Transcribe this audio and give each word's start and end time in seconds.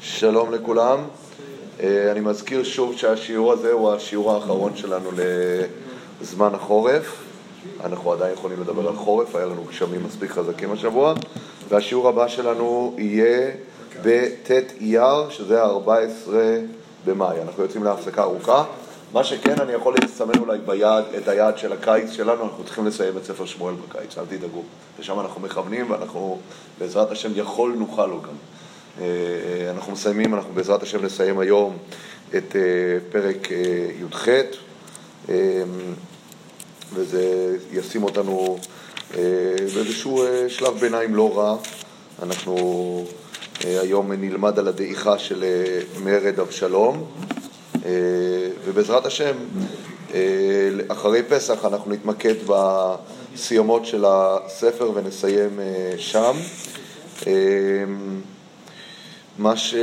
שלום 0.00 0.54
לכולם. 0.54 0.98
אה, 1.80 2.12
אני 2.12 2.20
מזכיר 2.20 2.64
שוב 2.64 2.96
שהשיעור 2.96 3.52
הזה 3.52 3.72
הוא 3.72 3.92
השיעור 3.92 4.32
האחרון 4.32 4.76
שלנו 4.76 5.10
לזמן 6.20 6.54
החורף. 6.54 7.16
אנחנו 7.84 8.12
עדיין 8.12 8.34
יכולים 8.34 8.60
לדבר 8.60 8.88
על 8.88 8.96
חורף, 8.96 9.36
היה 9.36 9.46
לנו 9.46 9.64
גשמים 9.64 10.04
מספיק 10.04 10.30
חזקים 10.30 10.72
השבוע. 10.72 11.14
והשיעור 11.68 12.08
הבא 12.08 12.28
שלנו 12.28 12.94
יהיה 12.98 13.50
בט' 14.02 14.50
אייר, 14.80 15.30
שזה 15.30 15.62
ה-14 15.62 16.30
במאי. 17.04 17.42
אנחנו 17.42 17.62
יוצאים 17.62 17.84
להפסקה 17.84 18.22
ארוכה. 18.22 18.64
מה 19.12 19.24
שכן, 19.24 19.60
אני 19.60 19.72
יכול 19.72 19.94
לסמן 20.04 20.38
אולי 20.38 20.58
ביד 20.66 21.04
את 21.16 21.28
היעד 21.28 21.58
של 21.58 21.72
הקיץ 21.72 22.10
שלנו, 22.10 22.44
אנחנו 22.44 22.64
צריכים 22.64 22.86
לסיים 22.86 23.16
את 23.16 23.24
ספר 23.24 23.46
שמואל 23.46 23.74
בקיץ, 23.74 24.18
אל 24.18 24.24
תדאגו. 24.24 24.62
ושם 24.98 25.20
אנחנו 25.20 25.40
מכוונים 25.40 25.90
ואנחנו 25.90 26.38
בעזרת 26.78 27.10
השם 27.10 27.30
יכול 27.34 27.74
נוכל 27.78 28.06
לו 28.06 28.22
גם. 28.22 28.34
אה, 29.00 29.06
אנחנו 29.70 29.92
מסיימים, 29.92 30.34
אנחנו 30.34 30.54
בעזרת 30.54 30.82
השם 30.82 31.04
נסיים 31.04 31.38
היום 31.38 31.76
את 32.36 32.56
אה, 32.56 32.60
פרק 33.10 33.52
אה, 33.52 33.56
י"ח, 34.00 34.28
וזה 36.94 37.56
ישים 37.72 38.02
אותנו 38.02 38.58
באיזשהו 39.74 40.24
שלב 40.48 40.78
ביניים 40.78 41.14
לא 41.14 41.38
רע. 41.38 41.56
אנחנו 42.22 43.06
היום 43.64 44.12
נלמד 44.12 44.58
על 44.58 44.68
הדעיכה 44.68 45.18
של 45.18 45.44
מרד 46.04 46.40
אבשלום. 46.40 47.04
ובעזרת 48.64 49.06
השם, 49.06 49.34
אחרי 50.88 51.22
פסח 51.28 51.64
אנחנו 51.64 51.92
נתמקד 51.92 52.34
בסיומות 52.46 53.86
של 53.86 54.04
הספר 54.08 54.90
ונסיים 54.94 55.60
שם. 55.98 56.36
מה 59.38 59.56
ש... 59.56 59.74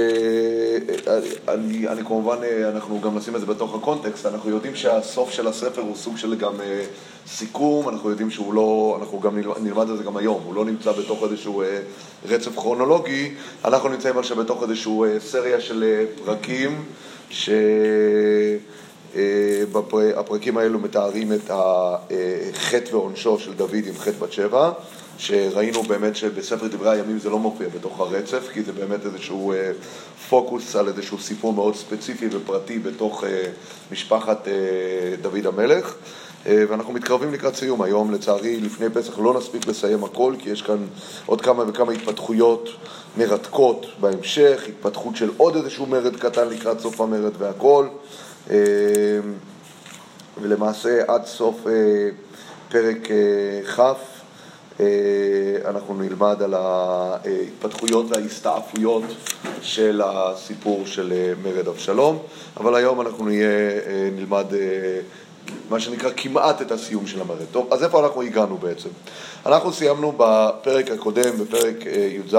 אני, 1.48 1.88
אני 1.88 2.06
כמובן, 2.06 2.38
אנחנו 2.74 3.02
גם 3.02 3.18
נשים 3.18 3.36
את 3.36 3.40
זה 3.40 3.46
בתוך 3.46 3.76
הקונטקסט, 3.76 4.26
אנחנו 4.26 4.50
יודעים 4.50 4.76
שהסוף 4.76 5.32
של 5.32 5.48
הספר 5.48 5.82
הוא 5.82 5.96
סוג 5.96 6.18
של 6.18 6.36
גם 6.36 6.54
סיכום, 7.28 7.90
אנחנו 7.90 8.10
יודעים 8.10 8.30
שהוא 8.30 8.54
לא, 8.54 8.98
אנחנו 9.00 9.20
גם 9.20 9.38
נלמד 9.38 9.90
את 9.90 9.98
זה 9.98 10.04
גם 10.04 10.18
היום, 10.18 10.42
הוא 10.46 10.56
לא 10.56 10.66
נמצא 10.66 10.92
בתוך 10.92 11.24
איזשהו 11.24 11.64
רצף 12.26 12.56
כרונולוגי, 12.56 13.34
אנחנו 13.66 13.90
נמצאים 13.90 14.18
עכשיו 14.18 14.38
בתוך 14.38 14.64
איזשהו 14.64 15.06
סריה 15.20 15.62
של 15.62 16.06
פרקים 16.26 16.86
שהפרקים 19.14 20.58
האלו 20.58 20.80
מתארים 20.80 21.34
את 21.34 21.52
החטא 21.54 22.96
ועונשו 22.96 23.40
של 23.40 23.54
דוד 23.54 23.84
עם 23.88 23.98
חטא 23.98 24.18
בת 24.20 24.32
שבע, 24.32 24.72
שראינו 25.22 25.84
באמת 25.84 26.16
שבספר 26.16 26.68
דברי 26.68 26.90
הימים 26.90 27.20
זה 27.20 27.30
לא 27.30 27.40
מופיע 27.40 27.68
בתוך 27.70 28.00
הרצף, 28.00 28.50
כי 28.54 28.64
זה 28.64 28.72
באמת 28.72 29.06
איזשהו 29.06 29.54
אה, 29.54 29.72
פוקוס 30.30 30.76
על 30.76 30.88
איזשהו 30.88 31.20
סיפור 31.20 31.54
מאוד 31.54 31.76
ספציפי 31.76 32.28
ופרטי 32.32 32.80
בתוך 32.80 33.24
אה, 33.24 33.44
משפחת 33.92 34.48
אה, 34.48 34.54
דוד 35.22 35.46
המלך. 35.46 35.96
ואנחנו 36.46 36.94
מתקרבים 36.94 37.34
לקראת 37.34 37.56
סיום. 37.56 37.82
היום, 37.82 38.12
לצערי, 38.12 38.60
לפני 38.60 38.90
פסח 38.94 39.20
לא 39.20 39.34
נספיק 39.34 39.68
לסיים 39.68 40.04
הכל, 40.04 40.34
כי 40.40 40.50
יש 40.50 40.62
כאן 40.62 40.88
עוד 41.26 41.42
כמה 41.42 41.64
וכמה 41.68 41.92
התפתחויות 41.92 42.70
מרתקות 43.18 43.86
בהמשך, 44.00 44.64
התפתחות 44.68 45.16
של 45.16 45.30
עוד 45.38 45.56
איזשהו 45.56 45.86
מרד 45.86 46.16
קטן 46.16 46.48
לקראת 46.50 46.80
סוף 46.80 47.02
המרד 47.02 47.32
והכל. 47.38 47.88
אה, 48.50 48.56
ולמעשה 50.42 51.02
עד 51.08 51.26
סוף 51.26 51.68
אה, 51.68 52.10
פרק 52.70 53.12
אה, 53.12 53.62
כ' 53.76 54.11
אנחנו 55.66 55.94
נלמד 55.94 56.42
על 56.42 56.54
ההתפתחויות 56.54 58.06
וההסתעפויות 58.10 59.04
של 59.62 60.02
הסיפור 60.06 60.86
של 60.86 61.34
מרד 61.44 61.68
אבשלום, 61.68 62.20
אבל 62.58 62.76
היום 62.76 63.02
אנחנו 63.02 63.26
נהיה, 63.26 63.50
נלמד 64.12 64.46
מה 65.70 65.80
שנקרא 65.80 66.10
כמעט 66.18 66.62
את 66.62 66.72
הסיום 66.72 67.08
של 67.08 67.22
המרד. 67.22 67.46
טוב, 67.52 67.74
אז 67.74 67.84
איפה 67.84 68.06
אנחנו 68.06 68.22
הגענו 68.22 68.58
בעצם? 68.58 68.90
אנחנו 69.46 69.74
סיימנו 69.74 70.14
בפרק 70.18 70.92
הקודם, 70.92 71.38
בפרק 71.38 71.86
י"ז, 71.86 72.36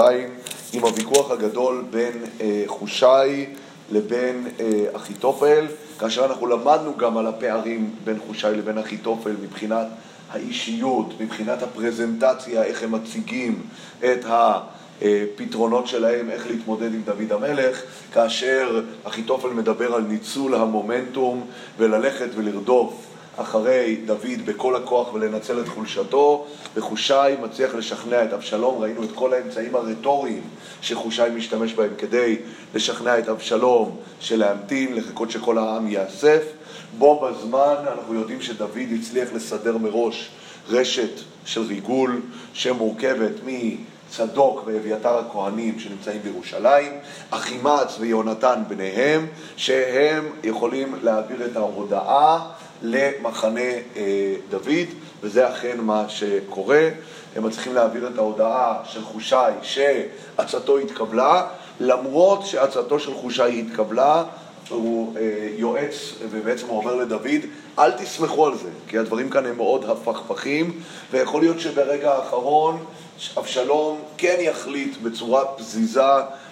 עם 0.73 0.83
הוויכוח 0.83 1.31
הגדול 1.31 1.83
בין 1.89 2.23
אה, 2.41 2.63
חושי 2.67 3.45
לבין 3.91 4.47
אה, 4.59 4.85
אחיתופל, 4.93 5.65
כאשר 5.99 6.25
אנחנו 6.25 6.47
למדנו 6.47 6.97
גם 6.97 7.17
על 7.17 7.27
הפערים 7.27 7.95
בין 8.03 8.19
חושי 8.27 8.47
לבין 8.47 8.77
אחיתופל 8.77 9.35
מבחינת 9.43 9.87
האישיות, 10.33 11.13
מבחינת 11.19 11.63
הפרזנטציה, 11.63 12.63
איך 12.63 12.83
הם 12.83 12.91
מציגים 12.91 13.61
את 13.99 14.25
הפתרונות 14.25 15.87
שלהם, 15.87 16.29
איך 16.29 16.47
להתמודד 16.47 16.93
עם 16.93 17.01
דוד 17.05 17.31
המלך, 17.31 17.81
כאשר 18.13 18.81
אחיתופל 19.03 19.47
מדבר 19.47 19.93
על 19.93 20.01
ניצול 20.01 20.55
המומנטום 20.55 21.45
וללכת 21.77 22.29
ולרדוף 22.35 23.05
אחרי 23.37 23.97
דוד 24.05 24.45
בכל 24.45 24.75
הכוח 24.75 25.13
ולנצל 25.13 25.59
את 25.59 25.67
חולשתו, 25.67 26.45
וחושי 26.75 27.13
מצליח 27.41 27.75
לשכנע 27.75 28.23
את 28.23 28.33
אבשלום, 28.33 28.81
ראינו 28.81 29.03
את 29.03 29.09
כל 29.15 29.33
האמצעים 29.33 29.75
הרטוריים 29.75 30.41
שחושי 30.81 31.21
משתמש 31.35 31.73
בהם 31.73 31.93
כדי 31.97 32.37
לשכנע 32.75 33.19
את 33.19 33.29
אבשלום 33.29 33.97
של 34.19 34.39
להמתין, 34.39 34.95
לחכות 34.95 35.31
שכל 35.31 35.57
העם 35.57 35.87
ייאסף. 35.87 36.43
בו 36.97 37.19
בזמן 37.19 37.75
אנחנו 37.93 38.13
יודעים 38.13 38.41
שדוד 38.41 38.77
הצליח 38.99 39.29
לסדר 39.33 39.77
מראש 39.77 40.29
רשת 40.69 41.19
של 41.45 41.61
ריגול 41.61 42.21
שמורכבת 42.53 43.31
מצדוק 43.45 44.63
ואביתר 44.65 45.17
הכהנים 45.17 45.79
שנמצאים 45.79 46.21
בירושלים, 46.21 46.91
אחימץ 47.29 47.95
ויונתן 47.99 48.63
ביניהם, 48.67 49.27
שהם 49.57 50.25
יכולים 50.43 50.95
להעביר 51.03 51.45
את 51.45 51.55
ההודעה 51.55 52.49
למחנה 52.81 53.59
אה, 53.95 54.35
דוד, 54.49 54.87
וזה 55.21 55.49
אכן 55.49 55.79
מה 55.79 56.05
שקורה. 56.09 56.89
הם 57.35 57.43
מצליחים 57.43 57.73
להעביר 57.73 58.07
את 58.07 58.17
ההודעה 58.17 58.79
של 58.85 59.03
חושי 59.03 59.35
שעצתו 59.61 60.77
התקבלה, 60.77 61.47
למרות 61.79 62.45
שעצתו 62.45 62.99
של 62.99 63.13
חושי 63.13 63.59
התקבלה, 63.59 64.23
הוא 64.69 65.17
אה, 65.17 65.49
יועץ, 65.57 66.13
ובעצם 66.29 66.67
הוא 66.67 66.77
אומר 66.77 66.95
לדוד, 66.95 67.41
אל 67.79 67.91
תסמכו 67.91 68.45
על 68.45 68.57
זה, 68.57 68.69
כי 68.87 68.97
הדברים 68.97 69.29
כאן 69.29 69.45
הם 69.45 69.57
מאוד 69.57 69.85
הפכפכים, 69.89 70.81
ויכול 71.11 71.41
להיות 71.41 71.59
שברגע 71.59 72.11
האחרון 72.11 72.85
אבשלום 73.37 74.01
כן 74.17 74.35
יחליט 74.39 74.97
בצורה 74.97 75.45
פזיזה 75.45 76.01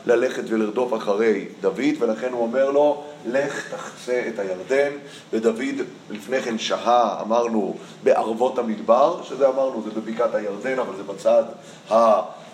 ללכת 0.06 0.44
ולרדוף 0.48 0.94
אחרי 0.94 1.46
דוד, 1.62 1.96
ולכן 2.00 2.32
הוא 2.32 2.42
אומר 2.42 2.72
לו, 2.72 3.04
לך 3.26 3.74
תחצה 3.74 4.24
את 4.28 4.40
הירדן, 4.40 4.92
ודוד 5.34 5.76
לפני 6.10 6.42
כן 6.42 6.58
שהה, 6.58 7.22
אמרנו, 7.22 7.76
בערבות 8.04 8.60
המדבר, 8.60 9.24
שזה 9.24 9.48
אמרנו, 9.48 9.84
זה 9.84 10.02
בבקעת 10.02 10.36
הירדן, 10.36 10.80
אבל 10.80 10.96
זה 10.98 11.04
בצד 11.04 11.44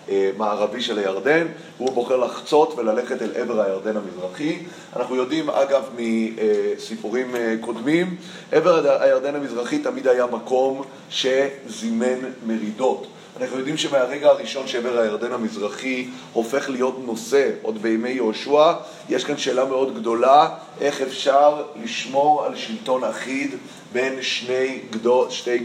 המערבי 0.08 0.80
של 0.80 0.98
הירדן, 0.98 1.46
והוא 1.76 1.92
בוחר 1.92 2.16
לחצות 2.16 2.74
וללכת 2.78 3.22
אל 3.22 3.30
עבר 3.34 3.60
הירדן 3.60 3.96
המזרחי. 3.96 4.58
אנחנו 4.96 5.16
יודעים, 5.16 5.50
אגב, 5.50 5.90
מסיפורים 5.98 7.34
קודמים, 7.60 8.16
עבר 8.52 9.00
הירדן 9.02 9.34
המזרחי 9.34 9.78
תמיד 9.78 10.08
היה 10.08 10.26
מקום 10.26 10.82
שזימן 11.10 12.18
מרידות. 12.46 13.06
אנחנו 13.40 13.58
יודעים 13.58 13.76
שמהרגע 13.76 14.28
הראשון 14.28 14.66
שעבר 14.66 14.98
הירדן 14.98 15.32
המזרחי 15.32 16.08
הופך 16.32 16.70
להיות 16.70 16.98
נושא, 17.06 17.50
עוד 17.62 17.82
בימי 17.82 18.10
יהושע, 18.10 18.72
יש 19.08 19.24
כאן 19.24 19.36
שאלה 19.36 19.64
מאוד 19.64 19.94
גדולה, 19.94 20.48
איך 20.80 21.02
אפשר 21.02 21.62
לשמור 21.82 22.44
על 22.44 22.56
שלטון 22.56 23.04
אחיד 23.04 23.54
בין 23.92 24.22
שני 24.22 24.78
גדות, 24.90 25.32
שתי 25.32 25.58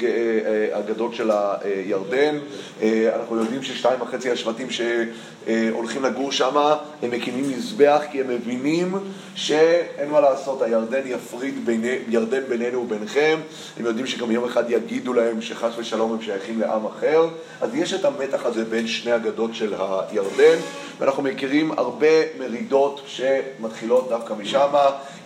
אגדות 0.71 1.11
אה, 1.11 1.17
של 1.17 1.31
הירדן. 1.31 2.37
אה, 2.81 3.15
אנחנו 3.19 3.37
יודעים 3.37 3.63
ששתיים 3.63 4.01
וחצי 4.01 4.31
השבטים 4.31 4.67
שהולכים 5.45 6.03
לגור 6.03 6.31
שם, 6.31 6.57
הם 7.01 7.11
מקימים 7.11 7.49
מזבח 7.49 8.01
כי 8.11 8.21
הם 8.21 8.27
מבינים 8.27 8.95
שאין 9.35 10.09
מה 10.09 10.19
לעשות, 10.19 10.61
הירדן 10.61 11.01
יפריד 11.05 11.65
ביני, 11.65 11.95
ירדן 12.09 12.43
בינינו 12.49 12.81
וביניכם. 12.81 13.39
הם 13.79 13.85
יודעים 13.85 14.07
שגם 14.07 14.31
יום 14.31 14.45
אחד 14.45 14.69
יגידו 14.69 15.13
להם 15.13 15.41
שחס 15.41 15.71
ושלום 15.77 16.13
הם 16.13 16.21
שייכים 16.21 16.59
לעם 16.59 16.85
אחר. 16.85 17.27
אז 17.61 17.75
יש 17.75 17.93
את 17.93 18.05
המתח 18.05 18.45
הזה 18.45 18.65
בין 18.65 18.87
שני 18.87 19.15
אגדות 19.15 19.53
של 19.53 19.73
הירדן, 19.73 20.57
ואנחנו 20.99 21.23
מכירים 21.23 21.71
הרבה 21.71 22.07
מרידות 22.39 23.01
שמתחילות 23.05 24.09
דווקא 24.09 24.33
משם. 24.33 24.73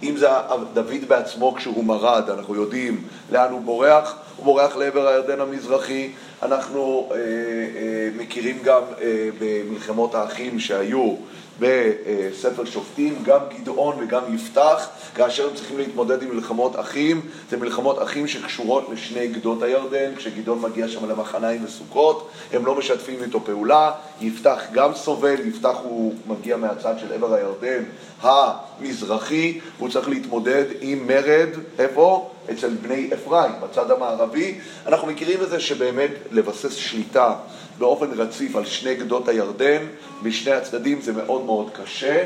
אם 0.04 0.18
זה 0.18 0.28
דוד 0.74 1.06
בעצמו 1.08 1.56
כשהוא 1.56 1.86
מרד, 1.86 2.30
אנחנו 2.30 2.56
יודעים 2.56 3.02
לאן 3.32 3.52
הוא 3.52 3.62
בורח, 3.62 4.16
הוא 4.36 4.46
בורח 4.46 4.76
לעבר 4.76 5.08
הירדן 5.08 5.42
המזרחי. 5.42 6.12
אנחנו 6.44 7.10
אה, 7.12 7.18
אה, 7.18 8.10
מכירים 8.18 8.58
גם 8.64 8.82
אה, 9.02 9.30
במלחמות 9.40 10.16
האחים 10.16 10.60
שהיו 10.60 11.16
בספר 11.60 12.66
שופטים, 12.66 13.16
גם 13.24 13.40
גדעון 13.60 13.96
וגם 14.00 14.36
יפתח, 14.36 14.90
כאשר 15.16 15.48
הם 15.50 15.56
צריכים 15.56 15.78
להתמודד 15.78 16.24
עם 16.24 16.36
מלחמות 16.36 16.80
אחים, 16.80 17.22
זה 17.50 17.58
מלחמות 17.58 18.04
אחים 18.04 18.28
שקשורות 18.28 18.90
לשני 18.92 19.28
גדות 19.28 19.64
הירדן, 19.64 20.16
כשגדעון 20.16 20.62
מגיע 20.62 20.88
שם 20.88 21.10
למחניים 21.10 21.66
וסוכות, 21.66 22.30
הם 22.54 22.66
לא 22.66 22.76
משתפים 22.76 23.24
איתו 23.24 23.46
פעולה, 23.46 23.92
יפתח 24.22 24.62
גם 24.74 24.96
סובל, 24.96 25.48
יפתח 25.48 25.76
הוא 25.84 26.14
מגיע 26.28 26.58
מהצד 26.58 26.94
של 27.00 27.14
עבר 27.14 27.34
הירדן 27.34 27.84
המזרחי, 28.22 29.60
הוא 29.78 29.90
צריך 29.90 30.10
להתמודד 30.10 30.66
עם 30.82 31.08
מרד, 31.08 31.50
איפה? 31.80 32.30
אצל 32.52 32.70
בני 32.70 33.10
אפרים, 33.14 33.52
בצד 33.62 33.92
המערבי. 33.92 34.60
אנחנו 34.86 35.08
מכירים 35.08 35.42
את 35.42 35.50
זה 35.50 35.60
שבאמת 35.60 36.12
לבסס 36.32 36.74
שליטה 36.74 37.34
באופן 37.78 38.12
רציף 38.18 38.56
על 38.56 38.66
שני 38.66 38.96
גדות 38.96 39.28
הירדן, 39.28 39.86
משני 40.24 40.52
הצדדים 40.52 41.02
זה 41.02 41.14
מאוד 41.14 41.46
מאוד 41.46 41.70
קשה, 41.74 42.24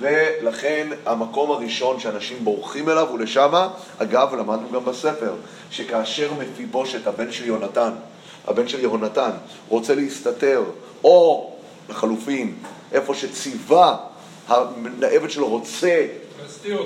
ולכן 0.00 0.88
המקום 1.06 1.50
הראשון 1.50 2.00
שאנשים 2.00 2.36
בורחים 2.44 2.88
אליו 2.88 3.08
הוא 3.08 3.18
לשמה. 3.18 3.68
אגב, 3.98 4.34
למדנו 4.34 4.70
גם 4.72 4.84
בספר, 4.84 5.34
שכאשר 5.70 6.30
מפיבושת, 6.38 7.06
הבן 7.06 7.32
של 7.32 7.46
יונתן, 7.46 7.90
הבן 8.46 8.68
של 8.68 8.80
יהונתן, 8.80 9.30
רוצה 9.68 9.94
להסתתר, 9.94 10.62
או 11.04 11.50
לחלופין, 11.88 12.54
איפה 12.92 13.14
שציווה, 13.14 13.96
העבד 14.48 15.30
שלו 15.30 15.48
רוצה 15.48 16.06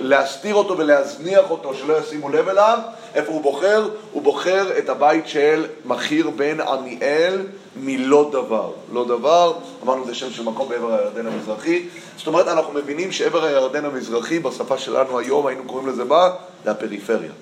להסתיר 0.00 0.54
אותו 0.54 0.78
ולהזניח 0.78 1.50
אותו, 1.50 1.74
שלא 1.74 1.98
ישימו 1.98 2.28
לב 2.28 2.48
אליו, 2.48 2.78
איפה 3.14 3.32
הוא 3.32 3.42
בוחר? 3.42 3.88
הוא 4.12 4.22
בוחר 4.22 4.78
את 4.78 4.88
הבית 4.88 5.28
של 5.28 5.66
מכיר 5.84 6.30
בן 6.30 6.60
עמיאל 6.60 7.46
מלא 7.76 8.30
דבר. 8.32 8.70
לא 8.92 9.04
דבר, 9.04 9.52
אמרנו 9.84 10.06
זה 10.06 10.14
שם 10.14 10.30
של 10.30 10.42
מקום 10.42 10.68
בעבר 10.68 10.92
הירדן 10.92 11.26
המזרחי. 11.26 11.86
זאת 12.16 12.26
אומרת, 12.26 12.48
אנחנו 12.48 12.72
מבינים 12.72 13.12
שעבר 13.12 13.44
הירדן 13.44 13.84
המזרחי, 13.84 14.38
בשפה 14.38 14.78
שלנו 14.78 15.18
היום 15.18 15.46
היינו 15.46 15.64
קוראים 15.66 15.88
לזה 15.88 16.04
מה? 16.04 16.30
זה 16.64 16.70
הפריפריה. 16.70 17.32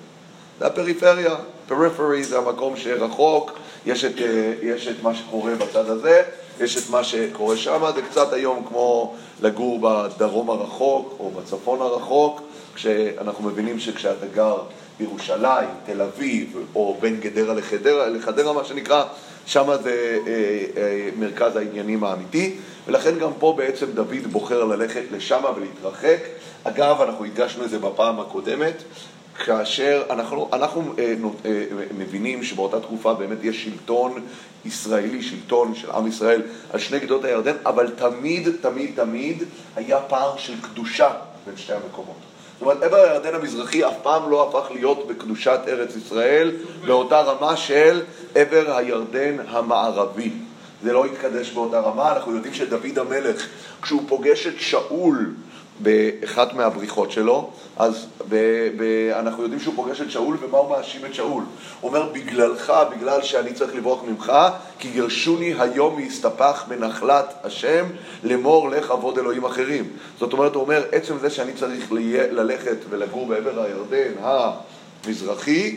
זה 0.59 0.67
הפריפריה, 0.67 1.35
פריפרי 1.67 2.23
זה 2.23 2.37
המקום 2.37 2.77
שרחוק, 2.77 3.51
יש 3.85 4.05
את, 4.05 4.21
אה, 4.21 4.53
יש 4.61 4.87
את 4.87 5.03
מה 5.03 5.15
שקורה 5.15 5.55
בצד 5.55 5.89
הזה, 5.89 6.23
יש 6.59 6.77
את 6.77 6.89
מה 6.89 7.03
שקורה 7.03 7.57
שם, 7.57 7.83
זה 7.95 8.01
קצת 8.01 8.33
היום 8.33 8.65
כמו 8.69 9.15
לגור 9.41 9.79
בדרום 9.81 10.49
הרחוק 10.49 11.15
או 11.19 11.31
בצפון 11.31 11.81
הרחוק, 11.81 12.41
כשאנחנו 12.75 13.49
מבינים 13.49 13.79
שכשאתה 13.79 14.25
גר 14.33 14.57
בירושלים, 14.99 15.69
תל 15.85 16.01
אביב, 16.01 16.57
או 16.75 16.97
בין 17.01 17.19
גדרה 17.19 17.53
לחדרה, 17.53 18.09
לחדרה 18.09 18.53
מה 18.53 18.63
שנקרא, 18.63 19.03
שם 19.45 19.69
זה 19.83 20.17
אה, 20.27 20.81
אה, 20.81 21.09
מרכז 21.19 21.55
העניינים 21.55 22.03
האמיתי, 22.03 22.55
ולכן 22.87 23.19
גם 23.19 23.31
פה 23.39 23.53
בעצם 23.57 23.85
דוד 23.93 24.27
בוחר 24.31 24.63
ללכת 24.63 25.03
לשם 25.11 25.41
ולהתרחק. 25.55 26.19
אגב, 26.63 27.01
אנחנו 27.01 27.25
הדגשנו 27.25 27.63
את 27.63 27.69
זה 27.69 27.79
בפעם 27.79 28.19
הקודמת, 28.19 28.83
כאשר 29.45 30.03
אנחנו, 30.09 30.49
אנחנו 30.53 30.93
אה, 30.99 31.13
אה, 31.45 31.63
מבינים 31.97 32.43
שבאותה 32.43 32.79
תקופה 32.79 33.13
באמת 33.13 33.37
יש 33.43 33.63
שלטון 33.63 34.25
ישראלי, 34.65 35.23
שלטון 35.23 35.75
של 35.75 35.91
עם 35.91 36.07
ישראל 36.07 36.41
על 36.73 36.79
שני 36.79 36.99
גדות 36.99 37.25
הירדן, 37.25 37.55
אבל 37.65 37.89
תמיד, 37.89 38.49
תמיד, 38.61 38.91
תמיד 38.95 39.43
היה 39.75 39.99
פער 39.99 40.37
של 40.37 40.61
קדושה 40.61 41.09
בין 41.45 41.57
שתי 41.57 41.73
המקומות. 41.73 42.17
זאת 42.59 42.61
אומרת, 42.61 42.83
עבר 42.83 42.97
הירדן 42.97 43.35
המזרחי 43.35 43.85
אף 43.85 43.93
פעם 44.03 44.29
לא 44.31 44.49
הפך 44.49 44.71
להיות 44.71 45.07
בקדושת 45.07 45.59
ארץ 45.67 45.95
ישראל 45.95 46.51
באותה 46.85 47.21
רמה 47.21 47.57
של 47.57 48.01
עבר 48.35 48.77
הירדן 48.77 49.37
המערבי. 49.47 50.31
זה 50.83 50.93
לא 50.93 51.05
התקדש 51.05 51.51
באותה 51.51 51.79
רמה, 51.79 52.11
אנחנו 52.15 52.35
יודעים 52.35 52.53
שדוד 52.53 52.99
המלך, 52.99 53.47
כשהוא 53.81 54.01
פוגש 54.07 54.47
את 54.47 54.59
שאול 54.59 55.33
באחת 55.79 56.53
מהבריחות 56.53 57.11
שלו, 57.11 57.49
אז 57.77 58.07
ב- 58.29 58.69
ב- 58.77 59.11
אנחנו 59.19 59.43
יודעים 59.43 59.59
שהוא 59.61 59.73
פוגש 59.75 60.01
את 60.01 60.11
שאול, 60.11 60.37
ומה 60.41 60.57
הוא 60.57 60.69
מאשים 60.69 61.05
את 61.05 61.13
שאול? 61.13 61.43
הוא 61.81 61.89
אומר, 61.89 62.09
בגללך, 62.13 62.73
בגלל 62.95 63.21
שאני 63.21 63.53
צריך 63.53 63.75
לברוח 63.75 64.03
ממך, 64.03 64.33
כי 64.79 64.89
גירשוני 64.89 65.53
היום 65.59 66.01
מהסתפח 66.01 66.65
בנחלת 66.67 67.33
השם, 67.43 67.85
לאמור 68.23 68.69
לך 68.69 68.91
עבוד 68.91 69.17
אלוהים 69.17 69.45
אחרים. 69.45 69.89
זאת 70.19 70.33
אומרת, 70.33 70.55
הוא 70.55 70.63
אומר, 70.63 70.83
עצם 70.91 71.17
זה 71.19 71.29
שאני 71.29 71.53
צריך 71.53 71.91
ללכת 72.31 72.77
ולגור 72.89 73.27
בעבר 73.27 73.61
הירדן 73.61 74.11
המזרחי, 75.05 75.75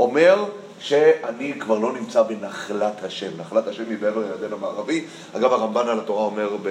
אומר 0.00 0.44
שאני 0.82 1.52
כבר 1.60 1.78
לא 1.78 1.92
נמצא 1.92 2.22
בנחלת 2.22 3.04
השם. 3.04 3.30
נחלת 3.38 3.66
השם 3.68 3.82
היא 3.90 3.98
בעבר 3.98 4.20
הירדן 4.20 4.52
המערבי. 4.52 5.04
אגב, 5.36 5.52
הרמב"ן 5.52 5.88
על 5.88 5.98
התורה 5.98 6.24
אומר, 6.24 6.56
ב... 6.62 6.68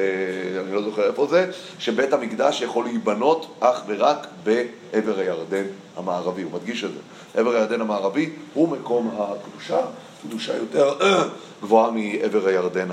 אני 0.65 0.75
לא 0.75 0.81
זוכר 0.81 1.07
איפה 1.07 1.27
זה, 1.27 1.51
שבית 1.79 2.13
המקדש 2.13 2.61
יכול 2.61 2.85
להיבנות 2.85 3.55
אך 3.59 3.81
ורק 3.87 4.27
בעבר 4.43 5.19
הירדן 5.19 5.63
המערבי. 5.97 6.41
הוא 6.41 6.51
מדגיש 6.51 6.83
את 6.83 6.89
זה. 6.93 6.99
עבר 7.39 7.55
הירדן 7.55 7.81
המערבי 7.81 8.29
הוא 8.53 8.69
מקום 8.69 9.17
הקדושה, 9.17 9.79
קדושה 10.27 10.57
יותר 10.57 10.93
גבוהה 11.63 11.91
מעבר 11.91 12.47
הירדן 12.47 12.87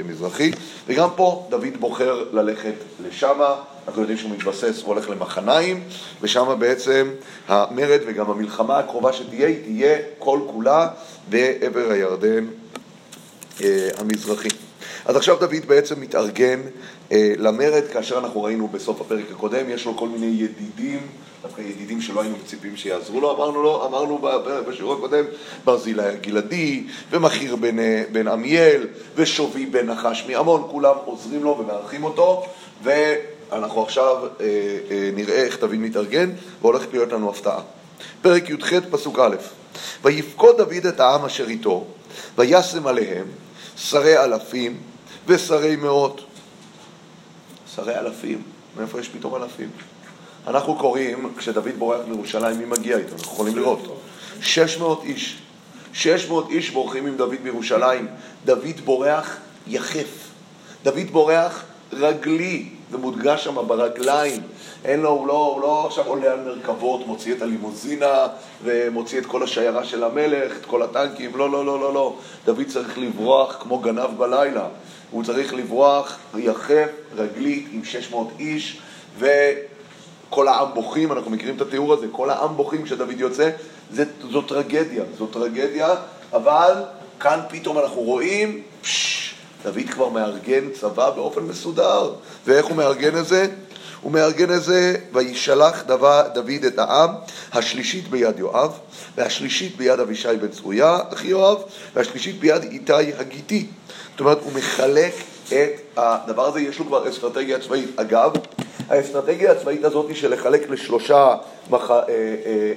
המזרחי. 0.00 0.50
וגם 0.86 1.08
פה 1.16 1.46
דוד 1.50 1.76
בוחר 1.80 2.24
ללכת 2.32 2.74
לשמה. 3.08 3.54
אנחנו 3.86 4.00
יודעים 4.00 4.18
שהוא 4.18 4.30
מתבסס, 4.30 4.82
הוא 4.82 4.94
הולך 4.94 5.10
למחניים, 5.10 5.84
ושם 6.22 6.56
בעצם 6.58 7.10
המרד 7.48 8.00
וגם 8.06 8.30
המלחמה 8.30 8.78
הקרובה 8.78 9.12
שתהיה, 9.12 9.46
היא 9.46 9.62
תהיה 9.64 9.98
כל 10.18 10.40
כולה 10.46 10.88
בעבר 11.28 11.90
הירדן 11.90 12.46
אה, 13.64 13.88
המזרחי. 13.98 14.48
אז 15.04 15.16
עכשיו 15.16 15.36
דוד 15.40 15.66
בעצם 15.66 16.00
מתארגן 16.00 16.60
אה, 17.12 17.32
למרד, 17.38 17.82
כאשר 17.92 18.18
אנחנו 18.18 18.42
ראינו 18.42 18.68
בסוף 18.68 19.00
הפרק 19.00 19.24
הקודם, 19.30 19.70
יש 19.70 19.86
לו 19.86 19.96
כל 19.96 20.08
מיני 20.08 20.26
ידידים, 20.26 21.00
דווקא 21.42 21.60
ידידים 21.60 22.00
שלא 22.00 22.20
היינו 22.20 22.36
מצפים 22.44 22.76
שיעזרו 22.76 23.20
לו, 23.20 23.36
אמרנו 23.36 23.62
לו, 23.62 23.86
אמרנו 23.86 24.18
בשיעור 24.68 24.92
הקודם, 24.92 25.24
ברזילי 25.64 26.02
הגלעדי, 26.02 26.84
ומכיר 27.10 27.56
בן, 27.56 27.78
אה, 27.78 28.02
בן 28.12 28.28
עמיאל, 28.28 28.86
ושובי 29.14 29.66
בן 29.66 29.86
נחש 29.86 30.24
מעמון, 30.28 30.66
כולם 30.70 30.94
עוזרים 31.04 31.44
לו 31.44 31.58
ומארחים 31.58 32.04
אותו, 32.04 32.46
ו... 32.82 32.90
אנחנו 33.52 33.82
עכשיו 33.82 34.16
אה, 34.40 34.46
אה, 34.90 35.10
נראה 35.14 35.42
איך 35.42 35.60
דוד 35.60 35.74
מתארגן, 35.74 36.30
והולכת 36.60 36.92
להיות 36.92 37.12
לנו 37.12 37.30
הפתעה. 37.30 37.60
פרק 38.22 38.50
י"ח, 38.50 38.72
פסוק 38.90 39.18
א': 39.18 39.36
ויפקוד 40.02 40.56
דוד 40.56 40.86
את 40.88 41.00
העם 41.00 41.24
אשר 41.24 41.44
איתו, 41.48 41.86
וישם 42.38 42.86
עליהם 42.86 43.26
שרי 43.76 44.18
אלפים 44.18 44.76
ושרי 45.26 45.76
מאות. 45.76 46.24
שרי 47.74 47.98
אלפים, 47.98 48.42
מאיפה 48.76 49.00
יש 49.00 49.08
פתאום 49.08 49.34
אלפים? 49.34 49.70
אנחנו 50.46 50.76
קוראים, 50.78 51.32
כשדוד 51.38 51.68
בורח 51.78 52.00
לירושלים, 52.08 52.58
מי 52.58 52.64
מגיע 52.64 52.98
איתו? 52.98 53.14
אנחנו 53.14 53.32
יכולים 53.32 53.56
לראות. 53.56 54.00
600 54.40 55.04
איש. 55.04 55.38
600 55.92 56.50
איש 56.50 56.70
בורחים 56.70 57.06
עם 57.06 57.16
דוד 57.16 57.36
בירושלים. 57.42 58.06
דוד 58.44 58.80
בורח 58.84 59.36
יחף. 59.66 60.08
דוד 60.82 61.10
בורח 61.12 61.64
רגלי, 61.92 62.68
זה 62.90 62.98
מודגש 62.98 63.44
שם 63.44 63.54
ברגליים. 63.66 64.42
אין 64.84 65.00
לו, 65.00 65.08
הוא 65.08 65.26
לא, 65.26 65.52
הוא 65.54 65.60
לא 65.60 65.86
עכשיו 65.86 66.06
עולה 66.06 66.32
על 66.32 66.40
מרכבות, 66.40 67.06
מוציא 67.06 67.34
את 67.34 67.42
הלימוזינה 67.42 68.26
ומוציא 68.64 69.18
את 69.18 69.26
כל 69.26 69.42
השיירה 69.42 69.84
של 69.84 70.04
המלך, 70.04 70.56
את 70.60 70.66
כל 70.66 70.82
הטנקים, 70.82 71.36
לא, 71.36 71.50
לא, 71.50 71.66
לא, 71.66 71.80
לא, 71.80 71.94
לא. 71.94 72.16
דוד 72.44 72.66
צריך 72.68 72.98
לברוח 72.98 73.56
כמו 73.62 73.78
גנב 73.78 74.18
בלילה. 74.18 74.68
הוא 75.10 75.24
צריך 75.24 75.54
לברוח 75.54 76.18
יחף, 76.36 76.88
רגלית, 77.16 77.68
עם 77.72 77.84
600 77.84 78.28
איש, 78.38 78.80
וכל 79.18 80.48
העם 80.48 80.68
בוכים, 80.74 81.12
אנחנו 81.12 81.30
מכירים 81.30 81.56
את 81.56 81.60
התיאור 81.60 81.92
הזה, 81.92 82.06
כל 82.12 82.30
העם 82.30 82.56
בוכים 82.56 82.82
כשדוד 82.82 83.20
יוצא, 83.20 83.50
זה, 83.92 84.04
זו 84.30 84.42
טרגדיה, 84.42 85.04
זו 85.18 85.26
טרגדיה, 85.26 85.94
אבל 86.32 86.72
כאן 87.20 87.40
פתאום 87.48 87.78
אנחנו 87.78 88.00
רואים, 88.00 88.62
פשש, 88.82 89.35
דוד 89.64 89.90
כבר 89.90 90.08
מארגן 90.08 90.70
צבא 90.80 91.10
באופן 91.10 91.42
מסודר. 91.42 92.12
ואיך 92.46 92.66
הוא 92.66 92.76
מארגן 92.76 93.18
את 93.18 93.26
זה? 93.26 93.46
הוא 94.00 94.12
מארגן 94.12 94.54
את 94.54 94.62
זה, 94.62 94.96
וישלח 95.12 95.84
דוד 96.34 96.64
את 96.66 96.78
העם, 96.78 97.10
השלישית 97.52 98.08
ביד 98.08 98.38
יואב, 98.38 98.78
והשלישית 99.16 99.76
ביד 99.76 100.00
אבישי 100.00 100.36
בן 100.40 100.48
צרויה, 100.48 100.98
אחי 101.14 101.28
יואב, 101.28 101.62
והשלישית 101.94 102.40
ביד 102.40 102.62
איתי 102.62 102.92
הגיתי. 103.18 103.66
זאת 104.10 104.20
אומרת, 104.20 104.38
הוא 104.42 104.52
מחלק 104.52 105.12
את 105.48 105.80
הדבר 105.96 106.46
הזה, 106.46 106.60
יש 106.60 106.78
לו 106.78 106.86
כבר 106.86 107.08
אסטרטגיה 107.08 107.58
צבאית. 107.58 108.00
אגב, 108.00 108.32
האסטרטגיה 108.88 109.52
הצבאית 109.52 109.84
הזאת 109.84 110.16
של 110.16 110.32
לחלק 110.32 110.70
לשלושה 110.70 111.34
מח... 111.70 111.90
אה, 111.90 111.96
אה, 111.98 112.04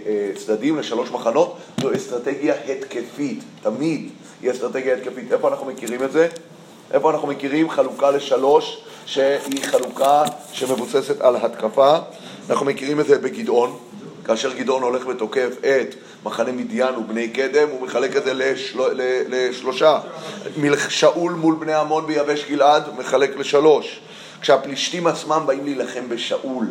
אה, 0.06 0.30
צדדים, 0.36 0.80
לשלוש 0.80 1.12
מחנות, 1.12 1.58
זו 1.82 1.96
אסטרטגיה 1.96 2.54
התקפית, 2.68 3.44
תמיד 3.62 4.10
היא 4.42 4.52
אסטרטגיה 4.52 4.96
התקפית. 4.96 5.34
איפה 5.34 5.48
אנחנו 5.48 5.66
מכירים 5.66 6.04
את 6.04 6.12
זה? 6.12 6.28
איפה 6.92 7.12
אנחנו 7.12 7.28
מכירים 7.28 7.70
חלוקה 7.70 8.12
לשלוש, 8.12 8.78
שהיא 9.06 9.64
חלוקה 9.64 10.24
שמבוססת 10.52 11.22
על 11.22 11.36
התקפה. 11.36 11.98
אנחנו 12.50 12.66
מכירים 12.66 13.00
את 13.00 13.06
זה 13.06 13.18
בגדעון, 13.18 13.78
כאשר 14.26 14.54
גדעון 14.54 14.84
הולך 14.84 15.08
ותוקף 15.08 15.50
את 15.60 15.96
מחנה 16.24 16.52
מדיין 16.52 16.96
ובני 16.96 17.30
קדם, 17.30 17.68
הוא 17.70 17.82
מחלק 17.82 18.16
את 18.16 18.24
זה 18.24 18.34
לשל... 18.34 18.80
לשלושה. 19.30 20.00
שאול 20.90 21.32
מול 21.32 21.56
בני 21.60 21.74
עמון 21.74 22.08
ביבש 22.08 22.46
גלעד, 22.50 22.84
מחלק 22.98 23.38
לשלוש. 23.38 24.00
כשהפלישתים 24.42 25.08
עצמם 25.08 25.44
באים 25.46 25.66
להילחם 25.66 26.10
בשאול 26.10 26.66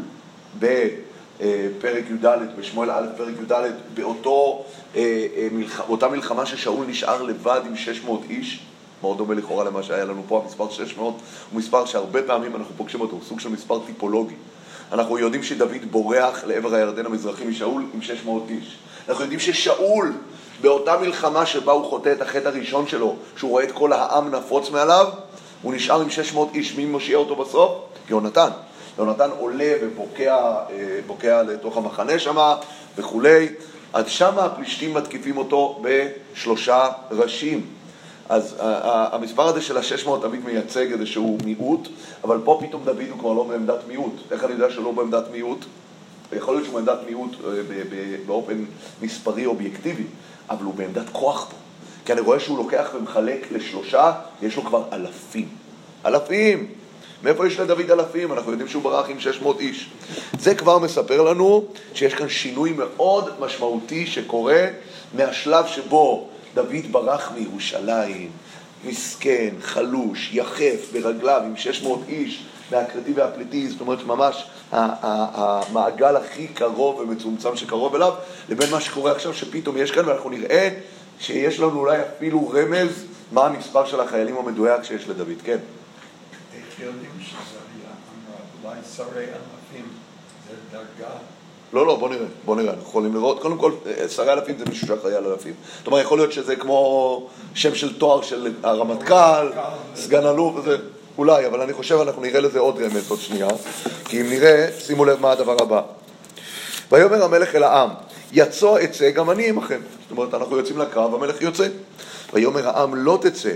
בפרק 0.58 2.04
י"ד, 2.10 2.26
בשמואל 2.58 2.90
א', 2.90 3.06
פרק 3.16 3.34
י"ד, 3.42 3.52
באותו, 3.94 4.64
אה, 4.96 5.26
אה, 5.36 5.48
באותה 5.86 6.08
מלחמה 6.08 6.46
ששאול 6.46 6.86
נשאר 6.86 7.22
לבד 7.22 7.60
עם 7.66 7.76
600 7.76 8.20
איש, 8.30 8.60
מאוד 9.02 9.18
דומה 9.18 9.34
לכאורה 9.34 9.64
למה 9.64 9.82
שהיה 9.82 10.04
לנו 10.04 10.22
פה, 10.28 10.42
המספר 10.44 10.70
600 10.70 11.14
הוא 11.50 11.58
מספר 11.58 11.84
שהרבה 11.84 12.22
פעמים 12.22 12.56
אנחנו 12.56 12.74
פוגשים 12.76 13.00
אותו, 13.00 13.12
הוא 13.12 13.22
סוג 13.28 13.40
של 13.40 13.48
מספר 13.48 13.80
טיפולוגי. 13.86 14.34
אנחנו 14.92 15.18
יודעים 15.18 15.42
שדוד 15.42 15.70
בורח 15.90 16.44
לעבר 16.44 16.74
הירדן 16.74 17.06
המזרחי 17.06 17.44
משאול 17.44 17.84
עם 17.94 18.02
600 18.02 18.42
איש. 18.48 18.78
אנחנו 19.08 19.22
יודעים 19.22 19.40
ששאול, 19.40 20.12
באותה 20.60 20.98
מלחמה 20.98 21.46
שבה 21.46 21.72
הוא 21.72 21.84
חוטא 21.84 22.12
את 22.12 22.22
החטא 22.22 22.48
הראשון 22.48 22.86
שלו, 22.86 23.16
שהוא 23.36 23.50
רואה 23.50 23.64
את 23.64 23.72
כל 23.72 23.92
העם 23.92 24.34
נפוץ 24.34 24.70
מעליו, 24.70 25.06
הוא 25.62 25.74
נשאר 25.74 26.00
עם 26.00 26.10
600 26.10 26.54
איש. 26.54 26.76
מי 26.76 26.86
מושיע 26.86 27.16
אותו 27.16 27.36
בסוף? 27.36 27.72
יונתן. 28.10 28.48
יונתן 28.98 29.30
עולה 29.38 29.72
ובוקע 29.82 30.54
אה, 31.24 31.42
לתוך 31.42 31.76
המחנה 31.76 32.18
שמה 32.18 32.56
וכולי. 32.96 33.48
אז 33.92 34.08
שמה 34.08 34.44
הפלישתים 34.44 34.94
מתקיפים 34.94 35.36
אותו 35.36 35.82
בשלושה 35.82 36.88
ראשים. 37.10 37.66
אז 38.28 38.56
המספר 39.12 39.42
הזה 39.42 39.60
של 39.62 39.76
ה-600 39.76 40.10
תמיד 40.22 40.44
מייצג 40.44 40.92
איזשהו 40.92 41.38
מיעוט, 41.44 41.88
אבל 42.24 42.38
פה 42.44 42.60
פתאום 42.66 42.84
דוד 42.84 43.04
הוא 43.10 43.18
כבר 43.18 43.32
לא 43.32 43.44
בעמדת 43.44 43.88
מיעוט. 43.88 44.12
איך 44.30 44.44
אני 44.44 44.52
יודע 44.52 44.70
שהוא 44.70 44.84
לא 44.84 44.92
בעמדת 44.92 45.24
מיעוט? 45.32 45.64
יכול 46.32 46.54
להיות 46.54 46.64
שהוא 46.64 46.80
בעמדת 46.80 46.98
מיעוט 47.06 47.30
אה, 47.44 47.50
באופן 48.26 48.64
מספרי 49.02 49.46
אובייקטיבי, 49.46 50.04
אבל 50.50 50.64
הוא 50.64 50.74
בעמדת 50.74 51.08
כוח 51.12 51.46
פה. 51.50 51.56
כי 52.04 52.12
אני 52.12 52.20
רואה 52.20 52.40
שהוא 52.40 52.58
לוקח 52.58 52.88
ומחלק 52.94 53.52
לשלושה, 53.52 54.12
יש 54.42 54.56
לו 54.56 54.64
כבר 54.64 54.84
אלפים. 54.92 55.48
אלפים! 56.06 56.66
מאיפה 57.22 57.46
יש 57.46 57.60
לדוד 57.60 57.90
אלפים? 57.90 58.32
אנחנו 58.32 58.50
יודעים 58.50 58.68
שהוא 58.68 58.82
ברח 58.82 59.08
עם 59.08 59.20
600 59.20 59.60
איש. 59.60 59.90
זה 60.40 60.54
כבר 60.54 60.78
מספר 60.78 61.22
לנו 61.22 61.64
שיש 61.94 62.14
כאן 62.14 62.28
שינוי 62.28 62.72
מאוד 62.72 63.30
משמעותי 63.40 64.06
שקורה 64.06 64.66
מהשלב 65.14 65.66
שבו 65.66 66.28
דוד 66.58 66.92
ברח 66.92 67.32
מירושלים, 67.34 68.30
מסכן, 68.84 69.54
חלוש, 69.60 70.30
יחף, 70.32 70.92
ברגליו, 70.92 71.42
עם 71.44 71.56
600 71.56 72.00
איש, 72.08 72.44
מהכרתי 72.70 73.12
והפליטי, 73.12 73.68
זאת 73.68 73.80
אומרת 73.80 74.04
ממש 74.04 74.46
המעגל 74.72 76.16
הכי 76.16 76.46
קרוב 76.46 77.00
ומצומצם 77.00 77.56
שקרוב 77.56 77.94
אליו, 77.94 78.12
לבין 78.48 78.70
מה 78.70 78.80
שקורה 78.80 79.12
עכשיו, 79.12 79.34
שפתאום 79.34 79.76
יש 79.76 79.90
כאן, 79.90 80.08
ואנחנו 80.08 80.30
נראה 80.30 80.68
שיש 81.20 81.60
לנו 81.60 81.80
אולי 81.80 81.98
אפילו 82.00 82.48
רמז 82.48 83.04
מה 83.32 83.46
המספר 83.46 83.86
של 83.86 84.00
החיילים 84.00 84.36
המדויק 84.36 84.82
שיש 84.82 85.08
לדוד, 85.08 85.28
כן. 85.44 85.58
איך 86.54 86.80
יודעים 86.80 87.12
שזה 87.20 87.58
היה, 87.74 87.90
אולי 88.64 88.78
שרי 88.96 89.24
אלפים, 89.24 89.88
זה 90.48 90.54
דרגה 90.72 91.10
לא, 91.72 91.86
לא, 91.86 91.96
בוא 91.96 92.08
נראה, 92.08 92.26
בוא 92.44 92.56
נראה, 92.56 92.70
אנחנו 92.70 92.88
יכולים 92.88 93.14
לראות. 93.14 93.42
קודם 93.42 93.58
כל, 93.58 93.72
שרי 94.08 94.32
אלפים 94.32 94.58
זה 94.58 94.64
מישהו 94.68 94.86
שאחראי 94.86 95.14
על 95.14 95.26
אלפים. 95.26 95.54
זאת 95.78 95.86
אומרת, 95.86 96.04
יכול 96.04 96.18
להיות 96.18 96.32
שזה 96.32 96.56
כמו 96.56 97.28
שם 97.54 97.74
של 97.74 97.98
תואר 97.98 98.22
של 98.22 98.52
הרמטכ"ל, 98.62 99.50
סגן 99.94 100.26
אלוף 100.26 100.56
וזה, 100.56 100.76
אולי, 101.18 101.46
אבל 101.46 101.60
אני 101.60 101.72
חושב, 101.72 102.00
אנחנו 102.00 102.22
נראה 102.22 102.40
לזה 102.40 102.58
עוד 102.58 102.82
רמז 102.82 103.10
עוד 103.10 103.20
שנייה. 103.20 103.48
כי 104.04 104.20
אם 104.20 104.30
נראה, 104.30 104.68
שימו 104.78 105.04
לב 105.04 105.20
מה 105.20 105.32
הדבר 105.32 105.56
הבא. 105.60 105.82
ויאמר 106.92 107.24
המלך 107.24 107.54
אל 107.54 107.62
העם, 107.62 107.90
יצא 108.32 108.84
אצא 108.84 109.10
גם 109.10 109.30
אני 109.30 109.48
עמכם. 109.48 109.80
זאת 110.02 110.10
אומרת, 110.10 110.34
אנחנו 110.34 110.56
יוצאים 110.56 110.78
לקרב, 110.78 111.14
המלך 111.14 111.42
יוצא. 111.42 111.68
ויאמר 112.32 112.68
העם 112.68 112.94
לא 112.94 113.18
תצא, 113.22 113.52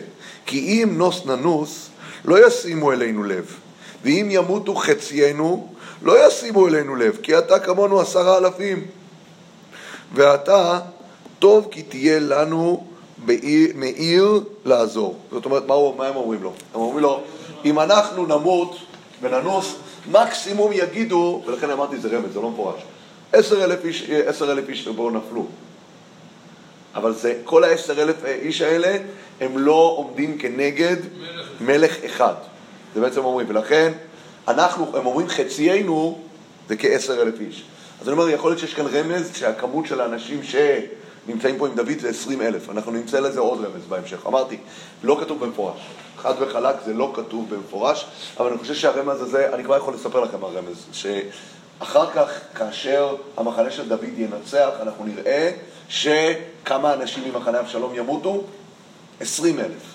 כי 0.47 0.59
אם 0.59 0.99
נוס 0.99 1.27
ננוס, 1.27 1.89
לא 2.25 2.47
ישימו 2.47 2.93
אלינו 2.93 3.25
לב. 3.25 3.59
ואם 4.05 4.29
ימותו 4.31 4.75
חציינו, 4.75 5.69
לא 6.03 6.27
ישימו 6.27 6.69
אלינו 6.69 6.97
לב, 6.97 7.19
כי 7.23 7.39
אתה 7.39 7.59
כמונו 7.59 8.01
עשרה 8.01 8.39
אלפים. 8.39 8.87
ואתה, 10.15 10.81
טוב 11.39 11.69
כי 11.71 11.83
תהיה 11.83 12.19
לנו 12.21 12.87
מעיר 13.75 14.41
לעזור. 14.65 15.19
זאת 15.31 15.45
אומרת, 15.45 15.67
מה, 15.67 15.75
מה 15.97 16.07
הם 16.07 16.17
אומרים 16.17 16.43
לו? 16.43 16.53
הם 16.75 16.81
אומרים 16.81 16.99
לו, 16.99 17.21
אם 17.65 17.81
אנחנו 17.81 18.27
נמות 18.27 18.77
וננוס, 19.23 19.75
מקסימום 20.11 20.73
יגידו, 20.73 21.43
ולכן 21.47 21.71
אמרתי 21.71 21.99
זה 21.99 22.09
רמז, 22.09 22.33
זה 22.33 22.41
לא 22.41 22.51
מפורש, 22.51 22.83
עשר 23.33 23.65
אלף 23.65 23.85
איש, 23.85 24.11
עשר 24.27 24.53
אלף 24.53 24.69
איש 24.69 24.85
שבו 24.85 25.11
נפלו. 25.11 25.47
אבל 26.95 27.15
זה, 27.15 27.41
כל 27.45 27.65
העשר 27.65 28.03
אלף 28.03 28.25
איש 28.25 28.63
האלה, 28.63 28.97
הם 29.41 29.59
לא 29.59 29.95
עומדים 29.97 30.39
כנגד 30.39 30.97
מלך, 31.19 31.47
מלך 31.61 32.05
אחד. 32.05 32.35
זה 32.95 33.01
בעצם 33.01 33.25
אומרים, 33.25 33.47
ולכן 33.51 33.93
אנחנו, 34.49 34.97
הם 34.97 35.07
אומרים 35.07 35.29
חציינו 35.29 36.19
זה 36.69 36.77
כעשר 36.77 37.23
אלף 37.23 37.41
איש. 37.41 37.65
אז 38.01 38.09
אני 38.09 38.13
אומר, 38.13 38.29
יכול 38.29 38.51
להיות 38.51 38.61
שיש 38.61 38.75
כאן 38.75 38.87
רמז 38.87 39.31
שהכמות 39.35 39.87
של 39.87 40.01
האנשים 40.01 40.41
שנמצאים 40.43 41.59
פה 41.59 41.67
עם 41.67 41.75
דוד 41.75 41.99
זה 42.01 42.09
עשרים 42.09 42.43
אלף. 42.43 42.71
אנחנו 42.71 42.93
נמצא 42.93 43.21
לזה 43.21 43.41
עוד 43.41 43.65
רמז 43.65 43.87
בהמשך. 43.89 44.27
אמרתי, 44.27 44.57
לא 45.03 45.17
כתוב 45.21 45.45
במפורש. 45.45 45.81
חד 46.19 46.35
וחלק 46.41 46.77
זה 46.85 46.95
לא 46.95 47.13
כתוב 47.15 47.55
במפורש, 47.55 48.07
אבל 48.39 48.49
אני 48.49 48.59
חושב 48.59 48.75
שהרמז 48.75 49.23
הזה, 49.23 49.55
אני 49.55 49.65
כבר 49.65 49.77
יכול 49.77 49.95
לספר 49.95 50.21
לכם 50.21 50.45
הרמז, 50.45 50.87
שאחר 50.93 52.11
כך, 52.11 52.41
כאשר 52.55 53.17
המחנה 53.37 53.71
של 53.71 53.89
דוד 53.89 54.19
ינצח, 54.19 54.71
אנחנו 54.83 55.05
נראה 55.05 55.51
שכמה 55.89 56.95
אנשים 56.95 57.25
ממחנה 57.25 57.61
אבשלום 57.61 57.95
ימותו? 57.95 58.45
עשרים 59.21 59.61
אלף. 59.61 59.92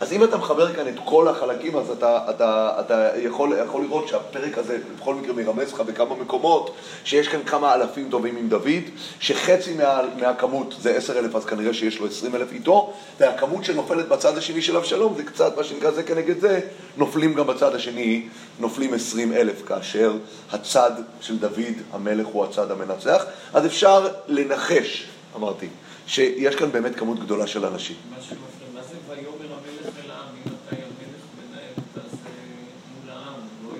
אז 0.00 0.12
אם 0.12 0.24
אתה 0.24 0.36
מחבר 0.36 0.72
כאן 0.72 0.88
את 0.88 0.94
כל 1.04 1.28
החלקים, 1.28 1.76
אז 1.76 1.90
אתה, 1.90 2.30
אתה, 2.30 2.72
אתה 2.80 3.10
יכול, 3.16 3.52
יכול 3.64 3.82
לראות 3.82 4.08
שהפרק 4.08 4.58
הזה 4.58 4.78
בכל 4.98 5.14
מקרה 5.14 5.32
מרמז 5.32 5.72
לך 5.72 5.80
בכמה 5.80 6.14
מקומות, 6.14 6.74
שיש 7.04 7.28
כאן 7.28 7.40
כמה 7.46 7.74
אלפים 7.74 8.10
טובים 8.10 8.36
עם 8.36 8.48
דוד, 8.48 8.82
שחצי 9.20 9.74
מה, 9.74 10.00
מהכמות 10.20 10.74
זה 10.80 10.90
עשר 10.96 11.18
אלף, 11.18 11.34
אז 11.36 11.44
כנראה 11.44 11.74
שיש 11.74 11.98
לו 11.98 12.06
עשרים 12.06 12.34
אלף 12.34 12.52
איתו, 12.52 12.92
והכמות 13.20 13.64
שנופלת 13.64 14.08
בצד 14.08 14.38
השני 14.38 14.62
של 14.62 14.76
אבשלום 14.76 15.14
זה 15.16 15.24
קצת 15.24 15.56
מה 15.56 15.64
שנקרא 15.64 15.90
זה 15.90 16.02
כנגד 16.02 16.40
זה, 16.40 16.60
נופלים 16.96 17.34
גם 17.34 17.46
בצד 17.46 17.74
השני, 17.74 18.28
נופלים 18.58 18.94
עשרים 18.94 19.32
אלף, 19.32 19.66
כאשר 19.66 20.12
הצד 20.52 20.90
של 21.20 21.38
דוד 21.38 21.74
המלך 21.92 22.26
הוא 22.26 22.44
הצד 22.44 22.70
המנצח, 22.70 23.24
אז 23.54 23.66
אפשר 23.66 24.08
לנחש, 24.28 25.06
אמרתי, 25.36 25.66
שיש 26.06 26.54
כאן 26.56 26.72
באמת 26.72 26.96
כמות 26.96 27.18
גדולה 27.20 27.46
של 27.46 27.66
אנשים. 27.66 27.96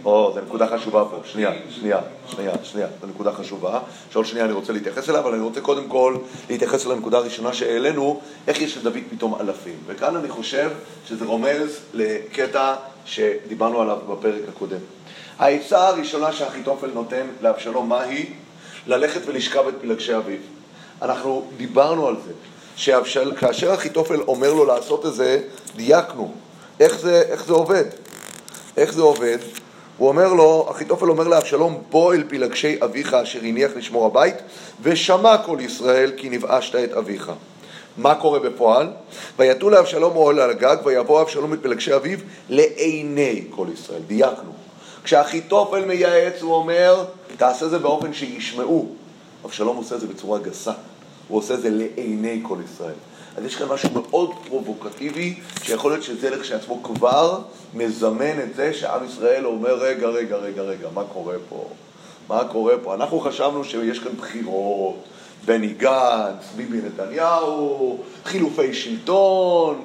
או, 0.04 0.32
זו 0.34 0.40
נקודה 0.40 0.66
חשובה 0.66 1.04
פה. 1.10 1.16
שנייה, 1.24 1.52
שנייה, 1.70 1.98
שנייה, 2.26 2.52
שנייה. 2.62 2.86
זו 3.00 3.06
נקודה 3.06 3.32
חשובה, 3.32 3.80
שעוד 4.10 4.26
שנייה 4.26 4.44
אני 4.44 4.52
רוצה 4.52 4.72
להתייחס 4.72 5.10
אליה, 5.10 5.20
אבל 5.20 5.34
אני 5.34 5.42
רוצה 5.42 5.60
קודם 5.60 5.88
כל 5.88 6.16
להתייחס 6.50 6.86
לנקודה 6.86 7.18
הראשונה 7.18 7.52
שהעלינו, 7.52 8.20
איך 8.46 8.60
יש 8.60 8.76
לדוד 8.76 8.98
פתאום 9.10 9.34
אלפים. 9.40 9.76
וכאן 9.86 10.16
אני 10.16 10.28
חושב 10.28 10.70
שזה 11.08 11.24
רומז 11.24 11.78
לקטע 11.94 12.74
שדיברנו 13.04 13.80
עליו 13.80 13.98
בפרק 14.08 14.42
הקודם. 14.48 14.78
העצה 15.38 15.88
הראשונה 15.88 16.32
שאחיתופל 16.32 16.90
נותן 16.94 17.26
לאבשלום, 17.40 17.88
מה 17.88 18.02
היא? 18.02 18.26
ללכת 18.86 19.20
ולשכב 19.26 19.68
את 19.68 19.74
פלגשי 19.80 20.16
אביו. 20.16 20.38
אנחנו 21.02 21.44
דיברנו 21.56 22.08
על 22.08 22.16
זה, 22.26 22.32
שכאשר 22.76 23.74
אחיתופל 23.74 24.20
אומר 24.20 24.54
לו 24.54 24.64
לעשות 24.64 25.06
את 25.06 25.14
זה, 25.14 25.42
דייקנו. 25.76 26.32
איך 26.80 26.98
זה, 26.98 27.22
איך 27.28 27.44
זה 27.44 27.52
עובד? 27.52 27.84
איך 28.76 28.92
זה 28.92 29.02
עובד? 29.02 29.38
הוא 30.00 30.08
אומר 30.08 30.32
לו, 30.32 30.68
אחיתופל 30.70 31.10
אומר 31.10 31.28
לאבשלום, 31.28 31.82
בוא 31.90 32.14
אל 32.14 32.22
פלגשי 32.28 32.76
אביך 32.84 33.14
אשר 33.14 33.38
הניח 33.42 33.70
לשמור 33.76 34.06
הבית, 34.06 34.34
ושמע 34.82 35.38
כל 35.38 35.58
ישראל 35.60 36.12
כי 36.16 36.28
נבאשת 36.28 36.74
את 36.74 36.92
אביך. 36.92 37.32
מה 37.96 38.14
קורה 38.14 38.38
בפועל? 38.38 38.90
ויתו 39.38 39.70
לאבשלום 39.70 40.16
אוהל 40.16 40.40
על 40.40 40.50
הגג, 40.50 40.76
ויבוא 40.84 41.22
אבשלום 41.22 41.54
את 41.54 41.58
פלגשי 41.62 41.94
אביו 41.94 42.18
לעיני 42.48 43.44
כל 43.50 43.66
ישראל. 43.74 44.00
דייקנו. 44.06 44.50
כשאחיתופל 45.04 45.84
מייעץ, 45.84 46.42
הוא 46.42 46.54
אומר, 46.54 47.04
תעשה 47.36 47.68
זה 47.68 47.78
באופן 47.78 48.12
שישמעו. 48.12 48.88
אבשלום 49.44 49.76
עושה 49.76 49.98
זה 49.98 50.06
בצורה 50.06 50.38
גסה. 50.38 50.72
הוא 51.28 51.38
עושה 51.38 51.56
זה 51.56 51.70
לעיני 51.70 52.40
כל 52.42 52.56
ישראל. 52.64 52.94
אז 53.36 53.44
יש 53.44 53.56
כאן 53.56 53.68
משהו 53.68 53.90
מאוד 53.90 54.30
פרובוקטיבי, 54.48 55.34
שיכול 55.62 55.92
להיות 55.92 56.04
שזה 56.04 56.30
לכשעצמו 56.30 56.82
כבר 56.82 57.38
מזמן 57.74 58.40
את 58.40 58.54
זה 58.54 58.74
שעם 58.74 59.04
ישראל 59.04 59.46
אומר, 59.46 59.74
רגע, 59.74 60.06
רגע, 60.06 60.36
רגע, 60.36 60.62
רגע, 60.62 60.88
מה 60.94 61.04
קורה 61.12 61.34
פה? 61.48 61.68
מה 62.28 62.44
קורה 62.44 62.74
פה? 62.82 62.94
אנחנו 62.94 63.20
חשבנו 63.20 63.64
שיש 63.64 63.98
כאן 63.98 64.12
בחירות, 64.16 64.96
בני 65.44 65.68
גנץ, 65.68 66.44
ביבי 66.56 66.78
נתניהו, 66.86 67.98
חילופי 68.24 68.74
שלטון, 68.74 69.82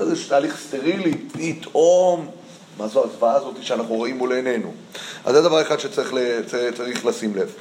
איזה 0.00 0.28
תהליך 0.28 0.60
סטרילי, 0.60 1.12
פתאום, 1.32 2.30
מה 2.78 2.88
זו 2.88 3.04
הזוועה 3.04 3.34
הזאת 3.34 3.54
שאנחנו 3.62 3.94
רואים 3.94 4.18
מול 4.18 4.32
עינינו? 4.32 4.72
אז 5.24 5.34
זה 5.34 5.42
דבר 5.42 5.62
אחד 5.62 5.80
שצריך 5.80 7.06
לשים 7.06 7.36
לב. 7.36 7.54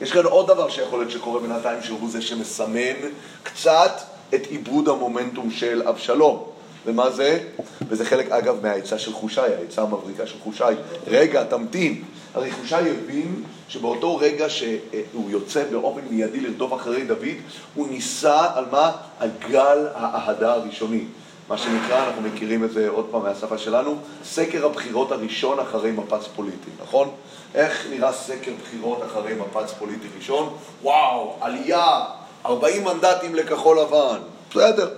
יש 0.00 0.12
כאן 0.12 0.24
עוד 0.24 0.46
דבר 0.46 0.68
שיכול 0.68 0.98
להיות 0.98 1.10
שקורה 1.10 1.40
בינתיים, 1.40 1.82
שהוא 1.82 2.10
זה 2.10 2.22
שמסמן 2.22 2.96
קצת 3.42 4.11
את 4.34 4.46
עיבוד 4.46 4.88
המומנטום 4.88 5.50
של 5.50 5.82
אבשלום. 5.88 6.44
ומה 6.86 7.10
זה? 7.10 7.40
וזה 7.88 8.04
חלק, 8.04 8.30
אגב, 8.30 8.62
מהעצה 8.62 8.98
של 8.98 9.12
חושי, 9.12 9.40
העצה 9.40 9.82
המבריקה 9.82 10.26
של 10.26 10.38
חושי. 10.42 10.64
רגע, 11.06 11.44
תמתין. 11.44 12.02
הרי 12.34 12.50
חושי 12.50 12.74
הבין 12.74 13.42
שבאותו 13.68 14.16
רגע 14.16 14.50
שהוא 14.50 15.30
יוצא 15.30 15.64
באופן 15.70 16.00
מיידי 16.10 16.40
לרדוף 16.40 16.74
אחרי 16.74 17.04
דוד, 17.04 17.36
הוא 17.74 17.88
ניסה 17.88 18.46
על 18.54 18.64
מה? 18.72 18.92
על 19.18 19.30
גל 19.48 19.86
האהדה 19.94 20.52
הראשוני. 20.52 21.04
מה 21.48 21.58
שנקרא, 21.58 22.06
אנחנו 22.06 22.22
מכירים 22.22 22.64
את 22.64 22.72
זה 22.72 22.88
עוד 22.88 23.06
פעם 23.10 23.22
מהשפה 23.22 23.58
שלנו, 23.58 23.96
סקר 24.24 24.66
הבחירות 24.66 25.12
הראשון 25.12 25.58
אחרי 25.60 25.92
מפץ 25.92 26.26
פוליטי, 26.36 26.70
נכון? 26.82 27.10
איך 27.54 27.86
נראה 27.90 28.12
סקר 28.12 28.52
בחירות 28.62 29.02
אחרי 29.06 29.34
מפץ 29.34 29.72
פוליטי 29.72 30.06
ראשון? 30.18 30.56
וואו, 30.82 31.36
עלייה, 31.40 32.04
40 32.46 32.84
מנדטים 32.84 33.34
לכחול 33.34 33.80
לבן, 33.80 34.18
בסדר. 34.50 34.90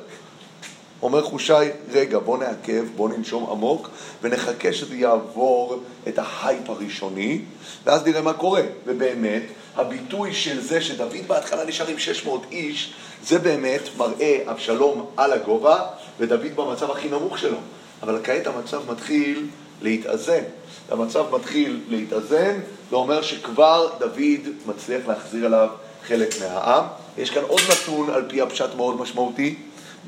אומר 1.02 1.22
חושי, 1.22 1.52
רגע, 1.92 2.18
בוא 2.18 2.38
נעכב, 2.38 2.84
בוא 2.96 3.08
ננשום 3.08 3.50
עמוק 3.50 3.88
ונחכה 4.22 4.72
שזה 4.72 4.94
יעבור 4.94 5.82
את 6.08 6.18
ההייפ 6.18 6.70
הראשוני 6.70 7.40
ואז 7.84 8.06
נראה 8.06 8.22
מה 8.22 8.32
קורה. 8.32 8.62
ובאמת, 8.86 9.42
הביטוי 9.76 10.34
של 10.34 10.60
זה 10.60 10.80
שדוד 10.80 11.12
בהתחלה 11.26 11.64
נשאר 11.64 11.86
עם 11.86 11.98
600 11.98 12.42
איש, 12.50 12.94
זה 13.24 13.38
באמת 13.38 13.80
מראה 13.96 14.38
אבשלום 14.46 15.06
על 15.16 15.32
הגובה 15.32 15.86
ודוד 16.18 16.56
במצב 16.56 16.90
הכי 16.90 17.08
נמוך 17.08 17.38
שלו. 17.38 17.58
אבל 18.02 18.18
כעת 18.24 18.46
המצב 18.46 18.92
מתחיל 18.92 19.46
להתאזן. 19.82 20.42
המצב 20.90 21.24
מתחיל 21.34 21.80
להתאזן, 21.88 22.60
זה 22.90 22.96
אומר 22.96 23.22
שכבר 23.22 23.90
דוד 23.98 24.48
מצליח 24.66 25.08
להחזיר 25.08 25.46
עליו 25.46 25.68
חלק 26.08 26.40
מהעם. 26.40 26.84
יש 27.18 27.30
כאן 27.30 27.42
עוד 27.42 27.60
נתון 27.70 28.10
על 28.10 28.24
פי 28.28 28.40
הפשט 28.40 28.74
מאוד 28.76 29.00
משמעותי. 29.00 29.54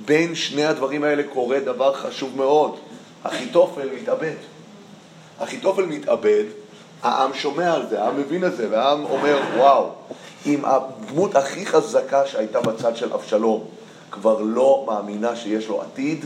בין 0.05 0.35
שני 0.35 0.65
הדברים 0.65 1.05
האלה 1.05 1.23
קורה 1.23 1.61
דבר 1.61 1.95
חשוב 1.95 2.37
מאוד. 2.37 2.77
אחיתופל 3.23 3.89
מתאבד. 4.01 4.37
אחיתופל 5.39 5.87
מתאבד, 5.87 6.45
העם 7.03 7.35
שומע 7.35 7.75
על 7.75 7.87
זה, 7.91 8.03
העם 8.03 8.21
מבין 8.21 8.45
את 8.45 8.57
זה, 8.57 8.67
והעם 8.71 9.05
אומר, 9.05 9.41
וואו, 9.57 9.91
אם 10.47 10.65
הדמות 10.65 11.37
הכי 11.37 11.67
חזקה 11.67 12.27
שהייתה 12.27 12.61
בצד 12.61 12.97
של 12.97 13.13
אבשלום 13.13 13.65
כבר 14.11 14.41
לא 14.41 14.85
מאמינה 14.87 15.37
שיש 15.37 15.69
לו 15.69 15.83
עתיד, 15.83 16.25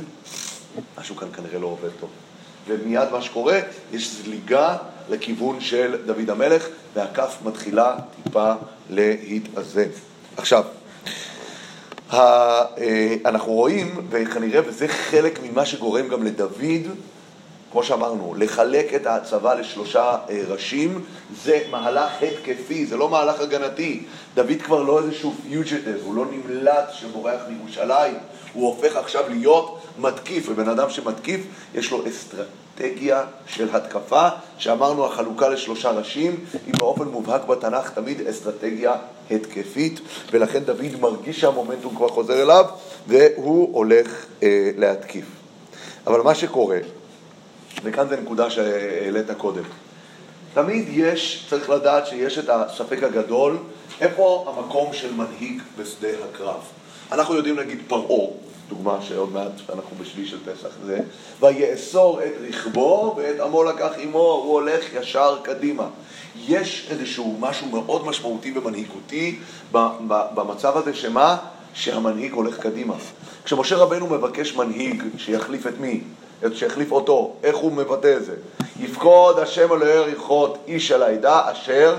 משהו 0.98 1.16
כאן 1.16 1.28
כנראה 1.36 1.58
לא 1.58 1.66
עובד 1.66 1.90
טוב. 2.00 2.10
ומיד 2.66 3.08
מה 3.12 3.22
שקורה, 3.22 3.60
יש 3.92 4.10
זליגה 4.10 4.76
לכיוון 5.08 5.60
של 5.60 5.96
דוד 6.06 6.30
המלך, 6.30 6.66
והכף 6.94 7.37
מתחילה 7.44 7.97
טיפה 8.25 8.52
להתאזן. 8.90 9.88
עכשיו, 10.37 10.64
אה, 12.12 12.64
אנחנו 13.25 13.52
רואים, 13.52 14.06
וכנראה, 14.11 14.61
וזה 14.66 14.88
חלק 14.88 15.38
ממה 15.42 15.66
שגורם 15.66 16.09
גם 16.09 16.23
לדוד, 16.23 16.87
כמו 17.73 17.82
שאמרנו, 17.82 18.35
לחלק 18.38 18.94
את 18.94 19.06
הצבא 19.06 19.54
לשלושה 19.54 20.16
אה, 20.30 20.42
ראשים, 20.49 21.04
זה 21.44 21.61
מהלך 21.70 22.11
התקפי, 22.23 22.87
זה 22.87 22.97
לא 22.97 23.09
מהלך 23.09 23.40
הגנתי. 23.40 24.02
דוד 24.35 24.62
כבר 24.64 24.82
לא 24.82 24.99
איזשהו 24.99 25.35
פיוג'יטיב, 25.42 25.97
הוא 26.04 26.14
לא 26.14 26.25
נמלט 26.30 26.90
שבורח 26.92 27.40
מירושלים, 27.49 28.14
הוא 28.52 28.66
הופך 28.66 28.97
עכשיו 28.97 29.25
להיות 29.28 29.79
מתקיף, 29.99 30.49
ובן 30.49 30.68
אדם 30.68 30.90
שמתקיף, 30.90 31.40
יש 31.75 31.90
לו 31.90 32.04
אסטרטגיה 32.09 33.25
של 33.47 33.76
התקפה, 33.76 34.28
שאמרנו 34.59 35.06
החלוקה 35.06 35.49
לשלושה 35.49 35.90
ראשים, 35.90 36.44
היא 36.66 36.75
באופן 36.78 37.04
מובהק 37.04 37.44
בתנ"ך 37.44 37.90
תמיד 37.90 38.26
אסטרטגיה 38.26 38.92
התקפית, 39.30 40.00
ולכן 40.32 40.59
דוד 40.59 41.00
מרגיש 41.00 41.40
שהמומנטום 41.40 41.97
כבר 41.97 42.09
חוזר 42.09 42.42
אליו, 42.42 42.64
והוא 43.06 43.75
הולך 43.76 44.26
אה, 44.42 44.70
להתקיף. 44.76 45.25
אבל 46.06 46.20
מה 46.20 46.35
שקורה, 46.35 46.78
וכאן 47.85 48.09
זו 48.09 48.16
נקודה 48.16 48.50
שהעלית 48.50 49.30
קודם, 49.38 49.62
תמיד 50.54 50.85
יש, 50.90 51.47
צריך 51.50 51.70
לדעת 51.70 52.06
שיש 52.06 52.38
את 52.38 52.49
הספק 52.49 53.02
הגדול, 53.02 53.59
איפה 54.00 54.54
המקום 54.56 54.92
של 54.92 55.14
מנהיג 55.14 55.62
בשדה 55.78 56.09
הקרב. 56.30 56.61
אנחנו 57.12 57.35
יודעים 57.35 57.56
להגיד 57.56 57.78
פרעה, 57.88 58.30
דוגמה 58.70 58.98
שעוד 59.02 59.32
מעט 59.32 59.50
אנחנו 59.72 59.96
בשביל 60.00 60.26
של 60.26 60.38
פסח 60.44 60.68
זה, 60.86 61.00
ויאסור 61.40 62.20
את 62.22 62.32
רכבו 62.48 63.14
ואת 63.16 63.40
עמו 63.40 63.64
לקח 63.64 63.90
עמו, 63.98 64.18
הוא 64.18 64.52
הולך 64.52 64.84
ישר 64.94 65.38
קדימה. 65.42 65.86
יש 66.48 66.88
איזשהו 66.90 67.36
משהו 67.40 67.66
מאוד 67.66 68.06
משמעותי 68.06 68.58
ומנהיגותי 68.58 69.38
במצב 70.35 70.76
הזה, 70.76 70.94
שמה? 70.94 71.37
שהמנהיג 71.74 72.33
הולך 72.33 72.59
קדימה. 72.59 72.94
כשמשה 73.44 73.76
רבנו 73.76 74.06
מבקש 74.06 74.54
מנהיג 74.54 75.02
שיחליף 75.18 75.66
את 75.66 75.80
מי? 75.80 76.00
שיחליף 76.54 76.92
אותו, 76.92 77.35
איך 77.42 77.56
הוא 77.56 77.72
מבטא 77.72 78.16
את 78.16 78.24
זה? 78.24 78.35
יפקוד 78.80 79.38
השם 79.38 79.72
אלוהי 79.72 79.98
ריחות 79.98 80.59
איש 80.66 80.92
על 80.92 81.02
העדה 81.02 81.52
אשר 81.52 81.96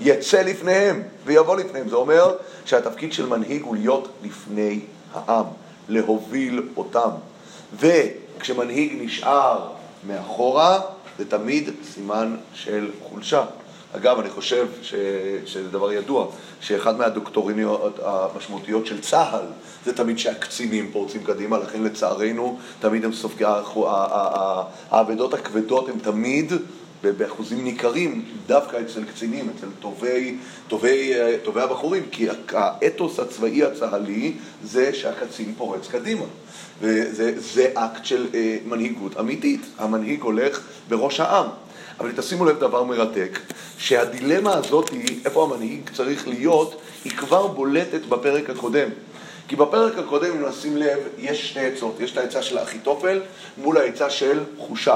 יצא 0.00 0.42
לפניהם 0.42 1.02
ויבוא 1.24 1.56
לפניהם. 1.56 1.88
זה 1.88 1.96
אומר 1.96 2.34
שהתפקיד 2.64 3.12
של 3.12 3.26
מנהיג 3.26 3.62
הוא 3.62 3.76
להיות 3.76 4.08
לפני 4.22 4.80
העם, 5.14 5.44
להוביל 5.88 6.68
אותם. 6.76 7.10
וכשמנהיג 7.80 8.92
נשאר 9.00 9.68
מאחורה, 10.06 10.80
זה 11.18 11.30
תמיד 11.30 11.70
סימן 11.84 12.36
של 12.54 12.90
חולשה. 13.02 13.44
אגב, 13.96 14.18
אני 14.18 14.30
חושב 14.30 14.66
ש... 14.82 14.94
שזה 15.46 15.68
דבר 15.68 15.92
ידוע, 15.92 16.26
שאחד 16.60 16.98
מהדוקטוריניות 16.98 17.98
המשמעותיות 18.02 18.86
של 18.86 19.00
צה"ל 19.00 19.46
זה 19.84 19.96
תמיד 19.96 20.18
שהקצינים 20.18 20.90
פורצים 20.92 21.24
קדימה, 21.24 21.58
לכן 21.58 21.82
לצערנו 21.82 22.58
תמיד 22.80 23.04
הם 23.04 23.12
סופגים, 23.12 23.48
האבדות 24.90 25.34
הכבדות 25.34 25.88
הן 25.88 25.98
תמיד 25.98 26.52
באחוזים 27.12 27.64
ניכרים 27.64 28.24
דווקא 28.46 28.76
אצל 28.76 29.04
קצינים, 29.04 29.50
אצל 29.56 29.66
טובי, 29.80 30.36
טובי, 30.68 31.12
טובי 31.42 31.60
הבחורים, 31.60 32.02
כי 32.10 32.28
האתוס 32.52 33.20
הצבאי 33.20 33.64
הצה"לי 33.64 34.32
זה 34.64 34.94
שהקצין 34.94 35.54
פורץ 35.58 35.88
קדימה. 35.88 36.24
וזה 36.80 37.70
אקט 37.74 38.04
של 38.04 38.26
אה, 38.34 38.58
מנהיגות 38.66 39.20
אמיתית, 39.20 39.60
המנהיג 39.78 40.22
הולך 40.22 40.60
בראש 40.88 41.20
העם. 41.20 41.46
אבל 42.00 42.12
תשימו 42.16 42.44
לב 42.44 42.58
דבר 42.58 42.82
מרתק, 42.82 43.38
שהדילמה 43.78 44.54
הזאת 44.54 44.88
היא, 44.88 45.20
איפה 45.24 45.44
המנהיג 45.44 45.90
צריך 45.92 46.28
להיות, 46.28 46.80
היא 47.04 47.12
כבר 47.12 47.46
בולטת 47.46 48.06
בפרק 48.06 48.50
הקודם. 48.50 48.88
כי 49.48 49.56
בפרק 49.56 49.98
הקודם, 49.98 50.30
אם 50.36 50.48
נשים 50.48 50.76
לב, 50.76 50.98
יש 51.18 51.50
שתי 51.50 51.60
עצות. 51.60 52.00
יש 52.00 52.12
את 52.12 52.18
העצה 52.18 52.42
של 52.42 52.58
האחיתופל 52.58 53.20
מול 53.58 53.78
העצה 53.78 54.10
של 54.10 54.40
חושי. 54.58 54.90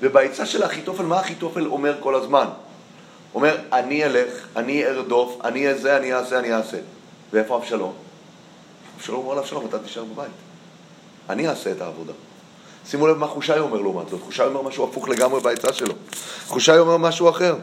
ובעצה 0.00 0.46
של 0.46 0.62
האחיתופל, 0.62 1.02
מה 1.02 1.20
אחיתופל 1.20 1.66
אומר 1.66 1.96
כל 2.00 2.14
הזמן? 2.14 2.46
אומר, 3.34 3.56
אני 3.72 4.04
אלך, 4.04 4.32
אני 4.56 4.86
ארדוף, 4.86 5.38
אני 5.44 5.68
אעשה, 5.68 5.96
אני 5.96 6.14
אעשה, 6.14 6.38
אני 6.38 6.54
אעשה. 6.54 6.76
ואיפה 7.32 7.56
אבשלום? 7.56 7.92
אבשלום 8.96 9.24
אומר 9.24 9.34
לאבשלום, 9.34 9.66
אתה 9.66 9.78
תישאר 9.78 10.04
בבית. 10.04 10.32
אני 11.28 11.48
אעשה 11.48 11.72
את 11.72 11.80
העבודה. 11.80 12.12
שימו 12.86 13.06
לב 13.06 13.16
מה 13.16 13.26
חושי 13.26 13.58
אומר 13.58 13.80
לעומת 13.80 14.08
זאת. 14.08 14.20
חושי 14.22 14.42
אומר 14.42 14.62
משהו 14.62 14.84
הפוך 14.84 15.08
לגמרי 15.08 15.40
בעצה 15.40 15.72
שלו. 15.72 15.94
חושי 16.46 16.78
אומר 16.78 16.96
משהו 16.96 17.30
אחר. 17.30 17.56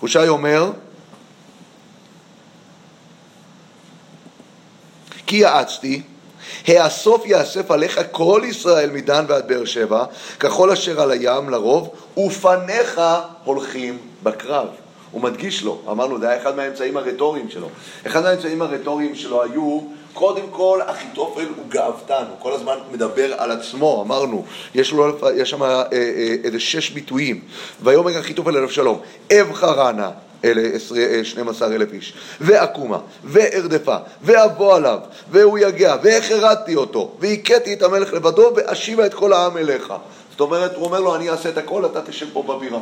חושי 0.00 0.28
אומר, 0.28 0.70
כי 5.26 5.36
יעצתי, 5.36 6.02
האסוף 6.66 7.26
יאסף 7.26 7.70
עליך 7.70 8.00
כל 8.10 8.42
ישראל 8.44 8.90
מדן 8.90 9.24
ועד 9.28 9.48
באר 9.48 9.64
שבע, 9.64 10.04
ככל 10.40 10.70
אשר 10.70 11.00
על 11.00 11.10
הים 11.10 11.48
לרוב, 11.48 11.90
ופניך 12.18 13.00
הולכים 13.44 13.98
בקרב. 14.22 14.66
הוא 15.10 15.22
מדגיש 15.22 15.62
לו, 15.62 15.78
אמרנו, 15.90 16.20
זה 16.20 16.28
היה 16.28 16.42
אחד 16.42 16.56
מהאמצעים 16.56 16.96
הרטוריים 16.96 17.50
שלו. 17.50 17.68
אחד 18.06 18.22
מהאמצעים 18.22 18.62
הרטוריים 18.62 19.14
שלו 19.14 19.42
היו 19.42 19.80
קודם 20.12 20.42
כל, 20.50 20.80
אחיתופל 20.86 21.46
הוא 21.56 21.64
גאוותן, 21.68 22.24
הוא 22.28 22.36
כל 22.38 22.52
הזמן 22.52 22.74
מדבר 22.92 23.34
על 23.34 23.50
עצמו, 23.50 24.02
אמרנו, 24.06 24.44
יש, 24.74 24.92
לו, 24.92 25.16
יש 25.36 25.50
שם 25.50 25.62
אה, 25.62 25.82
אה, 25.92 26.36
איזה 26.44 26.60
שש 26.60 26.90
ביטויים. 26.90 27.40
ויאמר 27.82 28.20
אחיתופל 28.20 28.56
אל 28.56 28.62
אבשלום, 28.62 29.00
אבחרה 29.32 29.92
נא 29.92 30.08
אלה 30.44 30.78
12 31.22 31.68
אה, 31.68 31.76
איש, 31.92 32.14
ועקומה, 32.40 32.98
וארדפה, 33.24 33.96
ואבוא 34.22 34.76
עליו, 34.76 34.98
והוא 35.30 35.58
יגע, 35.58 35.96
והחרדתי 36.02 36.76
אותו, 36.76 37.12
והכיתי 37.20 37.72
את 37.72 37.82
המלך 37.82 38.12
לבדו, 38.12 38.52
ואשיבה 38.56 39.06
את 39.06 39.14
כל 39.14 39.32
העם 39.32 39.56
אליך. 39.56 39.92
זאת 40.30 40.40
אומרת, 40.40 40.74
הוא 40.74 40.84
אומר 40.84 41.00
לו, 41.00 41.16
אני 41.16 41.30
אעשה 41.30 41.48
את 41.48 41.58
הכל, 41.58 41.86
אתה 41.86 42.02
תשב 42.02 42.26
פה 42.32 42.42
בבירה. 42.42 42.80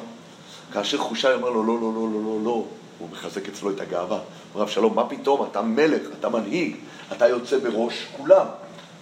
כאשר 0.73 0.99
חושי 0.99 1.33
אומר 1.33 1.51
לו, 1.51 1.65
לא, 1.65 1.75
לא, 1.81 1.93
לא, 1.95 2.09
לא, 2.13 2.21
לא, 2.25 2.39
לא, 2.45 2.65
הוא 2.99 3.09
מחזק 3.13 3.49
אצלו 3.49 3.71
את 3.71 3.81
הגאווה. 3.81 4.19
אומר 4.55 4.65
אבשלום, 4.65 4.95
מה 4.95 5.09
פתאום, 5.09 5.49
אתה 5.51 5.63
מלך, 5.63 6.03
אתה 6.21 6.29
מנהיג, 6.29 6.77
אתה 7.13 7.29
יוצא 7.29 7.59
בראש 7.59 8.07
כולם. 8.17 8.47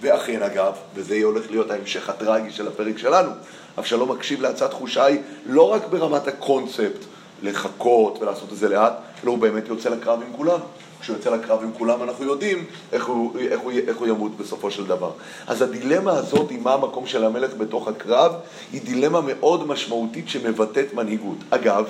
ואכן 0.00 0.42
אגב, 0.42 0.72
וזה 0.94 1.20
הולך 1.22 1.50
להיות 1.50 1.70
ההמשך 1.70 2.08
הטרגי 2.08 2.50
של 2.50 2.68
הפרק 2.68 2.98
שלנו, 2.98 3.30
אבשלום 3.78 4.12
מקשיב 4.12 4.40
להצעת 4.40 4.72
חושי 4.72 5.00
לא 5.46 5.72
רק 5.72 5.82
ברמת 5.90 6.28
הקונספט 6.28 7.04
לחכות 7.42 8.18
ולעשות 8.22 8.52
את 8.52 8.56
זה 8.56 8.68
לאט, 8.68 8.92
אלא 9.24 9.30
הוא 9.30 9.38
באמת 9.38 9.68
יוצא 9.68 9.88
לקרב 9.88 10.20
עם 10.22 10.36
כולם. 10.36 10.60
כשהוא 11.00 11.16
יוצא 11.16 11.30
לקרב 11.30 11.62
עם 11.62 11.70
כולם 11.78 12.02
אנחנו 12.02 12.24
יודעים 12.24 12.64
איך 12.92 13.06
הוא, 13.06 13.38
איך, 13.38 13.60
הוא, 13.60 13.72
איך 13.88 13.96
הוא 13.96 14.06
ימות 14.06 14.36
בסופו 14.36 14.70
של 14.70 14.86
דבר. 14.86 15.10
אז 15.46 15.62
הדילמה 15.62 16.12
הזאת 16.12 16.50
עם 16.50 16.62
מה 16.62 16.74
המקום 16.74 17.06
של 17.06 17.24
המלך 17.24 17.54
בתוך 17.54 17.88
הקרב 17.88 18.32
היא 18.72 18.80
דילמה 18.84 19.20
מאוד 19.20 19.66
משמעותית 19.66 20.28
שמבטאת 20.28 20.94
מנהיגות. 20.94 21.36
אגב, 21.50 21.84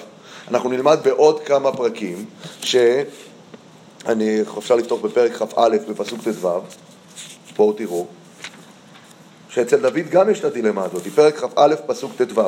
אנחנו 0.49 0.71
נלמד 0.71 0.99
בעוד 1.05 1.41
כמה 1.41 1.73
פרקים 1.73 2.25
שאני, 2.61 4.41
אפשר 4.59 4.77
לפתוח 4.77 5.01
בפרק 5.01 5.33
כ"א 5.33 5.69
בפסוק 5.89 6.21
ט"ו, 6.21 6.49
בואו 7.57 7.73
תראו, 7.73 8.07
שאצל 9.49 9.77
דוד 9.77 10.11
גם 10.11 10.31
יש 10.31 10.41
את 10.41 10.45
הדילמה 10.45 10.85
הזאת, 10.85 11.03
פרק 11.07 11.37
כ"א 11.37 11.75
פסוק 11.87 12.13
ט"ו. 12.23 12.41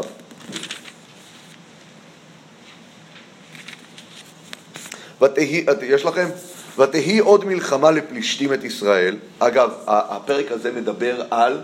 ותהי, 5.23 5.65
יש 5.83 6.05
לכם? 6.05 6.29
ותהי 6.79 7.19
עוד 7.19 7.45
מלחמה 7.45 7.91
לפלישתים 7.91 8.53
את 8.53 8.65
ישראל. 8.65 9.17
אגב, 9.39 9.71
הפרק 9.87 10.53
הזה 10.53 10.73
מדבר 10.73 11.23
על 11.31 11.63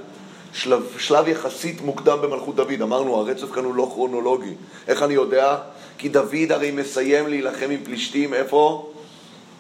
שלב, 0.53 0.83
שלב 0.99 1.29
יחסית 1.29 1.81
מוקדם 1.81 2.19
במלכות 2.23 2.57
דוד. 2.57 2.83
אמרנו, 2.83 3.17
הרצף 3.17 3.53
כאן 3.53 3.65
הוא 3.65 3.75
לא 3.75 3.91
כרונולוגי. 3.95 4.55
איך 4.89 5.03
אני 5.03 5.15
יודע? 5.15 5.57
כי 5.99 6.09
דוד 6.09 6.51
הרי 6.53 6.71
מסיים 6.71 7.29
להילחם 7.29 7.71
עם 7.71 7.81
פלישתים, 7.85 8.35
איפה? 8.35 8.91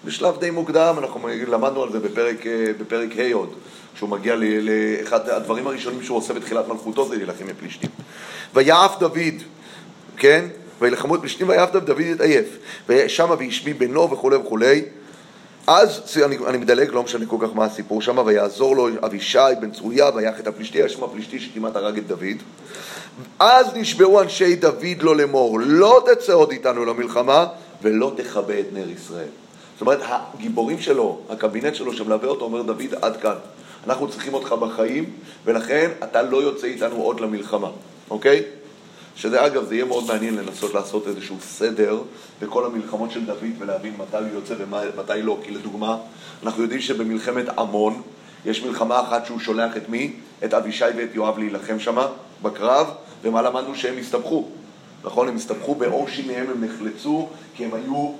בשלב 0.04 0.38
די 0.40 0.50
מוקדם, 0.50 0.94
אנחנו 0.98 1.28
למדנו 1.46 1.82
על 1.82 1.92
זה 1.92 2.00
בפרק, 2.00 2.46
אה, 2.46 2.66
בפרק 2.80 3.08
ה' 3.18 3.34
עוד, 3.34 3.54
כשהוא 3.94 4.08
מגיע 4.10 4.36
לאחד 4.36 5.28
הדברים 5.28 5.66
הראשונים 5.66 6.02
שהוא 6.02 6.18
עושה 6.18 6.34
בתחילת 6.34 6.68
מלכותו 6.68 7.08
זה 7.08 7.16
להילחם 7.16 7.48
עם 7.48 7.54
פלישתים. 7.60 7.90
ויעף 8.54 8.98
דוד, 8.98 9.42
כן? 10.16 10.44
וילחמו 10.80 11.14
את 11.14 11.20
פלישתים 11.20 11.48
ויעף 11.48 11.72
דוד 11.72 12.00
יתעייף. 12.00 12.46
ושמה 12.88 13.34
וישבי 13.38 13.72
בנו 13.72 14.10
וכולי 14.10 14.36
וכולי. 14.36 14.84
אז, 15.66 16.18
אני, 16.24 16.36
אני 16.46 16.58
מדלג, 16.58 16.88
לא 16.92 17.02
משנה 17.02 17.26
כל 17.26 17.36
כך 17.40 17.48
מה 17.54 17.64
הסיפור 17.64 18.02
שם, 18.02 18.18
ויעזור 18.18 18.76
לו 18.76 18.88
אבישי 19.06 19.38
בן 19.60 19.70
צרויה 19.70 20.10
ויח 20.14 20.40
את 20.40 20.46
הפלישתי, 20.46 20.78
יש 20.78 20.92
שם 20.92 21.04
הפלישתי 21.04 21.40
שכמעט 21.40 21.76
הרג 21.76 21.98
את 21.98 22.06
דוד. 22.06 22.36
אז 23.38 23.66
נשבעו 23.74 24.22
אנשי 24.22 24.56
דוד 24.56 25.02
לו 25.02 25.14
לאמור, 25.14 25.60
לא 25.60 26.04
תצא 26.06 26.32
עוד 26.32 26.50
איתנו 26.50 26.84
למלחמה 26.84 27.46
ולא 27.82 28.12
תכבה 28.16 28.60
את 28.60 28.66
נר 28.72 28.90
ישראל. 28.90 29.28
זאת 29.74 29.80
אומרת, 29.80 29.98
הגיבורים 30.02 30.80
שלו, 30.80 31.20
הקבינט 31.30 31.74
שלו 31.74 31.92
שמלווה 31.92 32.28
אותו, 32.28 32.44
אומר 32.44 32.62
דוד, 32.62 32.94
עד 33.02 33.16
כאן. 33.16 33.34
אנחנו 33.86 34.08
צריכים 34.08 34.34
אותך 34.34 34.52
בחיים, 34.52 35.04
ולכן 35.44 35.90
אתה 36.04 36.22
לא 36.22 36.36
יוצא 36.36 36.66
איתנו 36.66 37.02
עוד 37.02 37.20
למלחמה, 37.20 37.68
אוקיי? 38.10 38.42
שזה 39.16 39.46
אגב, 39.46 39.64
זה 39.64 39.74
יהיה 39.74 39.84
מאוד 39.84 40.04
מעניין 40.06 40.34
לנסות 40.34 40.74
לעשות 40.74 41.06
איזשהו 41.06 41.36
סדר 41.40 41.98
בכל 42.42 42.66
המלחמות 42.66 43.10
של 43.10 43.24
דוד 43.24 43.50
ולהבין 43.58 43.94
מתי 43.98 44.16
הוא 44.16 44.28
יוצא 44.34 44.54
ומתי 44.58 45.22
לא. 45.22 45.38
כי 45.42 45.50
לדוגמה, 45.50 45.96
אנחנו 46.42 46.62
יודעים 46.62 46.80
שבמלחמת 46.80 47.48
עמון 47.58 48.02
יש 48.46 48.62
מלחמה 48.62 49.00
אחת 49.00 49.26
שהוא 49.26 49.40
שולח 49.40 49.76
את 49.76 49.88
מי? 49.88 50.12
את 50.44 50.54
אבישי 50.54 50.84
ואת 50.96 51.08
יואב 51.14 51.38
להילחם 51.38 51.80
שמה 51.80 52.08
בקרב, 52.42 52.90
ומה 53.22 53.42
למדנו 53.42 53.74
שהם 53.74 53.98
הסתבכו? 53.98 54.48
נכון? 55.04 55.28
הם 55.28 55.36
הסתבכו 55.36 55.74
בעור 55.74 56.08
שיניהם, 56.08 56.50
הם 56.50 56.64
נחלצו 56.64 57.28
כי 57.54 57.64
הם 57.64 57.74
היו 57.74 58.12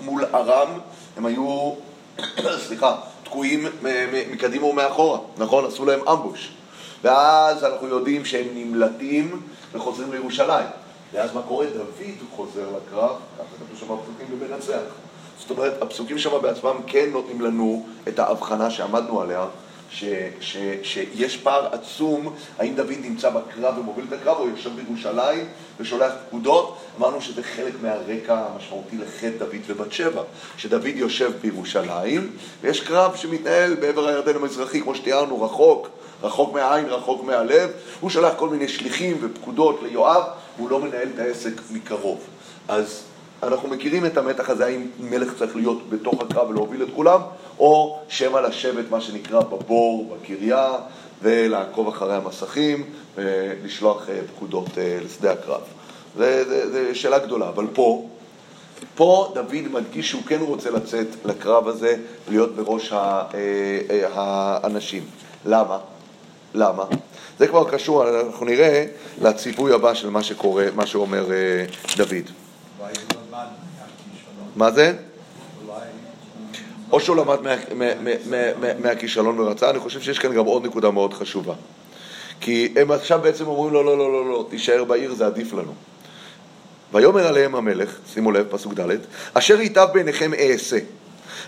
מול 0.00 0.24
ארם, 0.34 0.78
הם 1.16 1.26
היו, 1.26 1.72
סליחה, 2.66 2.96
תקועים 3.24 3.66
מקדימה 4.32 4.66
ומאחורה, 4.66 5.18
נכון? 5.38 5.64
עשו 5.64 5.84
להם 5.84 6.00
אמבוש. 6.08 6.52
ואז 7.04 7.64
אנחנו 7.64 7.88
יודעים 7.88 8.24
שהם 8.24 8.46
נמלטים 8.54 9.40
וחוזרים 9.72 10.12
לירושלים. 10.12 10.66
ואז 11.12 11.34
מה 11.34 11.42
קורה? 11.42 11.66
דוד 11.66 12.16
חוזר 12.36 12.68
לקרב, 12.76 13.16
ככה 13.38 13.46
כתוב 13.64 13.78
שם 13.78 13.86
בפסוקים 13.86 14.40
במנצח. 14.40 14.80
זאת 15.38 15.50
אומרת, 15.50 15.82
הפסוקים 15.82 16.18
שם 16.18 16.30
בעצמם 16.42 16.74
כן 16.86 17.08
נותנים 17.12 17.40
לנו 17.40 17.86
את 18.08 18.18
ההבחנה 18.18 18.70
שעמדנו 18.70 19.20
עליה, 19.20 19.46
ש, 19.90 20.04
ש, 20.40 20.56
שיש 20.82 21.36
פער 21.36 21.68
עצום 21.72 22.34
האם 22.58 22.74
דוד 22.74 22.96
נמצא 23.02 23.30
בקרב 23.30 23.78
ומוביל 23.78 24.04
את 24.08 24.12
הקרב 24.12 24.36
או 24.38 24.48
יושב 24.48 24.70
בירושלים 24.76 25.46
ושולח 25.80 26.12
פקודות. 26.28 26.78
אמרנו 26.98 27.20
שזה 27.20 27.42
חלק 27.42 27.72
מהרקע 27.82 28.46
המשמעותי 28.54 28.96
לחטא 28.96 29.38
דוד 29.38 29.60
ובת 29.66 29.92
שבע, 29.92 30.22
שדוד 30.56 30.86
יושב 30.86 31.32
בירושלים 31.40 32.36
ויש 32.60 32.80
קרב 32.80 33.16
שמתנהל 33.16 33.74
בעבר 33.74 34.08
הירדן 34.08 34.36
המזרחי, 34.36 34.80
כמו 34.80 34.94
שתיארנו, 34.94 35.42
רחוק, 35.42 35.88
רחוק 36.22 36.54
מהעין, 36.54 36.86
רחוק 36.86 37.24
מהלב. 37.24 37.70
הוא 38.00 38.10
שלח 38.10 38.32
כל 38.36 38.48
מיני 38.48 38.68
שליחים 38.68 39.16
ופקודות 39.20 39.80
ליואב, 39.82 40.22
והוא 40.56 40.70
לא 40.70 40.80
מנהל 40.80 41.08
את 41.14 41.18
העסק 41.18 41.52
מקרוב. 41.70 42.20
אז 42.68 43.02
אנחנו 43.42 43.68
מכירים 43.68 44.06
את 44.06 44.16
המתח 44.18 44.50
הזה, 44.50 44.66
האם 44.66 44.86
מלך 45.00 45.38
צריך 45.38 45.56
להיות 45.56 45.90
בתוך 45.90 46.22
הקרב 46.22 46.50
ולהוביל 46.50 46.82
את 46.82 46.88
כולם, 46.94 47.20
או 47.58 47.98
שמא 48.08 48.38
לשבת, 48.38 48.90
מה 48.90 49.00
שנקרא, 49.00 49.40
בבור, 49.40 50.16
בקריה, 50.16 50.72
ולעקוב 51.22 51.88
אחרי 51.88 52.14
המסכים, 52.14 52.84
ולשלוח 53.16 54.08
אה, 54.08 54.20
פקודות 54.36 54.78
אה, 54.78 54.98
לשדה 55.04 55.32
הקרב. 55.32 55.60
זו 56.16 56.24
שאלה 56.92 57.18
גדולה, 57.18 57.48
אבל 57.48 57.66
פה, 57.72 58.08
פה 58.94 59.32
דוד 59.34 59.68
מדגיש 59.72 60.10
שהוא 60.10 60.22
כן 60.26 60.40
רוצה 60.40 60.70
לצאת 60.70 61.06
לקרב 61.24 61.68
הזה, 61.68 61.96
להיות 62.28 62.56
בראש 62.56 62.92
אה, 62.92 63.28
האנשים. 64.12 65.04
למה? 65.46 65.78
למה? 66.54 66.84
זה 67.38 67.48
כבר 67.48 67.70
קשור, 67.70 68.04
אנחנו 68.08 68.46
נראה 68.46 68.86
לציווי 69.22 69.72
הבא 69.72 69.94
של 69.94 70.10
מה 70.10 70.22
שקורה, 70.22 70.66
מה 70.74 70.86
שאומר 70.86 71.26
דוד. 71.96 72.30
מה 74.56 74.70
זה? 74.70 74.92
או 76.92 77.00
שהוא 77.00 77.16
למד 77.16 77.38
מהכישלון 78.78 79.40
ורצה, 79.40 79.70
אני 79.70 79.78
חושב 79.78 80.00
שיש 80.00 80.18
כאן 80.18 80.34
גם 80.34 80.44
עוד 80.44 80.66
נקודה 80.66 80.90
מאוד 80.90 81.14
חשובה. 81.14 81.54
כי 82.40 82.74
הם 82.76 82.90
עכשיו 82.90 83.20
בעצם 83.22 83.46
אומרים 83.46 83.72
לו, 83.72 83.82
לא, 83.82 83.98
לא, 83.98 84.12
לא, 84.12 84.30
לא, 84.30 84.46
תישאר 84.50 84.84
בעיר, 84.84 85.14
זה 85.14 85.26
עדיף 85.26 85.52
לנו. 85.52 85.72
ויאמר 86.92 87.26
עליהם 87.26 87.54
המלך, 87.54 87.98
שימו 88.12 88.32
לב, 88.32 88.46
פסוק 88.50 88.74
ד', 88.74 88.96
אשר 89.34 89.60
ייטב 89.60 89.88
בעיניכם 89.94 90.34
אעשה. 90.34 90.78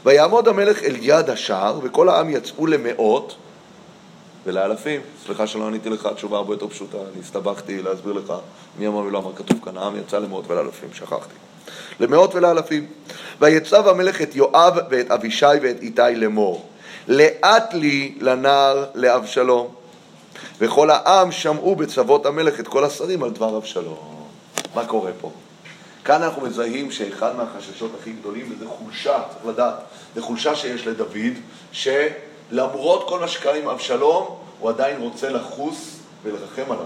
ויעמוד 0.05 0.49
המלך 0.49 0.83
אל 0.83 0.97
יד 1.01 1.31
השער, 1.31 1.81
וכל 1.83 2.09
העם 2.09 2.31
יצאו 2.31 2.67
למאות 2.67 3.37
ולאלפים. 4.47 5.01
סליחה 5.27 5.47
שלא 5.47 5.67
עניתי 5.67 5.91
לך, 5.91 6.09
תשובה 6.17 6.37
הרבה 6.37 6.55
יותר 6.55 6.69
פשוטה, 6.69 6.97
אני 6.97 7.21
הסתבכתי 7.21 7.83
להסביר 7.83 8.13
לך 8.13 8.33
מי 8.79 8.87
אמר 8.87 8.99
ולא 8.99 9.19
אמר, 9.19 9.33
כתוב 9.37 9.61
כאן, 9.65 9.77
העם 9.77 9.97
יצא 9.97 10.19
למאות 10.19 10.51
ולאלפים, 10.51 10.89
שכחתי. 10.93 11.35
למאות 12.01 12.35
ולאלפים. 12.35 12.87
ויצב 13.41 13.89
המלך 13.89 14.23
את 14.23 14.37
יואב 14.37 14.79
ואת 14.91 15.11
אבישי 15.11 15.47
ואת 15.63 15.83
איתי 15.83 16.03
לאמור, 16.17 16.69
לאט 17.09 17.75
לי 17.75 18.15
לנער 18.21 18.85
לאבשלום. 18.95 19.75
וכל 20.59 20.91
העם 20.91 21.33
שמעו 21.33 21.77
בצוות 21.77 22.27
המלך 22.27 22.61
את 22.61 22.69
כל 22.69 22.85
השרים 22.85 23.23
על 23.23 23.31
דבר 23.31 23.57
אבשלום. 23.57 24.27
מה 24.75 24.87
קורה 24.87 25.11
פה? 25.21 25.31
כאן 26.05 26.23
אנחנו 26.23 26.43
מזהים 26.43 26.91
שאחד 26.91 27.37
מהחששות 27.37 27.91
הכי 28.01 28.13
גדולים, 28.13 28.53
וזה 28.53 28.67
חולשה, 28.69 29.23
צריך 29.31 29.47
לדעת, 29.47 29.75
זה 30.15 30.23
חולשה 30.23 30.57
שיש 30.57 30.87
לדוד, 30.87 31.35
שלמרות 32.53 33.09
כל 33.09 33.21
מה 33.21 33.29
שקרה 33.29 33.57
עם 33.57 33.69
אבשלום, 33.69 34.37
הוא 34.59 34.71
עדיין 34.71 35.01
רוצה 35.01 35.31
לחוס 35.31 35.99
ולרחם 36.23 36.73
עליו. 36.73 36.85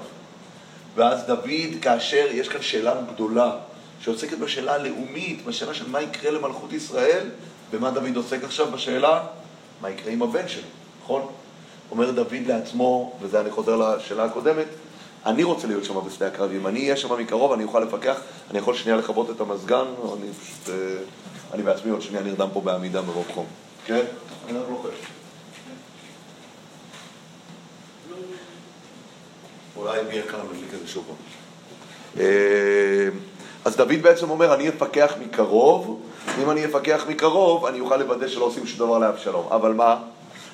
ואז 0.94 1.24
דוד, 1.26 1.83
כאשר 1.83 2.26
יש 2.31 2.48
כאן 2.48 2.62
שאלה 2.62 2.94
גדולה, 3.14 3.52
שעוסקת 4.00 4.38
בשאלה 4.38 4.74
הלאומית, 4.74 5.44
בשאלה 5.44 5.74
של 5.74 5.88
מה 5.88 6.02
יקרה 6.02 6.31
למלכות 6.31 6.72
ישראל, 6.72 7.29
ומה 7.70 7.90
דוד 7.90 8.16
עוסק 8.16 8.44
עכשיו 8.44 8.66
בשאלה, 8.66 9.22
מה 9.81 9.90
יקרה 9.90 10.12
עם 10.12 10.22
הבן 10.22 10.48
שלו, 10.48 10.62
נכון? 11.02 11.26
אומר 11.90 12.11
דוד 12.11 12.46
לעצמו, 12.46 13.12
וזה 13.20 13.40
אני 13.40 13.50
חוזר 13.50 13.76
לשאלה 13.76 14.24
הקודמת, 14.24 14.66
אני 15.26 15.44
רוצה 15.44 15.66
להיות 15.66 15.85
שם 15.85 15.94
בשדה 16.07 16.26
הקרב, 16.26 16.50
אם 16.52 16.66
אני 16.66 16.81
אהיה 16.81 16.96
שם 16.96 17.20
מקרוב, 17.20 17.52
אני 17.52 17.64
אוכל 17.64 17.81
לפקח, 17.81 18.20
אני 18.50 18.59
יכול 18.59 18.74
שנייה 18.74 18.98
לכבות 18.98 19.31
את 19.31 19.40
המזגן, 19.40 19.85
אני 20.02 20.33
פשוט, 20.42 20.68
אה, 20.68 20.74
אני 21.55 21.62
בעצמי 21.62 21.90
עוד 21.90 22.02
שנייה 22.02 22.22
נרדם 22.22 22.48
פה 22.52 22.61
בעמידה 22.61 23.02
מרוב 23.02 23.26
חום, 23.35 23.46
כן? 23.87 24.05
אני 24.48 24.59
רק 24.59 24.64
לוחש. 24.70 25.25
אולי 29.76 30.00
אם 30.00 30.04
יהיה 30.10 30.22
כאן 30.22 30.40
נדליק 30.52 30.74
איזה 30.74 30.88
שוב. 30.88 31.04
אז 33.64 33.76
דוד 33.76 34.02
בעצם 34.02 34.30
אומר, 34.30 34.54
אני 34.54 34.68
אפקח 34.68 35.14
מקרוב, 35.20 36.00
ואם 36.38 36.50
אני 36.50 36.64
אפקח 36.64 37.04
מקרוב, 37.08 37.66
אני 37.66 37.80
אוכל 37.80 37.96
לוודא 37.96 38.28
שלא 38.28 38.44
עושים 38.44 38.66
שום 38.66 38.78
דבר 38.78 38.98
לאבשלום. 38.98 39.46
אבל 39.50 39.72
מה? 39.72 39.96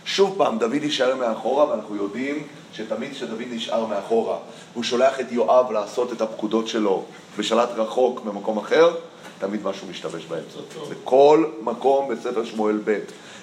שוב 0.04 0.34
פעם, 0.38 0.58
דוד 0.58 0.82
יישאר 0.82 1.16
מאחורה, 1.16 1.70
ואנחנו 1.70 1.96
יודעים 1.96 2.46
שתמיד 2.72 3.12
כשדוד 3.12 3.40
נשאר 3.50 3.86
מאחורה, 3.86 4.38
הוא 4.74 4.84
שולח 4.84 5.20
את 5.20 5.32
יואב 5.32 5.72
לעשות 5.72 6.12
את 6.12 6.20
הפקודות 6.20 6.68
שלו 6.68 7.04
בשלט 7.38 7.68
רחוק 7.76 8.20
במקום 8.20 8.58
אחר, 8.58 8.94
תמיד 9.38 9.66
משהו 9.66 9.86
משתבש 9.90 10.24
באמצע. 10.24 10.58
בכל 10.90 11.44
מקום 11.62 12.08
בספר 12.08 12.44
שמואל 12.44 12.78
ב', 12.84 12.98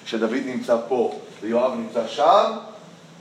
שדוד 0.06 0.32
נמצא 0.46 0.76
פה 0.88 1.18
ויואב 1.40 1.72
נמצא 1.74 2.08
שם, 2.08 2.52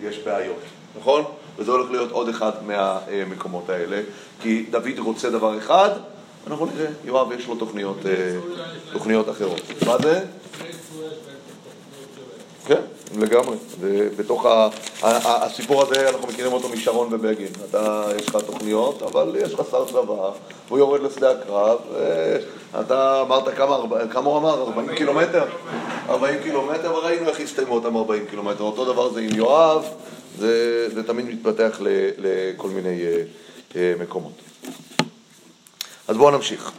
יש 0.02 0.18
בעיות, 0.18 0.62
נכון? 1.00 1.24
וזה 1.60 1.72
הולך 1.72 1.92
להיות 1.92 2.12
עוד 2.12 2.30
אחד 2.30 2.52
מהמקומות 2.68 3.70
האלה, 3.70 4.02
כי 4.42 4.66
דוד 4.72 5.00
רוצה 5.00 5.30
דבר 5.30 5.58
אחד, 5.58 5.90
אנחנו 6.48 6.66
נראה, 6.66 6.88
יואב 7.06 7.32
יש 7.32 7.48
לו 7.48 7.56
תוכניות, 7.56 7.98
אה, 8.06 8.38
תוכניות 8.92 9.30
אחרות. 9.30 9.62
מה 9.86 9.98
זה? 9.98 10.26
כן, 12.66 12.82
לגמרי. 13.18 13.58
ובתוך 13.80 14.46
ה... 14.46 14.68
הסיפור 15.26 15.82
הזה, 15.82 16.10
אנחנו 16.10 16.28
מכירים 16.28 16.54
אותו 16.54 16.70
משרון 16.70 17.08
ובגין. 17.12 17.48
אתה, 17.70 18.06
יש 18.20 18.30
לך 18.30 18.38
תוכניות, 18.46 19.02
אבל 19.02 19.36
יש 19.40 19.54
לך 19.54 19.62
שר 19.72 19.86
צבא, 19.86 20.30
הוא 20.70 20.80
יורד 20.80 21.02
לשדה 21.02 21.32
הקרב, 21.32 21.78
אתה 22.80 23.22
אמרת 23.22 23.58
כמה, 23.58 23.78
כמה 24.12 24.30
הוא 24.30 24.38
אמר? 24.38 24.62
40 24.62 24.96
קילומטר? 24.96 25.46
40 26.10 26.44
קילומטר, 26.44 26.96
וראינו 26.96 27.30
איך 27.30 27.40
הסתיימו 27.40 27.76
אותם 27.76 27.98
40 27.98 28.26
קילומטר. 28.30 28.64
אותו 28.64 28.94
דבר 28.94 29.14
זה 29.14 29.20
עם 29.20 29.36
יואב, 29.36 29.86
זה, 30.40 30.88
זה 30.94 31.04
תמיד 31.04 31.26
מתפתח 31.26 31.78
ל, 31.82 31.88
לכל 32.18 32.70
מיני 32.70 33.02
uh, 33.02 33.74
uh, 33.74 33.76
מקומות. 34.00 34.34
אז 36.08 36.18
בואו 36.18 36.32
נמשיך. 36.32 36.72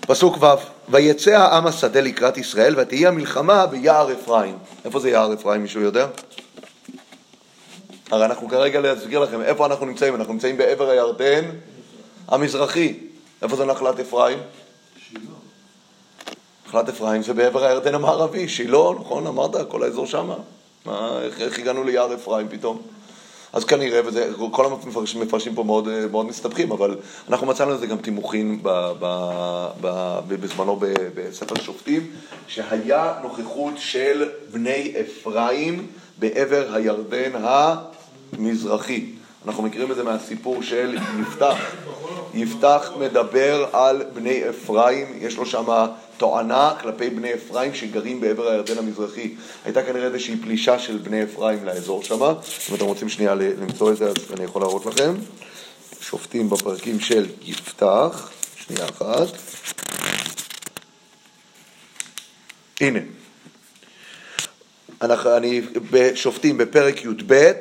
פסוק 0.00 0.36
ו' 0.42 0.46
ויצא 0.88 1.30
העם 1.30 1.66
השדה 1.66 2.00
לקראת 2.00 2.38
ישראל 2.38 2.80
ותהי 2.80 3.06
המלחמה 3.06 3.66
ביער 3.66 4.12
אפרים. 4.12 4.58
איפה 4.84 5.00
זה 5.00 5.10
יער 5.10 5.34
אפרים, 5.34 5.62
מישהו 5.62 5.80
יודע? 5.80 6.06
הרי 8.10 8.24
אנחנו 8.24 8.48
כרגע 8.48 8.80
להסביר 8.80 9.18
לכם 9.18 9.42
איפה 9.42 9.66
אנחנו 9.66 9.86
נמצאים, 9.86 10.14
אנחנו 10.14 10.32
נמצאים 10.32 10.56
בעבר 10.56 10.90
הירדן 10.90 11.44
המזרחי. 12.28 12.98
איפה 13.42 13.56
זה 13.56 13.64
נחלת 13.64 14.00
אפרים? 14.00 14.38
שילה. 15.08 15.20
נחלת 16.68 16.88
אפרים 16.88 17.22
זה 17.22 17.32
בעבר 17.32 17.64
הירדן 17.64 17.94
המערבי, 17.94 18.48
שילה, 18.48 18.92
נכון? 19.00 19.26
אמרת, 19.26 19.68
כל 19.68 19.82
האזור 19.82 20.06
שם. 20.84 20.90
איך, 21.22 21.40
איך 21.40 21.58
הגענו 21.58 21.84
ליער 21.84 22.14
אפרים 22.14 22.48
פתאום? 22.48 22.82
אז 23.52 23.64
כנראה, 23.64 24.00
וזה, 24.06 24.30
כל 24.50 24.66
המפרשים 24.66 25.20
מפרשים 25.20 25.54
פה 25.54 25.64
מאוד, 25.64 25.88
מאוד 26.10 26.26
מסתבכים, 26.26 26.72
אבל 26.72 26.96
אנחנו 27.28 27.46
מצאנו 27.46 27.70
לזה 27.70 27.86
גם 27.86 27.96
תימוכין 27.96 28.60
בזמנו 30.40 30.80
בספר 31.14 31.54
שופטים, 31.54 32.10
שהיה 32.46 33.14
נוכחות 33.22 33.74
של 33.76 34.28
בני 34.52 34.94
אפרים 35.00 35.86
בעבר 36.18 36.74
הירדן 36.74 37.32
המזרחי. 37.34 39.19
אנחנו 39.46 39.62
מכירים 39.62 39.90
את 39.90 39.96
זה 39.96 40.02
מהסיפור 40.02 40.62
של 40.62 40.98
יפתח. 41.20 41.56
יפתח 42.34 42.90
מדבר 42.98 43.66
על 43.72 44.02
בני 44.14 44.48
אפרים, 44.50 45.06
יש 45.20 45.36
לו 45.36 45.46
שם 45.46 45.86
טוענה 46.16 46.74
כלפי 46.80 47.10
בני 47.10 47.34
אפרים 47.34 47.74
שגרים 47.74 48.20
בעבר 48.20 48.48
הירדן 48.48 48.78
המזרחי. 48.78 49.34
הייתה 49.64 49.82
כנראה 49.82 50.06
איזושהי 50.06 50.36
פלישה 50.36 50.78
של 50.78 50.96
בני 50.96 51.24
אפרים 51.24 51.64
לאזור 51.64 52.02
שם. 52.02 52.22
אם 52.22 52.74
אתם 52.74 52.84
רוצים 52.84 53.08
שנייה 53.08 53.34
למצוא 53.34 53.92
את 53.92 53.96
זה, 53.96 54.08
אז 54.08 54.14
אני 54.36 54.44
יכול 54.44 54.62
להראות 54.62 54.86
לכם. 54.86 55.14
שופטים 56.00 56.50
בפרקים 56.50 57.00
של 57.00 57.26
יפתח, 57.42 58.30
שנייה 58.56 58.84
אחת. 58.84 59.28
הנה. 62.80 63.00
אנחנו, 65.02 65.36
אני 65.36 65.60
שופטים 66.14 66.58
בפרק 66.58 67.04
י"ב, 67.04 67.52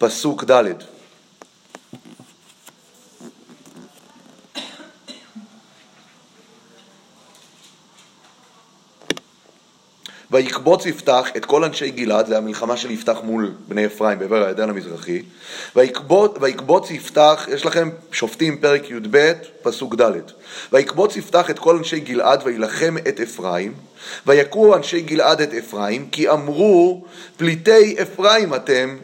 בפסוק 0.00 0.44
ד'. 0.44 0.64
ויקבוץ 10.30 10.86
יפתח 10.86 11.28
את 11.36 11.44
כל 11.44 11.64
אנשי 11.64 11.90
גלעד, 11.90 12.26
זה 12.26 12.36
המלחמה 12.36 12.76
של 12.76 12.90
יפתח 12.90 13.18
מול 13.22 13.54
בני 13.68 13.86
אפרים 13.86 14.18
בעבר 14.18 14.44
הירדן 14.44 14.70
המזרחי, 14.70 15.22
ויקבוץ, 15.76 16.32
ויקבוץ 16.40 16.90
יפתח, 16.90 17.48
יש 17.52 17.66
לכם 17.66 17.90
שופטים 18.12 18.58
פרק 18.60 18.90
י"ב, 18.90 19.32
פסוק 19.62 19.94
ד', 19.94 20.12
ויקבוץ 20.72 21.16
יפתח 21.16 21.50
את 21.50 21.58
כל 21.58 21.76
אנשי 21.76 22.00
גלעד 22.00 22.42
וילחם 22.44 22.96
את 23.08 23.20
אפרים, 23.20 23.74
ויכו 24.26 24.76
אנשי 24.76 25.00
גלעד 25.00 25.40
את 25.40 25.54
אפרים, 25.54 26.10
כי 26.10 26.28
אמרו 26.28 27.04
פליטי 27.36 28.02
אפרים 28.02 28.54
אתם, 28.54 28.96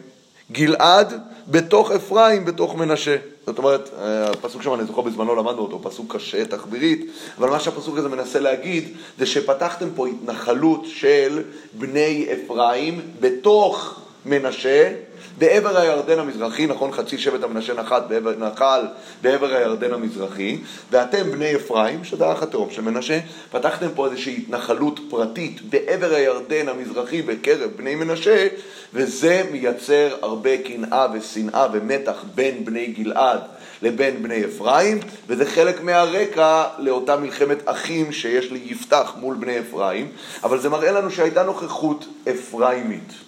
גלעד 0.51 1.13
בתוך 1.47 1.91
אפרים, 1.91 2.45
בתוך 2.45 2.75
מנשה. 2.75 3.15
זאת 3.45 3.57
אומרת, 3.57 3.89
הפסוק 3.97 4.61
שם, 4.61 4.73
אני 4.73 4.83
זוכר 4.85 5.01
בזמנו 5.01 5.35
למדנו 5.35 5.59
אותו, 5.59 5.79
פסוק 5.83 6.15
קשה, 6.15 6.45
תחבירית, 6.45 7.05
אבל 7.37 7.49
מה 7.49 7.59
שהפסוק 7.59 7.97
הזה 7.97 8.09
מנסה 8.09 8.39
להגיד, 8.39 8.93
זה 9.19 9.25
שפתחתם 9.25 9.87
פה 9.95 10.07
התנחלות 10.07 10.85
של 10.85 11.43
בני 11.73 12.27
אפרים 12.33 13.01
בתוך 13.19 13.99
מנשה, 14.25 14.93
בעבר 15.37 15.77
הירדן 15.77 16.19
המזרחי, 16.19 16.65
נכון, 16.65 16.91
חצי 16.91 17.17
שבט 17.17 17.43
המנשה 17.43 17.73
נחת 17.73 18.03
בעבר, 18.07 18.33
נחל 18.37 18.81
בעבר 19.21 19.55
הירדן 19.55 19.93
המזרחי, 19.93 20.57
ואתם 20.91 21.31
בני 21.31 21.55
אפרים, 21.55 22.03
שזה 22.03 22.25
האח 22.25 22.43
התאום 22.43 22.69
של 22.71 22.81
מנשה, 22.81 23.19
פתחתם 23.51 23.87
פה 23.95 24.05
איזושהי 24.05 24.37
התנחלות 24.37 24.99
פרטית 25.09 25.61
בעבר 25.61 26.13
הירדן 26.13 26.69
המזרחי 26.69 27.21
בקרב 27.21 27.69
בני 27.75 27.95
מנשה, 27.95 28.47
וזה 28.93 29.43
מייצר 29.51 30.15
הרבה 30.21 30.57
קנאה 30.57 31.07
ושנאה 31.13 31.67
ומתח 31.73 32.23
בין 32.35 32.65
בני 32.65 32.85
גלעד 32.85 33.39
לבין 33.81 34.23
בני 34.23 34.45
אפרים, 34.45 34.99
וזה 35.27 35.45
חלק 35.45 35.83
מהרקע 35.83 36.63
לאותה 36.77 37.15
מלחמת 37.15 37.57
אחים 37.65 38.11
שיש 38.11 38.51
ליפתח 38.51 39.13
מול 39.19 39.35
בני 39.35 39.59
אפרים, 39.59 40.07
אבל 40.43 40.59
זה 40.59 40.69
מראה 40.69 40.91
לנו 40.91 41.11
שהייתה 41.11 41.43
נוכחות 41.43 42.05
אפריימית. 42.29 43.26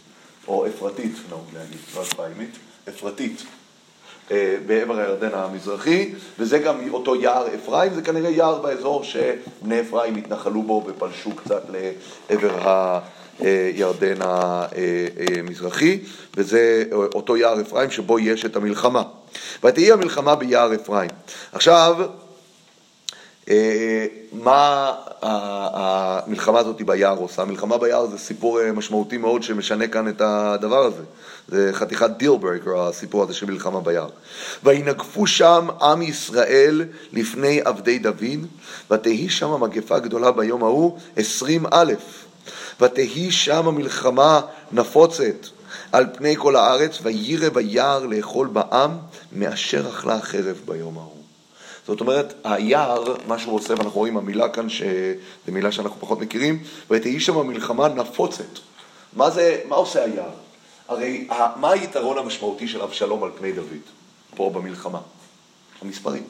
או 0.49 0.67
אפרתית, 0.67 1.15
נהוג 1.29 1.45
להגיד, 1.53 1.77
לא 1.95 2.01
אפריימית, 2.01 2.57
אפרתית, 2.89 3.43
אה, 4.31 4.55
בעבר 4.65 4.99
הירדן 4.99 5.29
המזרחי, 5.33 6.13
וזה 6.39 6.59
גם 6.59 6.93
אותו 6.93 7.15
יער 7.15 7.47
אפרים, 7.55 7.93
זה 7.93 8.01
כנראה 8.01 8.29
יער 8.29 8.61
באזור 8.61 9.03
שבני 9.03 9.81
אפרים 9.81 10.15
התנחלו 10.15 10.61
בו 10.61 10.83
ופלשו 10.87 11.35
קצת 11.35 11.63
לעבר 12.29 12.99
הירדן 13.39 14.17
המזרחי, 14.21 15.99
וזה 16.37 16.83
אותו 16.91 17.37
יער 17.37 17.61
אפרים 17.61 17.91
שבו 17.91 18.19
יש 18.19 18.45
את 18.45 18.55
המלחמה. 18.55 19.03
ותהי 19.63 19.91
המלחמה 19.91 20.35
ביער 20.35 20.75
אפרים. 20.75 21.09
עכשיו, 21.51 21.95
מה 24.33 24.93
המלחמה 25.21 26.59
הזאת 26.59 26.81
ביער 26.81 27.17
עושה? 27.17 27.41
המלחמה 27.41 27.77
ביער 27.77 28.05
זה 28.05 28.17
סיפור 28.17 28.61
אה, 28.61 28.71
משמעותי 28.71 29.17
מאוד 29.17 29.43
שמשנה 29.43 29.87
כאן 29.87 30.07
את 30.07 30.21
הדבר 30.21 30.85
הזה. 30.85 31.01
זה 31.47 31.69
חתיכת 31.73 32.09
deal 32.17 32.37
breaker, 32.41 32.79
הסיפור 32.79 33.23
הזה 33.23 33.33
של 33.33 33.45
מלחמה 33.45 33.81
ביער. 33.81 34.09
וינגפו 34.63 35.27
שם 35.27 35.67
עם 35.81 36.01
ישראל 36.01 36.85
לפני 37.13 37.61
עבדי 37.65 37.99
דוד, 37.99 38.45
ותהי 38.91 39.29
שם 39.29 39.61
מגפה 39.63 39.99
גדולה 39.99 40.31
ביום 40.31 40.63
ההוא, 40.63 40.97
עשרים 41.15 41.65
א', 41.71 41.93
ותהי 42.81 43.31
שם 43.31 43.67
המלחמה 43.67 44.41
נפוצת 44.71 45.47
על 45.91 46.05
פני 46.13 46.35
כל 46.37 46.55
הארץ, 46.55 46.99
וירא 47.03 47.49
ביער 47.49 48.05
לאכול 48.05 48.47
בעם, 48.47 48.97
מאשר 49.31 49.89
אכלה 49.89 50.15
החרב 50.15 50.61
ביום 50.65 50.97
ההוא. 50.97 51.18
זאת 51.87 52.01
אומרת, 52.01 52.33
היער, 52.43 53.03
מה 53.27 53.39
שהוא 53.39 53.55
עושה, 53.55 53.73
ואנחנו 53.73 53.99
רואים 53.99 54.17
המילה 54.17 54.49
כאן, 54.49 54.69
שזו 54.69 54.87
מילה 55.47 55.71
שאנחנו 55.71 55.95
פחות 55.99 56.19
מכירים, 56.19 56.63
ותהי 56.89 57.19
שם 57.19 57.47
מלחמה 57.47 57.87
נפוצת. 57.87 58.59
מה 59.13 59.29
זה, 59.29 59.61
מה 59.67 59.75
עושה 59.75 60.03
היער? 60.03 60.29
הרי 60.87 61.27
מה 61.55 61.71
היתרון 61.71 62.17
המשמעותי 62.17 62.67
של 62.67 62.81
אבשלום 62.81 63.23
על 63.23 63.29
פני 63.37 63.51
דוד, 63.51 63.81
פה 64.35 64.49
במלחמה? 64.53 64.99
המספרים. 65.81 66.23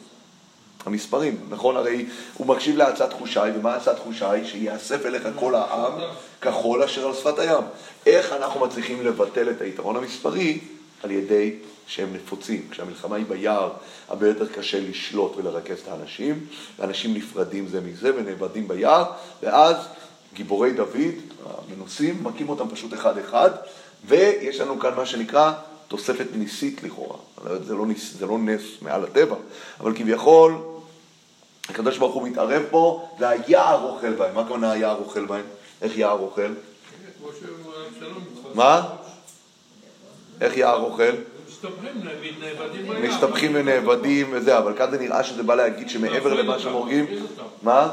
המספרים, 0.86 1.38
נכון? 1.50 1.78
הרי 1.78 2.06
הוא 2.34 2.48
מקשיב 2.48 2.78
לעצת 2.78 3.14
חושי, 3.14 3.40
ומה 3.56 3.76
עצת 3.76 4.00
חושי? 4.00 4.46
שיאסף 4.46 5.06
אליך 5.06 5.28
כל 5.36 5.56
העם 5.56 5.94
כחול 6.42 6.84
אשר 6.84 7.08
על 7.08 7.14
שפת 7.14 7.40
הים. 7.40 7.64
איך 8.06 8.34
אנחנו 8.34 8.60
מצליחים 8.60 9.06
לבטל 9.06 9.50
את 9.50 9.62
היתרון 9.62 9.96
המספרי? 9.96 10.60
על 11.04 11.12
ידי 11.12 11.56
שהם 11.90 12.14
נפוצים. 12.14 12.68
כשהמלחמה 12.72 13.16
היא 13.16 13.26
ביער, 13.26 13.72
הרבה 14.08 14.28
יותר 14.28 14.48
קשה 14.48 14.80
לשלוט 14.80 15.38
ולרכז 15.38 15.80
את 15.80 15.88
האנשים, 15.88 16.46
ואנשים 16.80 17.14
נפרדים 17.14 17.68
זה 17.68 17.82
מזה 17.82 18.12
ונאבדים 18.16 18.68
ביער, 18.68 19.12
ואז 19.44 19.76
גיבורי 20.34 20.72
דוד, 20.72 21.16
המנוסים, 21.46 22.24
מכים 22.24 22.50
אותם 22.50 22.70
פשוט 22.70 22.94
אחד-אחד, 22.94 23.50
ויש 24.06 24.60
לנו 24.60 24.80
כאן 24.80 24.94
מה 24.96 25.06
שנקרא 25.06 25.54
תוספת 25.88 26.26
ניסית 26.36 26.84
לכאורה. 26.84 27.18
זה 27.64 27.76
לא, 27.76 27.86
ניס, 27.86 28.14
זה 28.14 28.26
לא 28.26 28.38
נס 28.38 28.62
מעל 28.82 29.04
הטבע, 29.04 29.36
אבל 29.80 29.96
כביכול, 29.96 30.56
הקדוש 31.70 31.98
ברוך 31.98 32.16
הוא 32.16 32.28
מתערב 32.28 32.64
פה, 32.70 33.10
והיער 33.20 33.84
אוכל 33.84 34.14
בהם. 34.14 34.36
מה 34.36 34.42
הכוונה 34.42 34.72
היער 34.72 34.98
אוכל 35.00 35.26
בהם? 35.26 35.46
איך 35.82 35.98
יער 35.98 36.20
אוכל? 36.20 36.54
מה? 38.56 38.88
איך 40.42 40.58
יער 40.58 40.84
אוכל? 40.84 41.39
משתפכים 43.10 43.52
ונאבדים 43.56 44.28
וזה, 44.32 44.58
אבל 44.58 44.74
כאן 44.78 44.92
זה 44.92 45.00
נראה 45.00 45.24
שזה 45.24 45.44
בא 45.44 45.56
להגיד 45.56 45.90
שמעבר 45.90 46.34
למה 46.34 46.60
שהם 46.60 46.74
הורגים... 46.74 47.06
מה? 47.64 47.90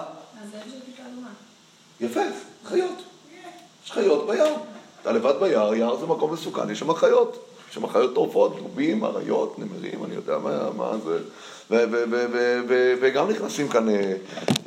יפה, 2.00 2.20
חיות. 2.64 3.02
יש 3.84 3.92
חיות 3.92 4.26
ביער. 4.26 4.54
אתה 5.02 5.12
לבד 5.12 5.34
ביער, 5.40 5.74
יער 5.74 5.96
זה 5.96 6.06
מקום 6.06 6.32
מסוכן, 6.32 6.70
יש 6.70 6.78
שם 6.78 6.94
חיות. 6.94 7.46
שם 7.70 7.84
החיות 7.84 8.14
טורפות, 8.14 8.56
דובים, 8.56 9.04
אריות, 9.04 9.58
נמרים, 9.58 10.04
אני 10.04 10.14
יודע 10.14 10.38
מה, 10.76 10.92
זה, 11.04 11.18
ו- 11.70 11.84
ו- 11.90 12.04
ו- 12.10 12.26
ו- 12.32 12.60
ו- 12.68 12.94
וגם 13.00 13.30
נכנסים 13.30 13.68
כאן 13.68 13.88
אה, 13.88 14.12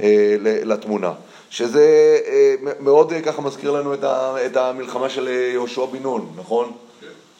אה, 0.03 0.35
לתמונה. 0.41 1.13
שזה 1.49 2.17
אה, 2.27 2.55
מאוד 2.79 3.13
ככה 3.25 3.41
מזכיר 3.41 3.71
לנו 3.71 3.93
את, 4.45 4.57
המלחמה 4.57 5.09
של 5.09 5.27
יהושע 5.27 5.85
בן 5.85 6.03
נון, 6.03 6.33
נכון? 6.35 6.71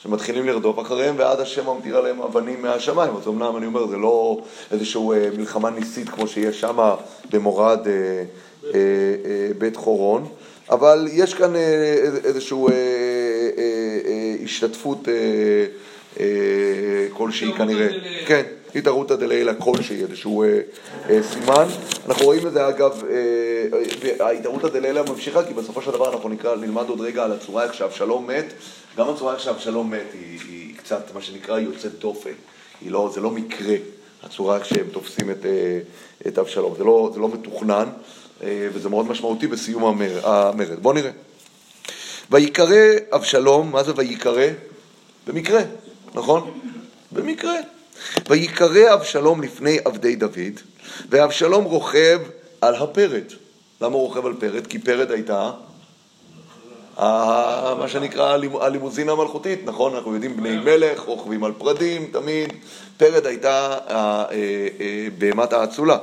שמתחילים 0.04 0.46
לרדוף 0.46 0.80
אחריהם, 0.80 1.16
ועד 1.18 1.40
השם 1.40 1.66
ממטיר 1.66 1.98
עליהם 1.98 2.22
אבנים 2.22 2.62
מהשמיים. 2.62 3.16
אז 3.16 3.28
אמנם 3.28 3.58
אני 3.58 3.66
אומר, 3.66 3.88
זה 3.88 3.98
לא 3.98 4.42
איזושהי 4.72 5.02
אה, 5.14 5.30
מלחמה 5.38 5.70
ניסית 5.70 6.10
כמו 6.10 6.28
שיש 6.28 6.60
שם 6.60 6.96
במורד 7.32 7.88
אה, 7.88 7.94
אה, 7.94 8.74
אה, 8.74 9.50
בית 9.58 9.76
חורון, 9.76 10.28
אבל 10.70 11.08
יש 11.12 11.34
כאן 11.34 11.56
אה, 11.56 11.62
איזושהי 12.24 12.58
אה, 12.58 12.72
אה, 12.72 13.64
אה, 14.06 14.36
השתתפות 14.44 15.08
אה, 15.10 15.14
אה, 16.20 16.26
כלשהי 17.14 17.54
כנראה. 17.54 17.88
כן. 18.26 18.44
התערותא 18.76 19.16
דלילה 19.16 19.54
כלשהי, 19.54 20.02
איזשהו 20.04 20.44
אה, 20.44 20.60
אה, 21.10 21.24
סימן. 21.24 21.66
אנחנו 22.08 22.26
רואים 22.26 22.48
את 22.48 22.54
זה 22.54 22.68
אגב, 22.68 23.04
אה, 23.10 24.26
ההתערותא 24.26 24.68
דלילה 24.68 25.04
ממשיכה, 25.04 25.44
כי 25.44 25.54
בסופו 25.54 25.82
של 25.82 25.92
דבר 25.92 26.14
אנחנו 26.14 26.30
נקרא, 26.30 26.56
נלמד 26.56 26.90
עוד 26.90 27.02
רגע 27.02 27.24
על 27.24 27.32
הצורה 27.32 27.64
איך 27.64 27.74
שאבשלום 27.74 28.28
מת. 28.28 28.46
גם 29.00 29.10
הצורה 29.10 29.34
איך 29.34 29.44
שאבשלום 29.44 29.92
מת 29.92 30.14
היא, 30.14 30.40
היא 30.50 30.76
קצת, 30.78 31.14
מה 31.14 31.22
שנקרא, 31.22 31.60
יוצאת 31.60 32.00
דופן. 32.00 32.32
לא, 32.86 33.12
זה 33.14 33.22
לא 33.22 33.32
מקרה, 33.32 33.76
הצורה 34.24 34.58
איך 34.58 34.66
שהם 34.66 34.88
תופסים 34.92 35.32
את, 35.32 35.46
אה, 35.46 35.80
את 36.28 36.38
אבשלום. 36.38 36.76
זה 36.78 36.84
לא, 36.84 37.12
זה 37.14 37.20
לא 37.20 37.30
מתוכנן, 37.30 37.90
אה, 38.44 38.68
וזה 38.74 38.90
מאוד 38.90 39.08
משמעותי 39.08 39.48
בסיום 39.48 39.86
המרד. 39.86 40.22
המרד. 40.24 40.80
בואו 40.80 40.94
נראה. 40.94 41.12
ויקרא 42.32 42.78
אבשלום, 43.12 43.72
מה 43.72 43.84
זה 43.84 43.92
ויקרא? 43.96 44.48
במקרה, 45.28 45.62
נכון? 46.14 46.60
במקרה. 47.12 47.56
ויקרא 48.30 48.94
אבשלום 48.94 49.42
לפני 49.42 49.78
עבדי 49.86 50.16
דוד, 50.16 50.60
ואבשלום 51.10 51.64
רוכב 51.64 52.20
על 52.62 52.76
הפרד. 52.76 53.26
למה 53.82 53.96
הוא 53.96 54.02
רוכב 54.02 54.26
על 54.26 54.34
פרד? 54.40 54.68
כי 54.68 54.80
פרד 54.80 55.12
הייתה 55.12 55.52
מה 57.80 57.86
שנקרא 57.88 58.38
הלימוזינה 58.62 59.12
המלכותית, 59.12 59.60
נכון? 59.66 59.96
אנחנו 59.96 60.14
יודעים 60.14 60.38
בני 60.38 60.58
מלך, 60.58 61.00
רוכבים 61.00 61.44
על 61.44 61.52
פרדים 61.58 62.10
תמיד, 62.12 62.54
פרד 62.98 63.26
הייתה 63.26 63.78
אה, 63.90 64.26
אה, 64.32 65.08
בהמת 65.18 65.54
האצולה. 65.54 65.98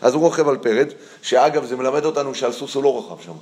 אז 0.00 0.14
הוא 0.14 0.22
רוכב 0.22 0.48
על 0.48 0.56
פרד, 0.56 0.86
שאגב 1.22 1.64
זה 1.64 1.76
מלמד 1.76 2.04
אותנו 2.04 2.34
שעל 2.34 2.52
סוס 2.52 2.74
הוא 2.74 2.84
לא 2.84 2.98
רכב 2.98 3.22
שם. 3.24 3.32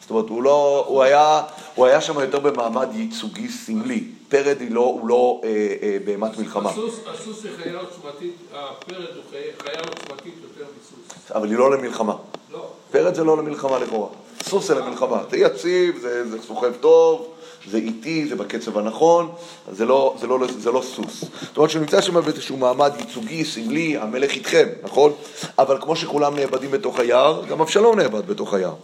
זאת 0.00 0.10
אומרת, 0.10 0.28
הוא, 0.28 0.42
לא, 0.42 0.84
הוא, 0.88 1.02
היה, 1.02 1.42
הוא 1.74 1.86
היה 1.86 2.00
שם 2.00 2.20
יותר 2.20 2.38
במעמד 2.38 2.88
ייצוגי 2.94 3.48
סמלי. 3.48 4.04
פרד 4.28 4.56
לא, 4.70 4.80
הוא 4.80 5.08
לא 5.08 5.40
אה, 5.44 5.48
אה, 5.82 5.96
בהמת 6.04 6.38
מלחמה. 6.38 6.70
הסוס, 6.70 7.00
הסוס 7.06 7.44
היא 7.44 7.52
חיה 7.56 7.78
עוצמתית, 7.78 8.36
הפרד 8.54 8.96
הוא 8.98 9.22
חיה 9.62 9.80
עוצמתית 9.80 10.34
יותר 10.42 10.70
מסוס. 10.80 11.30
אבל 11.34 11.48
היא 11.48 11.58
לא 11.58 11.70
למלחמה. 11.76 12.14
לא. 12.52 12.66
פרד 12.90 13.14
זה 13.14 13.24
לא 13.24 13.36
למלחמה 13.36 13.78
לכאורה. 13.78 14.08
סוס 14.48 14.66
זה 14.66 14.74
למלחמה. 14.74 15.22
זה 15.30 15.36
יציב, 15.36 15.98
זה, 16.00 16.30
זה 16.30 16.36
סוחב 16.46 16.72
טוב, 16.80 17.28
זה 17.70 17.76
איטי, 17.76 18.26
זה 18.28 18.36
בקצב 18.36 18.78
הנכון, 18.78 19.32
זה 19.72 19.84
לא, 19.84 20.16
זה, 20.20 20.26
לא, 20.26 20.38
זה 20.58 20.70
לא 20.70 20.82
סוס. 20.94 21.24
זאת 21.40 21.56
אומרת 21.56 21.70
שהוא 21.70 21.80
נמצא 21.80 22.00
שם 22.00 22.20
באיזשהו 22.20 22.56
מעמד 22.56 22.92
ייצוגי, 22.98 23.44
סמלי, 23.44 23.96
המלך 23.96 24.30
איתכם, 24.30 24.68
נכון? 24.82 25.12
אבל 25.58 25.78
כמו 25.80 25.96
שכולם 25.96 26.36
נאבדים 26.36 26.70
בתוך 26.70 26.98
היער, 26.98 27.42
גם 27.48 27.60
אבשלום 27.60 28.00
נאבד 28.00 28.26
בתוך 28.26 28.54
היער. 28.54 28.74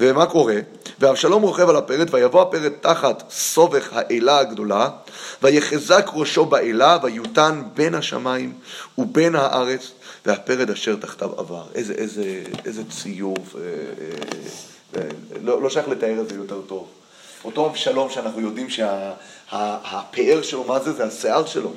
ומה 0.00 0.26
קורה? 0.26 0.56
ואבשלום 1.00 1.42
רוכב 1.42 1.68
על 1.68 1.76
הפרד, 1.76 2.14
ויבוא 2.14 2.42
הפרד 2.42 2.72
תחת 2.80 3.22
סובך 3.30 3.88
האלה 3.92 4.38
הגדולה, 4.38 4.88
ויחזק 5.42 6.10
ראשו 6.14 6.44
באלה, 6.46 6.98
ויותן 7.02 7.62
בין 7.74 7.94
השמיים 7.94 8.52
ובין 8.98 9.34
הארץ, 9.34 9.90
והפרד 10.26 10.70
אשר 10.70 10.96
תחתיו 10.96 11.30
עבר. 11.36 11.64
איזה, 11.74 11.92
איזה, 11.92 12.42
איזה 12.64 12.82
ציור, 12.90 13.36
אה, 13.54 13.60
אה, 13.60 14.06
לא, 15.42 15.62
לא 15.62 15.70
שייך 15.70 15.88
לתאר 15.88 16.20
את 16.20 16.28
זה 16.28 16.34
יותר 16.34 16.60
טוב. 16.66 16.88
אותו 17.44 17.66
אבשלום 17.66 18.10
שאנחנו 18.10 18.40
יודעים 18.40 18.70
שהפאר 18.70 20.42
שלו, 20.42 20.64
מה 20.64 20.80
זה? 20.80 20.92
זה 20.92 21.04
השיער 21.04 21.46
שלו. 21.46 21.70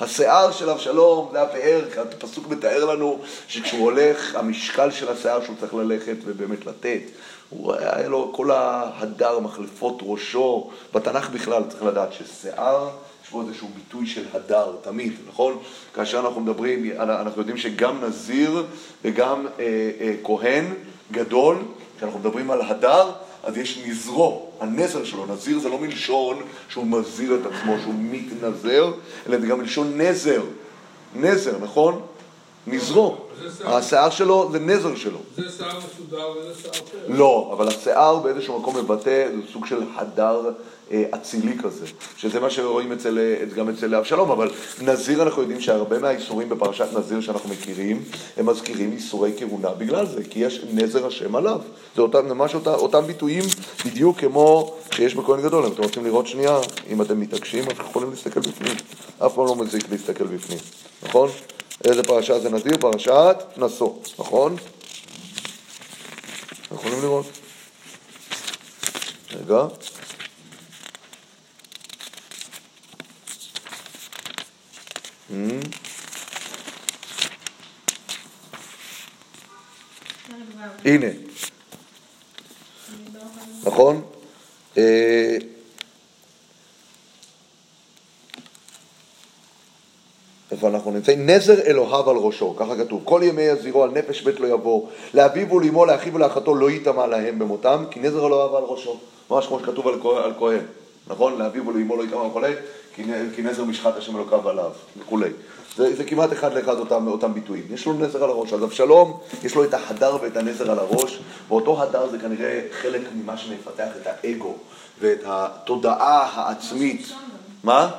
השיער 0.00 0.52
של 0.52 0.70
אבשלום 0.70 1.28
זה 1.32 1.42
הפאר, 1.42 1.84
הפסוק 1.96 2.48
מתאר 2.48 2.84
לנו 2.84 3.18
שכשהוא 3.48 3.80
הולך, 3.80 4.34
המשקל 4.34 4.90
של 4.90 5.08
השיער 5.08 5.44
שהוא 5.44 5.56
צריך 5.60 5.74
ללכת 5.74 6.16
ובאמת 6.24 6.66
לתת. 6.66 7.00
הוא 7.48 7.74
היה 7.74 8.08
לו 8.08 8.32
כל 8.34 8.50
ההדר, 8.50 9.38
מחלפות 9.38 9.98
ראשו. 10.02 10.70
בתנ"ך 10.94 11.30
בכלל 11.30 11.62
צריך 11.68 11.82
לדעת 11.82 12.12
ששיער, 12.12 12.88
יש 13.24 13.30
בו 13.30 13.42
איזשהו 13.42 13.68
ביטוי 13.74 14.06
של 14.06 14.24
הדר, 14.32 14.76
תמיד, 14.82 15.12
נכון? 15.28 15.58
כאשר 15.94 16.20
אנחנו 16.20 16.40
מדברים, 16.40 16.90
אנחנו 16.98 17.40
יודעים 17.40 17.56
שגם 17.56 18.04
נזיר 18.04 18.64
וגם 19.04 19.46
אה, 19.58 19.90
אה, 20.00 20.14
כהן 20.24 20.64
גדול, 21.12 21.56
כשאנחנו 21.98 22.20
מדברים 22.20 22.50
על 22.50 22.62
הדר, 22.62 23.10
אז 23.44 23.56
יש 23.56 23.78
נזרו, 23.86 24.46
הנזר 24.60 25.04
שלו, 25.04 25.26
נזיר 25.26 25.58
זה 25.58 25.68
לא 25.68 25.78
מלשון 25.78 26.42
שהוא 26.68 26.86
מזיר 26.86 27.34
את 27.34 27.46
עצמו, 27.46 27.76
שהוא 27.82 27.94
מתנזר, 27.98 28.92
אלא 29.28 29.40
זה 29.40 29.46
גם 29.46 29.58
מלשון 29.58 30.00
נזר, 30.00 30.42
נזר, 31.14 31.58
נכון? 31.60 32.00
נזרו. 32.70 33.16
השיער 33.64 34.10
שלו 34.10 34.48
זה 34.52 34.58
נזר 34.58 34.94
שלו. 34.94 35.18
זה 35.36 35.42
שיער 35.56 35.78
מסודר 35.78 36.30
וזה 36.30 36.60
שיער 36.62 36.72
אחר. 36.72 36.98
לא, 37.08 37.50
אבל 37.52 37.68
השיער 37.68 38.18
באיזשהו 38.18 38.60
מקום 38.60 38.76
מבטא, 38.76 39.28
זה 39.34 39.52
סוג 39.52 39.66
של 39.66 39.82
הדר 39.94 40.50
אה, 40.92 41.04
אצילי 41.14 41.58
כזה, 41.62 41.86
שזה 42.16 42.40
מה 42.40 42.50
שרואים 42.50 42.92
אצל, 42.92 43.18
אה, 43.18 43.44
גם 43.56 43.68
אצל 43.68 43.94
אבשלום, 43.94 44.30
אבל 44.30 44.50
נזיר 44.82 45.22
אנחנו 45.22 45.42
יודעים 45.42 45.60
שהרבה 45.60 45.98
מהאיסורים 45.98 46.48
בפרשת 46.48 46.86
נזיר 46.98 47.20
שאנחנו 47.20 47.50
מכירים, 47.50 48.02
הם 48.36 48.46
מזכירים 48.46 48.92
איסורי 48.92 49.32
כהונה 49.38 49.68
בגלל 49.68 50.06
זה, 50.06 50.24
כי 50.30 50.38
יש 50.38 50.64
נזר 50.72 51.06
השם 51.06 51.36
עליו. 51.36 51.60
זה 51.96 52.02
אותם, 52.02 52.28
ממש 52.28 52.54
אותם, 52.54 52.70
אותם 52.70 53.06
ביטויים 53.06 53.44
בדיוק 53.86 54.18
כמו 54.18 54.74
שיש 54.90 55.14
בכהן 55.14 55.42
גדול. 55.42 55.66
אם 55.66 55.72
אתם 55.72 55.82
רוצים 55.82 56.04
לראות 56.04 56.26
שנייה, 56.26 56.58
אם 56.90 57.02
אתם 57.02 57.20
מתעקשים, 57.20 57.64
אתם 57.64 57.82
יכולים 57.90 58.10
להסתכל 58.10 58.40
בפנים. 58.40 58.76
אף 59.18 59.34
פעם 59.34 59.46
לא 59.46 59.56
מזיק 59.56 59.90
להסתכל 59.90 60.24
בפנים, 60.24 60.58
נכון? 61.02 61.28
איזה 61.84 62.02
פרשה 62.02 62.38
זה 62.38 62.50
נזיר? 62.50 62.76
פרשת 62.80 63.36
נשוא, 63.56 63.94
נכון? 64.18 64.56
יכולים 66.72 67.02
לראות. 67.02 67.26
רגע. 69.30 69.66
הנה, 80.84 81.06
נכון? 83.64 84.02
איפה 90.52 90.68
אנחנו 90.68 90.90
נמצאים? 90.90 91.30
נזר 91.30 91.60
אלוהיו 91.60 92.10
על 92.10 92.16
ראשו, 92.16 92.56
ככה 92.56 92.76
כתוב. 92.76 93.02
כל 93.04 93.20
ימי 93.24 93.42
יזירו 93.42 93.82
על 93.82 93.90
נפש 93.90 94.22
בית 94.22 94.40
לא 94.40 94.46
יבוא, 94.46 94.88
לאביו 95.14 95.52
ולאמו, 95.52 95.86
לאחיו 95.86 96.14
ולאחתו 96.14 96.54
לא 96.54 96.70
ייטמע 96.70 97.06
להם 97.06 97.38
במותם, 97.38 97.84
כי 97.90 98.00
נזר 98.00 98.26
אלוהיו 98.26 98.56
על 98.56 98.64
ראשו. 98.64 98.96
ממש 99.30 99.46
כמו 99.46 99.60
שכתוב 99.60 99.88
על 99.88 100.32
כהן, 100.38 100.60
נכון? 101.06 101.38
לאביו 101.38 101.66
ולאמו 101.66 101.96
לא 101.96 102.02
ייטמע 102.02 102.22
וכולי, 102.22 102.52
כי 103.34 103.42
נזר 103.42 103.64
משחת 103.64 103.96
השם 103.96 104.16
אלוקיו 104.16 104.48
עליו, 104.48 104.70
וכולי. 105.00 105.30
זה, 105.76 105.96
זה 105.96 106.04
כמעט 106.04 106.32
אחד 106.32 106.54
לאחד 106.54 106.78
אותם, 106.78 107.06
אותם 107.06 107.34
ביטויים. 107.34 107.64
יש 107.70 107.86
לו 107.86 107.92
נזר 107.92 108.24
על 108.24 108.30
הראש. 108.30 108.52
אז 108.52 108.64
אבשלום, 108.64 109.20
יש 109.42 109.54
לו 109.54 109.64
את 109.64 109.74
ההדר 109.74 110.16
ואת 110.22 110.36
הנזר 110.36 110.70
על 110.70 110.78
הראש, 110.78 111.18
ואותו 111.48 111.82
הדר 111.82 112.08
זה 112.10 112.18
כנראה 112.18 112.60
חלק 112.72 113.00
ממה 113.14 113.36
שמפתח 113.36 113.88
את 114.02 114.06
האגו 114.06 114.54
ואת 115.00 115.20
התודעה 115.24 116.30
העצמית. 116.34 117.08
מה? 117.64 117.90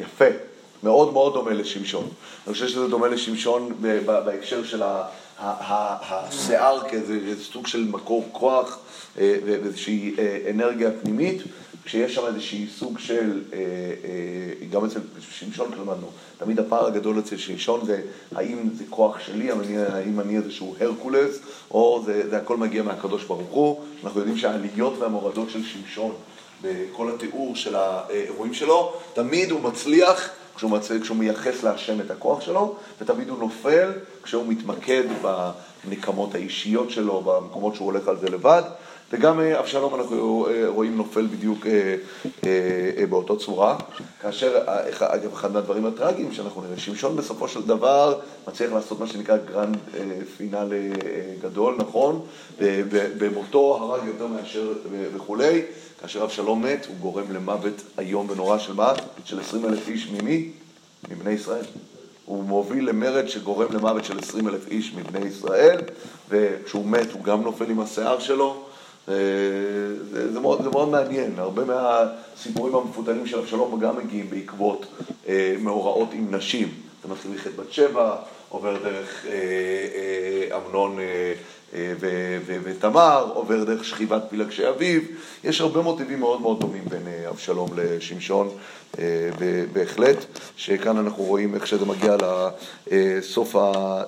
יפה. 0.00 0.49
מאוד 0.82 1.12
מאוד 1.12 1.32
דומה 1.32 1.52
לשמשון. 1.52 2.08
אני 2.46 2.54
חושב 2.54 2.68
שזה 2.68 2.88
דומה 2.88 3.08
לשמשון 3.08 3.72
בהקשר 4.06 4.64
של 4.64 4.82
השיער 5.38 6.88
כאיזה 6.88 7.44
סוג 7.44 7.66
של 7.66 7.84
מקור 7.84 8.28
כוח 8.32 8.78
אה, 9.18 9.36
ואיזושהי 9.44 10.14
אה, 10.18 10.50
אנרגיה 10.50 10.90
פנימית, 11.02 11.42
כשיש 11.84 12.14
שם 12.14 12.26
איזושהי 12.26 12.66
סוג 12.78 12.98
של, 12.98 13.42
אה, 13.52 14.66
גם 14.70 14.84
אצל 14.84 15.00
שמשון 15.30 15.70
למדנו, 15.72 16.10
תמיד 16.38 16.60
הפער 16.60 16.86
הגדול 16.86 17.18
אצל 17.18 17.36
שמשון 17.36 17.84
זה 17.84 18.02
האם 18.34 18.68
זה 18.74 18.84
כוח 18.90 19.20
שלי, 19.20 19.50
האם 19.92 20.20
אני 20.20 20.36
איזשהו 20.36 20.74
הרקולס, 20.80 21.38
או 21.70 22.02
זה, 22.06 22.30
זה 22.30 22.36
הכל 22.36 22.56
מגיע 22.56 22.82
מהקדוש 22.82 23.24
ברוך 23.24 23.50
הוא. 23.50 23.80
אנחנו 24.04 24.20
יודעים 24.20 24.38
שהעליות 24.38 24.98
והמורדות 24.98 25.50
של 25.50 25.64
שמשון 25.64 26.14
בכל 26.62 27.10
התיאור 27.14 27.56
של 27.56 27.76
האירועים 27.76 28.54
שלו, 28.54 28.92
תמיד 29.14 29.50
הוא 29.50 29.60
מצליח 29.60 30.30
כשהוא, 30.60 30.70
מצ... 30.70 30.90
כשהוא 30.90 31.16
מייחס 31.16 31.62
להשם 31.62 32.00
את 32.00 32.10
הכוח 32.10 32.40
שלו, 32.40 32.76
ותמיד 33.00 33.28
הוא 33.28 33.38
נופל 33.38 33.92
כשהוא 34.22 34.46
מתמקד 34.46 35.02
בנקמות 35.84 36.34
האישיות 36.34 36.90
שלו, 36.90 37.22
במקומות 37.22 37.74
שהוא 37.74 37.86
הולך 37.86 38.08
על 38.08 38.16
זה 38.18 38.30
לבד. 38.30 38.62
וגם 39.12 39.40
אה, 39.40 39.60
אבשלום 39.60 39.94
אנחנו 39.94 40.46
אה, 40.50 40.68
רואים 40.68 40.96
נופל 40.96 41.26
בדיוק 41.26 41.66
אה, 41.66 43.06
באותו 43.08 43.38
צורה, 43.38 43.78
כאשר, 44.20 44.58
אגב, 44.98 45.32
אחד 45.32 45.52
מהדברים 45.52 45.86
הטראגיים 45.86 46.32
שאנחנו 46.32 46.62
נראה, 46.62 46.76
שמשון 46.76 47.16
בסופו 47.16 47.48
של 47.48 47.62
דבר 47.62 48.20
מצליח 48.48 48.72
לעשות 48.72 49.00
מה 49.00 49.06
שנקרא 49.06 49.36
grand 49.36 49.76
finale 50.36 50.76
אה, 50.76 50.90
גדול, 51.42 51.74
נכון? 51.78 52.26
במותו 53.18 53.76
הרג 53.80 54.06
יותר 54.06 54.26
מאשר 54.26 54.72
וכולי, 55.14 55.62
כאשר 56.00 56.24
אבשלום 56.24 56.62
מת, 56.62 56.86
הוא 56.86 56.96
גורם 57.00 57.32
למוות 57.32 57.82
איום 57.98 58.30
ונורא 58.30 58.58
של 58.58 58.72
מה? 58.72 58.92
של 59.24 59.40
20 59.40 59.64
אלף 59.64 59.88
איש 59.88 60.08
ממי? 60.10 60.50
מבני 61.10 61.30
ישראל. 61.30 61.64
הוא 62.24 62.44
מוביל 62.44 62.88
למרד 62.88 63.28
שגורם 63.28 63.72
למוות 63.72 64.04
של 64.04 64.18
20 64.18 64.48
אלף 64.48 64.68
איש 64.68 64.94
מבני 64.94 65.26
ישראל, 65.26 65.80
וכשהוא 66.28 66.86
מת 66.86 67.12
הוא 67.12 67.24
גם 67.24 67.42
נופל 67.42 67.70
עם 67.70 67.80
השיער 67.80 68.18
שלו. 68.18 68.69
אה, 69.10 69.16
זה, 70.10 70.32
זה, 70.32 70.40
מאוד, 70.40 70.62
זה 70.62 70.70
מאוד 70.70 70.88
מעניין, 70.88 71.34
הרבה 71.38 71.64
מהסיפורים 71.64 72.74
המפותלים 72.74 73.26
של 73.26 73.38
אבשלום 73.38 73.80
גם 73.80 73.96
מגיעים 73.96 74.30
בעקבות 74.30 74.86
אה, 75.28 75.54
מאורעות 75.60 76.08
עם 76.12 76.34
נשים. 76.34 76.68
זה 77.02 77.08
מתחיל 77.08 77.30
מחטא 77.30 77.50
בת 77.56 77.72
שבע, 77.72 78.16
עובר 78.48 78.76
דרך 78.82 79.26
אה, 79.26 79.32
אה, 79.32 80.56
אמנון 80.56 80.98
אה, 80.98 81.32
ותמר, 82.46 83.30
עובר 83.34 83.64
דרך 83.64 83.84
שכיבת 83.84 84.22
פילגשי 84.30 84.68
אביו. 84.68 85.00
יש 85.44 85.60
הרבה 85.60 85.80
מוטיבים 85.82 86.20
מאוד 86.20 86.40
מאוד 86.40 86.60
דומים 86.60 86.84
בין 86.88 87.06
אה, 87.06 87.28
אבשלום 87.28 87.70
לשמשון, 87.76 88.48
אה, 88.98 89.30
בהחלט, 89.72 90.16
שכאן 90.56 90.96
אנחנו 90.96 91.24
רואים 91.24 91.54
איך 91.54 91.66
שזה 91.66 91.84
מגיע 91.84 92.16
לסוף 92.90 93.56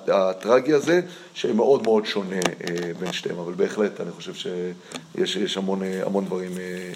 הטרגי 0.07 0.73
הזה, 0.73 1.01
שמאוד 1.33 1.83
מאוד 1.83 2.05
שונה 2.05 2.35
אה, 2.35 2.91
בין 2.99 3.13
שתיהם, 3.13 3.39
אבל 3.39 3.53
בהחלט 3.53 4.01
אני 4.01 4.11
חושב 4.11 4.33
שיש 4.33 5.35
יש 5.35 5.57
המון, 5.57 5.83
אה, 5.83 6.05
המון 6.05 6.25
דברים 6.25 6.51
אה, 6.57 6.91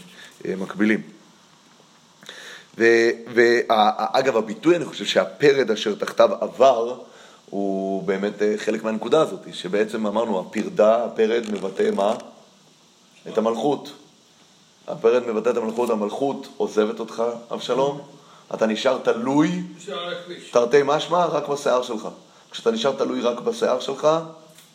אה, 0.45 0.55
מקבילים. 0.55 1.01
ואגב, 3.34 4.38
הביטוי, 4.38 4.76
אני 4.76 4.86
חושב 4.86 5.05
שהפרד 5.05 5.72
אשר 5.72 5.95
תחתיו 5.95 6.30
עבר, 6.41 6.97
הוא 7.50 8.04
באמת 8.04 8.41
אה, 8.41 8.54
חלק 8.58 8.84
מהנקודה 8.84 9.22
הזאת, 9.22 9.39
שבעצם 9.54 10.08
אמרנו, 10.08 10.39
הפרדה, 10.39 11.06
הפרד 11.06 11.43
מבטא 11.52 11.89
מה? 11.95 12.16
את 13.28 13.38
המלכות. 13.38 13.91
הפרד 14.88 15.24
מבטא 15.28 15.50
את 15.50 15.58
המלכות, 15.58 15.89
המלכות 15.89 16.48
עוזבת 16.58 17.00
אותך, 17.00 17.24
אבשלום, 17.54 18.02
אתה 18.54 18.66
נשאר 18.66 18.98
תלוי. 18.98 19.64
תרתי 20.52 20.78
משמע, 20.86 21.26
רק 21.26 21.48
בשיער 21.48 21.82
שלך. 21.82 22.08
כשאתה 22.52 22.72
נשאר 22.72 22.95
תלוי 22.98 23.22
רק 23.22 23.39
בשיער 23.39 23.80
שלך, 23.80 24.08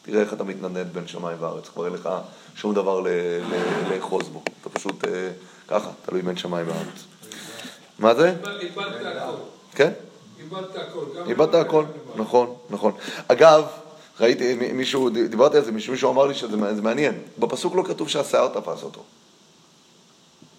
תראה 0.02 0.20
איך 0.20 0.32
אתה 0.32 0.44
מתנדנד 0.44 0.86
בין 0.92 1.06
שמיים 1.08 1.36
וארץ, 1.40 1.68
כבר 1.68 1.84
אין 1.86 1.92
לך 1.94 2.08
שום 2.56 2.74
דבר 2.74 3.00
ל- 3.00 3.08
ל- 3.08 3.94
לאחוז 3.94 4.28
בו. 4.28 4.42
אתה 4.60 4.68
פשוט 4.70 5.04
אה, 5.04 5.30
ככה, 5.68 5.88
תלוי 6.06 6.22
בין 6.22 6.36
שמיים 6.36 6.68
וארץ. 6.68 7.04
מה 7.98 8.14
זה? 8.14 8.34
כן? 9.74 9.92
איבדת 10.42 10.76
הכל. 10.76 11.04
איבדת 11.26 11.54
הכל, 11.54 11.84
נכון, 12.16 12.54
נכון. 12.70 12.92
אגב, 13.28 13.64
ראיתי, 14.20 14.54
מישהו, 14.72 15.10
דיברתי 15.10 15.56
על 15.56 15.64
זה, 15.64 15.72
מישהו 15.72 16.10
אמר 16.10 16.26
לי 16.26 16.34
שזה 16.34 16.56
מע- 16.56 16.74
זה 16.74 16.82
מעניין. 16.82 17.22
בפסוק 17.38 17.74
לא 17.76 17.82
כתוב 17.82 18.08
שהשיער 18.08 18.48
תפס 18.48 18.82
אותו. 18.82 19.00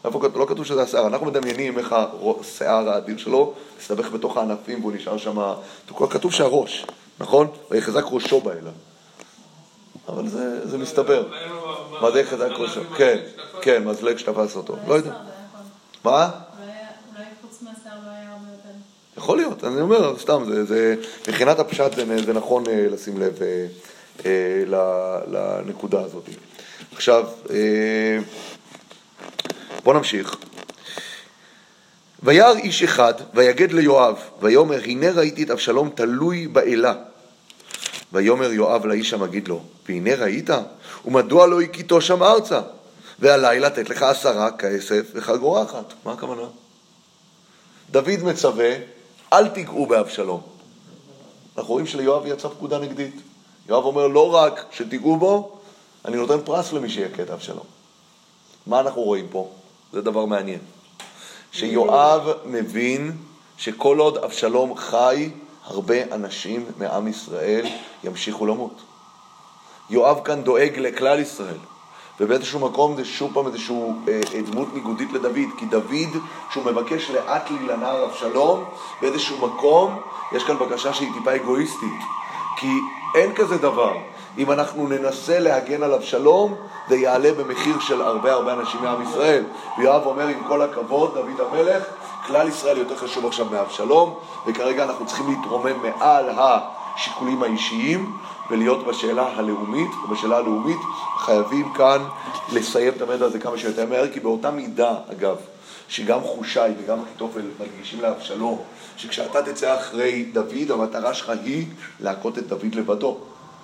איפה? 0.06 0.20
לא 0.36 0.46
כתוב 0.50 0.66
שזה 0.66 0.82
השיער. 0.82 1.08
אנחנו 1.08 1.26
מדמיינים 1.26 1.78
איך 1.80 1.96
השיער 2.42 2.90
האדיר 2.90 3.18
שלו 3.18 3.54
מסתבך 3.80 4.12
בתוך 4.12 4.38
הענפים 4.38 4.82
והוא 4.82 4.94
נשאר 4.94 5.18
שם... 5.18 5.54
כתוב 6.10 6.32
שהראש, 6.32 6.86
נכון? 7.20 7.48
ויחזק 7.72 8.04
ראשו 8.12 8.42
באלה. 8.42 8.72
אבל 10.08 10.28
זה, 10.28 10.70
זה 10.70 10.78
מסתבר. 10.78 11.28
מה 12.02 12.12
זה 12.12 12.20
יחזק 12.20 12.50
ראשו? 12.58 12.82
כן, 12.98 13.18
כן, 13.62 13.84
מזלג 13.88 14.18
שתפס 14.18 14.56
אותו. 14.56 14.76
לא 14.88 14.94
יודע. 14.94 15.10
נכון. 15.12 15.26
מה? 16.04 16.30
אולי 16.60 17.26
חוץ 17.42 17.62
מהשיער 17.62 17.96
לא 18.06 18.12
היה 18.12 18.32
הרבה 18.32 18.48
יותר. 18.52 18.78
יכול 19.24 19.38
להיות, 19.38 19.64
אני 19.64 19.82
אומר, 19.82 20.18
סתם, 20.20 20.44
זה, 20.48 20.66
זה, 20.66 20.96
מבחינת 21.28 21.60
הפשט 21.60 21.96
זה, 21.96 22.24
זה 22.26 22.34
נכון 22.34 22.64
אה, 22.68 22.88
לשים 22.92 23.18
לב 23.18 23.40
אה, 23.42 23.66
אה, 24.26 24.64
לנקודה 25.28 26.02
הזאת. 26.02 26.30
עכשיו, 26.94 27.28
בוא 29.84 29.94
נמשיך. 29.94 30.36
וירא 32.24 32.56
איש 32.56 32.84
אחד, 32.84 33.14
ויגד 33.34 33.72
ליואב, 33.72 34.16
ויאמר, 34.42 34.80
הנה 34.84 35.12
ראיתי 35.12 35.44
את 35.44 35.52
אבשלום 35.52 35.90
תלוי 35.96 36.48
באלה. 36.48 36.94
ויאמר 38.14 38.52
יואב 38.52 38.86
לאיש 38.86 39.14
המגיד 39.14 39.48
לו, 39.48 39.62
והנה 39.90 40.16
ראית? 40.16 40.50
ומדוע 41.06 41.48
לא 41.48 41.62
הכיתו 41.62 42.02
שם 42.02 42.24
ארצה? 42.24 42.62
ועלי 43.20 43.60
לתת 43.60 43.90
לך 43.90 44.04
עשרה 44.04 44.52
כסף 44.52 45.12
וחגורה 45.14 45.64
אחת. 45.64 45.94
מה 46.06 46.14
הכוונה? 46.14 46.48
דוד 47.92 48.24
מצווה, 48.24 48.74
אל 49.34 49.48
תיגעו 49.48 49.86
באבשלום. 49.86 50.42
אנחנו 51.58 51.74
רואים 51.74 51.88
שליואב 51.88 52.26
יצאה 52.26 52.52
פקודה 52.52 52.80
נגדית. 52.80 53.16
יואב 53.70 53.84
אומר, 53.84 54.08
לא 54.08 54.36
רק 54.36 54.66
שתיגעו 54.72 55.18
בו, 55.18 55.58
אני 56.06 56.18
נותן 56.18 56.42
פרס 56.46 56.74
למי 56.74 56.90
שיכה 56.90 57.24
את 57.24 57.30
אבשלום. 57.30 57.66
מה 58.68 58.80
אנחנו 58.80 59.02
רואים 59.02 59.28
פה? 59.32 59.50
זה 59.94 60.02
דבר 60.02 60.26
מעניין. 60.26 60.60
שיואב 61.52 62.30
מבין 62.46 63.18
שכל 63.58 64.00
עוד 64.00 64.18
אבשלום 64.18 64.76
חי, 64.76 65.30
הרבה 65.64 66.04
אנשים 66.12 66.66
מעם 66.78 67.08
ישראל 67.08 67.66
ימשיכו 68.04 68.46
למות. 68.46 68.82
יואב 69.90 70.20
כאן 70.24 70.44
דואג 70.44 70.80
לכלל 70.80 71.20
ישראל. 71.20 71.58
ובאיזשהו 72.20 72.60
מקום 72.60 72.96
זה 72.96 73.06
שוב 73.06 73.32
פעם 73.34 73.48
איזושהי 73.48 73.76
אה, 74.08 74.22
אה, 74.34 74.42
דמות 74.42 74.68
ניגודית 74.74 75.14
לדוד, 75.14 75.50
כי 75.58 75.66
דוד, 75.66 76.22
שהוא 76.52 76.66
מבקש 76.66 77.12
לאט 77.12 77.52
לי 77.52 77.68
לנער 77.68 78.06
אבשלום, 78.06 78.64
באיזשהו 79.02 79.48
מקום 79.48 80.00
יש 80.32 80.44
כאן 80.44 80.58
בקשה 80.60 80.94
שהיא 80.94 81.14
טיפה 81.14 81.36
אגואיסטית. 81.36 82.02
כי 82.58 82.68
אין 83.16 83.34
כזה 83.36 83.58
דבר. 83.58 83.94
אם 84.38 84.52
אנחנו 84.52 84.88
ננסה 84.88 85.40
להגן 85.40 85.84
על 85.84 85.94
אבשלום, 85.94 86.56
זה 86.90 86.96
יעלה 86.96 87.32
במחיר 87.34 87.80
של 87.80 88.02
הרבה 88.02 88.34
הרבה 88.34 88.54
אנשים 88.54 88.82
מעם 88.82 89.02
ישראל. 89.02 89.44
ויואב 89.78 90.06
אומר, 90.06 90.28
עם 90.28 90.44
כל 90.48 90.62
הכבוד, 90.62 91.14
דוד 91.14 91.48
המלך, 91.52 91.84
כלל 92.28 92.48
ישראל 92.48 92.78
יותר 92.78 92.96
חשוב 92.96 93.26
עכשיו 93.26 93.46
מאבשלום, 93.52 94.16
וכרגע 94.48 94.84
אנחנו 94.84 95.06
צריכים 95.06 95.30
להתרומם 95.30 95.82
מעל 95.84 96.26
השיקולים 96.38 97.44
האישיים 97.44 98.18
ולהיות 98.52 98.88
בשאלה 98.88 99.28
הלאומית, 99.36 99.92
ובשאלה 100.04 100.38
הלאומית 100.38 100.80
חייבים 101.18 101.74
כאן 101.74 102.04
לסיים 102.54 102.94
את 102.98 103.02
המדע 103.02 103.26
הזה 103.26 103.40
כמה 103.40 103.58
שיותר 103.58 103.86
מהר, 103.86 104.12
כי 104.12 104.20
באותה 104.20 104.52
מידה, 104.52 104.96
אגב, 105.12 105.38
שגם 105.88 106.22
חושי 106.22 106.60
וגם 106.84 106.98
אחיתופל 107.04 107.42
מדגישים 107.60 108.02
לאבשלום, 108.02 108.62
שכשאתה 108.98 109.52
תצא 109.52 109.76
אחרי 109.76 110.24
דוד, 110.34 110.72
המטרה 110.72 111.14
שלך 111.14 111.32
היא 111.44 111.68
להכות 112.00 112.38
את 112.38 112.48
דוד 112.48 112.76
לבדו. 112.76 113.18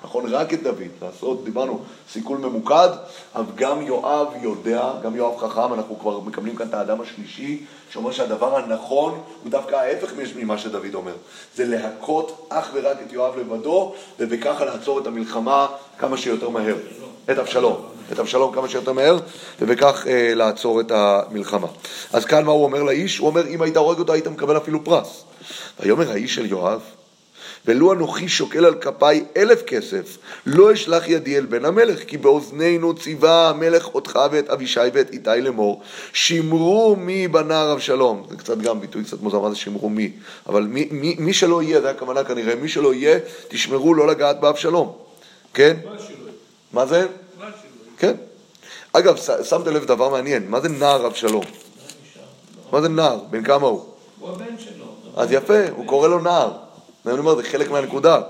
נכון? 0.03 0.33
רק 0.33 0.53
את 0.53 0.63
דוד, 0.63 0.77
לעשות, 1.01 1.43
דיברנו, 1.43 1.79
סיכול 2.11 2.37
ממוקד, 2.37 2.89
אבל 3.35 3.45
גם 3.55 3.81
יואב 3.81 4.27
יודע, 4.41 4.91
גם 5.03 5.15
יואב 5.15 5.37
חכם, 5.37 5.73
אנחנו 5.73 5.99
כבר 5.99 6.19
מקבלים 6.19 6.55
כאן 6.55 6.67
את 6.67 6.73
האדם 6.73 7.01
השלישי, 7.01 7.65
שאומר 7.91 8.11
שהדבר 8.11 8.57
הנכון 8.57 9.21
הוא 9.43 9.51
דווקא 9.51 9.75
ההפך 9.75 10.13
ממה 10.35 10.57
שדוד 10.57 10.93
אומר. 10.93 11.13
זה 11.55 11.65
להכות 11.65 12.45
אך 12.49 12.69
ורק 12.73 12.97
את 13.07 13.13
יואב 13.13 13.37
לבדו, 13.39 13.93
ובככה 14.19 14.65
לעצור 14.65 14.99
את 14.99 15.07
המלחמה 15.07 15.67
כמה 15.97 16.17
שיותר 16.17 16.49
מהר. 16.49 16.75
את 17.31 17.39
אבשלום. 17.39 17.75
את 18.13 18.19
אבשלום 18.19 18.53
כמה 18.53 18.69
שיותר 18.69 18.93
מהר, 18.93 19.17
ובכך 19.61 20.07
אה, 20.07 20.33
לעצור 20.35 20.81
את 20.81 20.91
המלחמה. 20.91 21.67
אז 22.13 22.25
כאן 22.25 22.45
מה 22.45 22.51
הוא 22.51 22.63
אומר 22.63 22.83
לאיש? 22.83 23.17
הוא 23.17 23.27
אומר, 23.27 23.47
אם 23.47 23.61
היית 23.61 23.77
הורג 23.77 23.99
אותו, 23.99 24.13
היית 24.13 24.27
מקבל 24.27 24.57
אפילו 24.57 24.83
פרס. 24.83 25.23
ויאמר 25.79 26.11
האיש 26.11 26.35
של 26.35 26.45
יואב, 26.45 26.81
ולו 27.65 27.93
אנוכי 27.93 28.29
שוקל 28.29 28.65
על 28.65 28.75
כפיי 28.75 29.23
אלף 29.37 29.63
כסף, 29.63 30.17
לא 30.45 30.73
אשלח 30.73 31.07
ידי 31.07 31.37
אל 31.37 31.45
בן 31.45 31.65
המלך, 31.65 31.99
כי 32.07 32.17
באוזנינו 32.17 32.93
ציווה 32.93 33.49
המלך 33.49 33.95
אותך 33.95 34.19
ואת 34.31 34.49
אבישי 34.49 34.79
ואת 34.93 35.13
איתי 35.13 35.41
לאמור, 35.41 35.81
שמרו 36.13 36.95
מי 36.95 37.27
בנער 37.27 37.73
אבשלום. 37.73 38.27
זה 38.29 38.37
קצת 38.37 38.57
גם 38.57 38.81
ביטוי 38.81 39.03
קצת 39.03 39.21
מוזר, 39.21 39.39
מה 39.39 39.49
זה 39.49 39.55
שמרו 39.55 39.89
מי? 39.89 40.11
אבל 40.47 40.63
מי, 40.63 40.87
מי, 40.91 41.15
מי 41.19 41.33
שלא 41.33 41.63
יהיה, 41.63 41.81
זה 41.81 41.89
הכוונה 41.89 42.23
כנראה, 42.23 42.55
מי 42.55 42.67
שלא 42.67 42.93
יהיה, 42.93 43.19
תשמרו 43.47 43.93
לא 43.93 44.07
לגעת 44.07 44.39
באבשלום. 44.39 44.93
כן? 45.53 45.77
מה 46.73 46.85
זה? 46.85 47.07
כן. 47.97 48.13
אגב, 48.93 49.17
שמת 49.49 49.67
לב 49.67 49.85
דבר 49.85 50.09
מעניין, 50.09 50.49
מה 50.49 50.59
זה 50.59 50.69
נער 50.69 51.07
אבשלום? 51.07 51.43
מה 52.71 52.81
זה 52.81 52.89
נער? 52.89 53.19
בן 53.29 53.43
כמה 53.43 53.67
הוא? 53.67 53.85
הוא 54.19 54.29
הבן 54.29 54.59
שלו. 54.59 54.85
אז 55.15 55.31
יפה, 55.31 55.69
הוא 55.75 55.87
קורא 55.87 56.07
לו 56.07 56.19
נער. 56.19 56.51
אני 57.09 57.19
אומר, 57.19 57.35
זה 57.35 57.43
חלק 57.43 57.71
מהנקודה. 57.71 58.21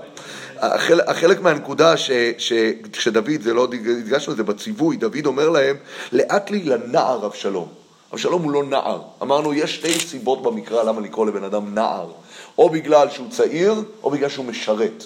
החלק, 0.58 1.08
החלק 1.08 1.40
מהנקודה 1.40 1.96
ש, 1.96 2.10
ש, 2.38 2.52
שדוד, 2.92 3.40
זה 3.40 3.54
לא 3.54 3.64
הדגשנו 3.64 4.32
את 4.32 4.36
זה 4.36 4.42
בציווי, 4.42 4.96
דוד 4.96 5.26
אומר 5.26 5.48
להם, 5.48 5.76
לאט 6.12 6.50
לי 6.50 6.62
לנער 6.62 7.26
אבשלום. 7.26 7.68
אבשלום 8.12 8.42
הוא 8.42 8.52
לא 8.52 8.64
נער. 8.64 9.02
אמרנו, 9.22 9.54
יש 9.54 9.74
שתי 9.74 9.92
סיבות 9.92 10.42
במקרא 10.42 10.82
למה 10.82 11.00
לקרוא 11.00 11.26
לבן 11.26 11.44
אדם 11.44 11.74
נער. 11.74 12.10
או 12.58 12.70
בגלל 12.70 13.10
שהוא 13.10 13.30
צעיר, 13.30 13.74
או 14.02 14.10
בגלל 14.10 14.28
שהוא 14.28 14.44
משרת. 14.44 15.04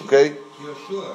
אוקיי? 0.00 0.32
יהושע, 0.64 1.06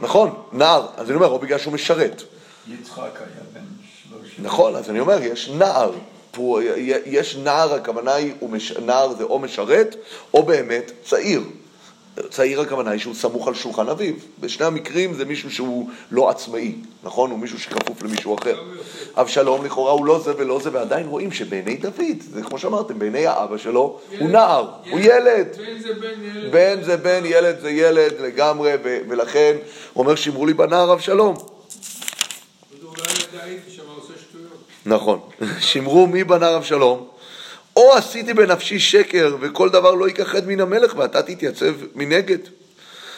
נכון, 0.00 0.34
נער. 0.52 0.86
אז 0.96 1.06
אני 1.08 1.16
אומר, 1.16 1.28
או 1.28 1.38
בגלל 1.38 1.58
שהוא 1.58 1.72
משרת. 1.72 2.22
יצחק 2.68 2.98
היה 2.98 3.44
בן 3.52 3.60
שלושים. 4.08 4.44
נכון, 4.44 4.76
אז 4.76 4.90
אני 4.90 5.00
אומר, 5.00 5.22
יש 5.22 5.48
נער. 5.48 5.92
פה, 6.38 6.60
יש 7.06 7.36
נער, 7.36 7.74
הכוונה 7.74 8.14
היא, 8.14 8.32
מש, 8.50 8.72
נער 8.72 9.14
זה 9.14 9.24
או 9.24 9.38
משרת, 9.38 9.96
או 10.34 10.42
באמת 10.42 10.92
צעיר. 11.04 11.42
צעיר 12.30 12.60
הכוונה 12.60 12.90
היא 12.90 13.00
שהוא 13.00 13.14
סמוך 13.14 13.48
על 13.48 13.54
שולחן 13.54 13.88
אביו. 13.88 14.14
בשני 14.40 14.66
המקרים 14.66 15.14
זה 15.14 15.24
מישהו 15.24 15.50
שהוא 15.50 15.90
לא 16.10 16.30
עצמאי, 16.30 16.74
נכון? 17.02 17.30
הוא 17.30 17.38
מישהו 17.38 17.60
שכפוף 17.60 18.02
למישהו 18.02 18.34
אחר. 18.34 18.62
אבשלום 19.16 19.64
לכאורה 19.64 19.92
הוא 19.92 20.06
לא 20.06 20.18
זה 20.18 20.32
ולא 20.36 20.60
זה, 20.62 20.70
ועדיין 20.72 21.06
רואים 21.06 21.32
שבעיני 21.32 21.76
דוד, 21.76 22.22
זה 22.32 22.42
כמו 22.42 22.58
שאמרתם, 22.58 22.98
בעיני 22.98 23.26
האבא 23.26 23.58
שלו, 23.58 24.00
הוא 24.18 24.28
נער, 24.28 24.70
הוא 24.90 25.00
ילד. 25.00 25.46
בן 25.56 25.80
זה 25.80 25.94
בן 25.94 26.24
ילד. 26.24 26.52
בן 26.52 26.82
זה 26.82 26.96
בן, 26.96 27.22
ילד 27.24 27.60
זה 27.60 27.70
ילד 27.70 28.12
לגמרי, 28.20 28.72
ולכן 28.82 29.56
הוא 29.92 30.02
אומר, 30.04 30.14
שמרו 30.14 30.46
לי 30.46 30.54
בנער 30.54 30.92
אבשלום. 30.92 31.34
אולי 32.84 33.02
ידע 33.02 33.44
הייתי 33.44 33.70
שם 33.70 33.82
עושה 33.96 34.12
שטויות. 34.20 34.58
נכון. 34.88 35.20
שמרו 35.60 36.06
מי 36.06 36.24
בנער 36.24 36.56
אבשלום, 36.56 37.08
או 37.76 37.94
עשיתי 37.94 38.34
בנפשי 38.34 38.78
שקר, 38.78 39.36
וכל 39.40 39.68
דבר 39.68 39.94
לא 39.94 40.08
ייכחד 40.08 40.46
מן 40.46 40.60
המלך, 40.60 40.94
ואתה 40.96 41.22
תתייצב 41.22 41.74
מנגד. 41.94 42.38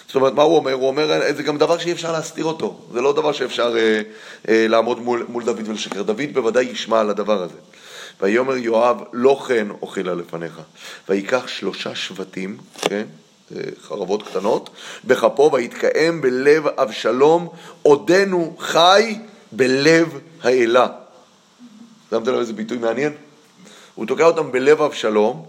זאת 0.07 0.15
אומרת, 0.15 0.33
מה 0.33 0.43
הוא 0.43 0.57
אומר? 0.57 0.73
הוא 0.73 0.89
אומר, 0.89 1.21
זה 1.37 1.43
גם 1.43 1.59
דבר 1.59 1.79
שאי 1.79 1.93
אפשר 1.93 2.13
להסתיר 2.13 2.45
אותו. 2.45 2.81
זה 2.93 3.01
לא 3.01 3.13
דבר 3.13 3.33
שאפשר 3.33 3.77
אה, 3.77 4.03
אה, 4.49 4.67
לעמוד 4.69 5.01
מול, 5.01 5.27
מול 5.29 5.45
דוד 5.45 5.69
ולשקר. 5.69 6.03
דוד 6.03 6.33
בוודאי 6.33 6.65
ישמע 6.65 7.01
על 7.01 7.11
הדבר 7.11 7.43
הזה. 7.43 7.55
ויאמר 8.21 8.57
יואב, 8.57 9.03
לא 9.13 9.43
כן 9.49 9.67
אוכילה 9.83 10.15
לפניך. 10.15 10.61
ויקח 11.09 11.49
שלושה 11.49 11.95
שבטים, 11.95 12.57
כן? 12.81 13.05
אה, 13.57 13.61
חרבות 13.83 14.23
קטנות, 14.23 14.71
בכפו, 15.05 15.51
ויתקיים 15.53 16.21
בלב 16.21 16.67
אבשלום, 16.67 17.49
עודנו 17.83 18.57
חי 18.59 19.19
בלב 19.53 20.19
האלה. 20.43 20.87
שמתם 22.11 22.33
לב 22.33 22.39
איזה 22.39 22.53
ביטוי 22.53 22.79
מעניין? 22.79 23.13
הוא 23.95 24.07
תוקע 24.07 24.25
אותם 24.27 24.53
בלב 24.53 24.83
אבשלום, 24.83 25.45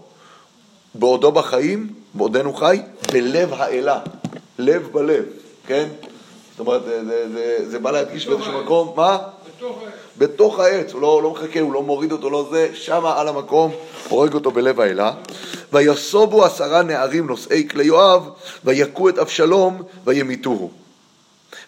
בעודו 0.94 1.32
בחיים, 1.32 1.88
בעודנו 2.14 2.54
חי, 2.54 2.80
בלב 3.12 3.52
האלה. 3.52 4.00
לב 4.58 4.88
בלב, 4.92 5.24
כן? 5.66 5.88
זאת 6.50 6.60
אומרת, 6.60 6.84
זה, 6.84 7.04
זה, 7.04 7.28
זה, 7.32 7.70
זה 7.70 7.78
בא 7.78 7.90
להדגיש 7.90 8.26
באיזשהו. 8.26 8.62
מקום, 8.62 8.92
מה? 8.96 9.18
בתוך 9.56 9.82
העץ. 9.82 9.92
בתוך 10.18 10.58
העץ, 10.58 10.92
הוא 10.92 11.02
לא, 11.02 11.22
לא 11.22 11.30
מחכה, 11.30 11.60
הוא 11.60 11.72
לא 11.72 11.82
מוריד 11.82 12.12
אותו, 12.12 12.30
לא 12.30 12.48
זה, 12.50 12.70
שמה 12.74 13.20
על 13.20 13.28
המקום, 13.28 13.72
הורג 14.08 14.34
אותו 14.34 14.50
בלב 14.50 14.80
האלה. 14.80 15.12
ויסובו 15.72 16.44
עשרה 16.44 16.82
נערים 16.82 17.26
נושאי 17.26 17.68
כלי 17.70 17.84
יואב, 17.84 18.28
ויכו 18.64 19.08
את 19.08 19.18
אבשלום, 19.18 19.82
וימיתוהו. 20.04 20.70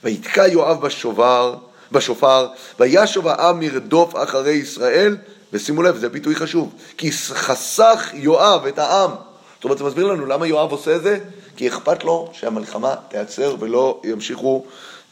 ויתקע 0.05 0.47
יואב 0.47 0.80
בשובר, 0.80 1.55
בשופר, 1.93 2.49
וישוב 2.80 3.28
העם 3.28 3.61
מרדוף 3.61 4.16
אחרי 4.16 4.53
ישראל, 4.53 5.16
ושימו 5.53 5.82
לב, 5.82 5.97
זה 5.97 6.09
ביטוי 6.09 6.35
חשוב, 6.35 6.74
כי 6.97 7.12
חסך 7.12 8.11
יואב 8.14 8.66
את 8.66 8.78
העם. 8.78 9.11
זאת 9.55 9.64
אומרת, 9.64 9.78
זה 9.78 9.85
מסביר 9.85 10.07
לנו 10.07 10.26
למה 10.26 10.47
יואב 10.47 10.72
עושה 10.72 10.97
את 10.97 11.03
זה, 11.03 11.18
כי 11.57 11.68
אכפת 11.68 12.05
לו 12.05 12.30
שהמלחמה 12.32 12.95
תיעצר 13.09 13.57
ולא 13.59 14.01
ימשיכו 14.05 14.64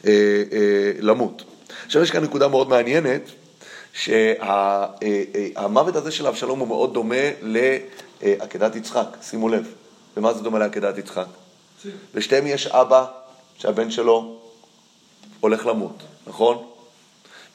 אה, 0.05 0.11
אה, 0.51 0.91
למות. 0.99 1.43
עכשיו 1.85 2.03
יש 2.03 2.11
כאן 2.11 2.23
נקודה 2.23 2.47
מאוד 2.47 2.69
מעניינת, 2.69 3.21
שהמוות 3.93 5.95
הזה 5.95 6.11
של 6.11 6.27
אבשלום 6.27 6.59
הוא 6.59 6.67
מאוד 6.67 6.93
דומה 6.93 7.15
לעקדת 7.41 8.75
יצחק, 8.75 9.07
שימו 9.21 9.49
לב. 9.49 9.67
ומה 10.17 10.33
זה 10.33 10.43
דומה 10.43 10.59
לעקדת 10.59 10.97
יצחק? 10.97 11.27
לשתיהם 12.13 12.47
יש 12.47 12.67
אבא 12.67 13.05
שהבן 13.57 13.91
שלו 13.91 14.39
הולך 15.39 15.65
למות, 15.65 16.03
נכון? 16.27 16.65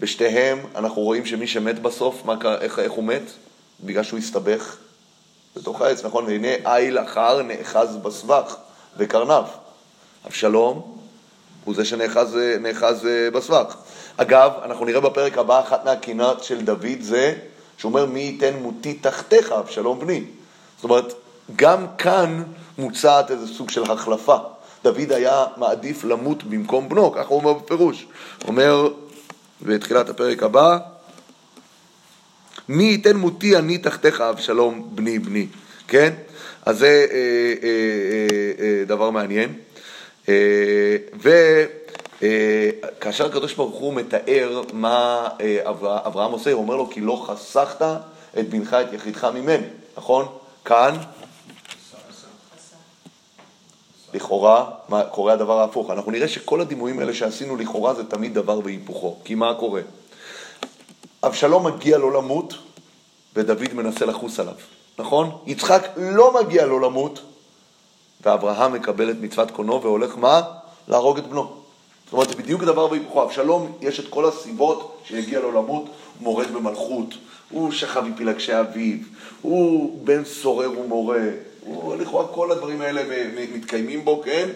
בשתיהם 0.01 0.59
אנחנו 0.77 1.03
רואים 1.03 1.27
שמי 1.27 1.47
שמת 1.47 1.79
בסוף, 1.79 2.25
מה, 2.25 2.35
איך, 2.61 2.79
איך 2.79 2.93
הוא 2.93 3.05
מת? 3.05 3.23
בגלל 3.85 4.03
שהוא 4.03 4.19
הסתבך 4.19 4.77
בתוך 5.57 5.83
העץ, 5.83 6.05
נכון? 6.05 6.25
והנה 6.25 6.77
איל 6.77 6.99
אחר 6.99 7.43
נאחז 7.43 7.97
בסבך 7.97 8.57
וקרנב. 8.97 9.45
אבשלום 10.27 10.99
הוא 11.65 11.75
זה 11.75 11.85
שנאחז 11.85 12.39
נאחז, 12.61 13.07
אה, 13.07 13.31
בסבך. 13.31 13.77
אגב, 14.17 14.53
אנחנו 14.65 14.85
נראה 14.85 15.01
בפרק 15.01 15.39
הבא, 15.39 15.61
אחת 15.61 15.85
מהקינות 15.85 16.45
של 16.45 16.65
דוד 16.65 17.01
זה, 17.01 17.35
שהוא 17.79 17.91
אומר, 17.91 18.07
מי 18.07 18.21
ייתן 18.21 18.55
מותי 18.57 18.95
תחתיך, 18.95 19.53
אבשלום 19.53 20.01
בני. 20.01 20.25
זאת 20.77 20.85
אומרת, 20.85 21.15
גם 21.57 21.87
כאן 21.99 22.43
מוצעת 22.79 23.31
איזה 23.31 23.47
סוג 23.47 23.71
של 23.71 23.91
החלפה. 23.91 24.37
דוד 24.85 25.13
היה 25.13 25.45
מעדיף 25.57 26.05
למות 26.05 26.45
במקום 26.45 26.89
בנו, 26.89 27.13
ככה 27.13 27.29
הוא 27.29 27.39
אומר 27.39 27.53
בפירוש. 27.53 28.07
אומר 28.49 28.89
בתחילת 29.63 30.09
הפרק 30.09 30.43
הבא, 30.43 30.79
מי 32.69 32.85
ייתן 32.85 33.17
מותי 33.17 33.57
אני 33.57 33.79
תחתיך, 33.79 34.21
אבשלום 34.21 34.89
בני 34.95 35.19
בני, 35.19 35.47
כן? 35.89 36.13
אז 36.67 36.79
זה 36.79 36.87
אה, 36.87 37.17
אה, 37.17 37.69
אה, 37.69 38.79
אה, 38.81 38.85
דבר 38.87 39.11
מעניין. 39.11 39.55
אה, 40.29 40.97
וכאשר 42.21 43.27
הקדוש 43.27 43.55
ברוך 43.55 43.75
הוא 43.77 43.95
מתאר 43.95 44.63
מה 44.73 45.29
אה, 45.41 45.59
אברה- 45.71 46.01
אברהם 46.07 46.33
עושה, 46.33 46.53
הוא 46.53 46.63
אומר 46.63 46.77
לו, 46.77 46.91
כי 46.91 47.01
לא 47.01 47.25
חסכת 47.27 47.83
את 48.39 48.49
בנך, 48.49 48.75
את 48.75 48.93
יחידך 48.93 49.25
ממני, 49.25 49.67
נכון? 49.99 50.27
כאן, 50.65 50.95
לכאורה, 54.15 54.71
מה, 54.89 55.05
קורה 55.05 55.33
הדבר 55.33 55.59
ההפוך. 55.59 55.91
אנחנו 55.91 56.13
נראה 56.13 56.29
שכל 56.29 56.61
הדימויים 56.61 56.99
האלה 56.99 57.15
שעשינו 57.15 57.57
לכאורה 57.57 57.95
זה 57.95 58.05
תמיד 58.05 58.35
דבר 58.35 58.61
והיפוכו. 58.65 59.17
כי 59.25 59.35
מה 59.35 59.55
קורה? 59.55 59.81
אבשלום 61.25 61.67
מגיע 61.67 61.99
לו 61.99 62.11
למות, 62.11 62.55
ודוד 63.37 63.75
מנסה 63.75 64.07
לחוס 64.07 64.41
עליו, 64.41 64.55
נכון? 64.99 65.39
יצחק 65.47 65.89
לא 65.97 66.35
מגיע 66.43 66.67
לו 66.67 66.79
למות, 66.79 67.21
ואברהם 68.25 68.73
מקבל 68.73 69.11
את 69.11 69.17
מצוות 69.21 69.51
קונו 69.51 69.83
והולך 69.83 70.17
מה? 70.17 70.43
להרוג 70.89 71.19
את 71.19 71.27
בנו. 71.27 71.53
זאת 72.05 72.13
אומרת, 72.13 72.29
זה 72.29 72.35
בדיוק 72.35 72.63
דבר 72.63 72.91
והיפוכו. 72.91 73.23
אבשלום, 73.23 73.73
יש 73.81 74.01
את 74.01 74.09
כל 74.09 74.29
הסיבות 74.29 75.01
שיגיע 75.05 75.41
לו 75.41 75.53
למות, 75.53 75.85
הוא 75.85 75.93
מורד 76.21 76.51
במלכות, 76.51 77.15
הוא 77.51 77.73
שכב 77.73 78.01
מפלגשי 78.01 78.61
אביו, 78.61 78.99
הוא 79.43 79.99
בן 80.05 80.25
סורר 80.25 80.81
ומורה, 80.81 81.21
הוא 81.69 81.97
לכאורה 81.97 82.27
כל 82.27 82.53
הדברים 82.53 82.81
האלה 82.81 83.03
מתקיימים 83.55 84.05
בו, 84.05 84.23
כן? 84.25 84.49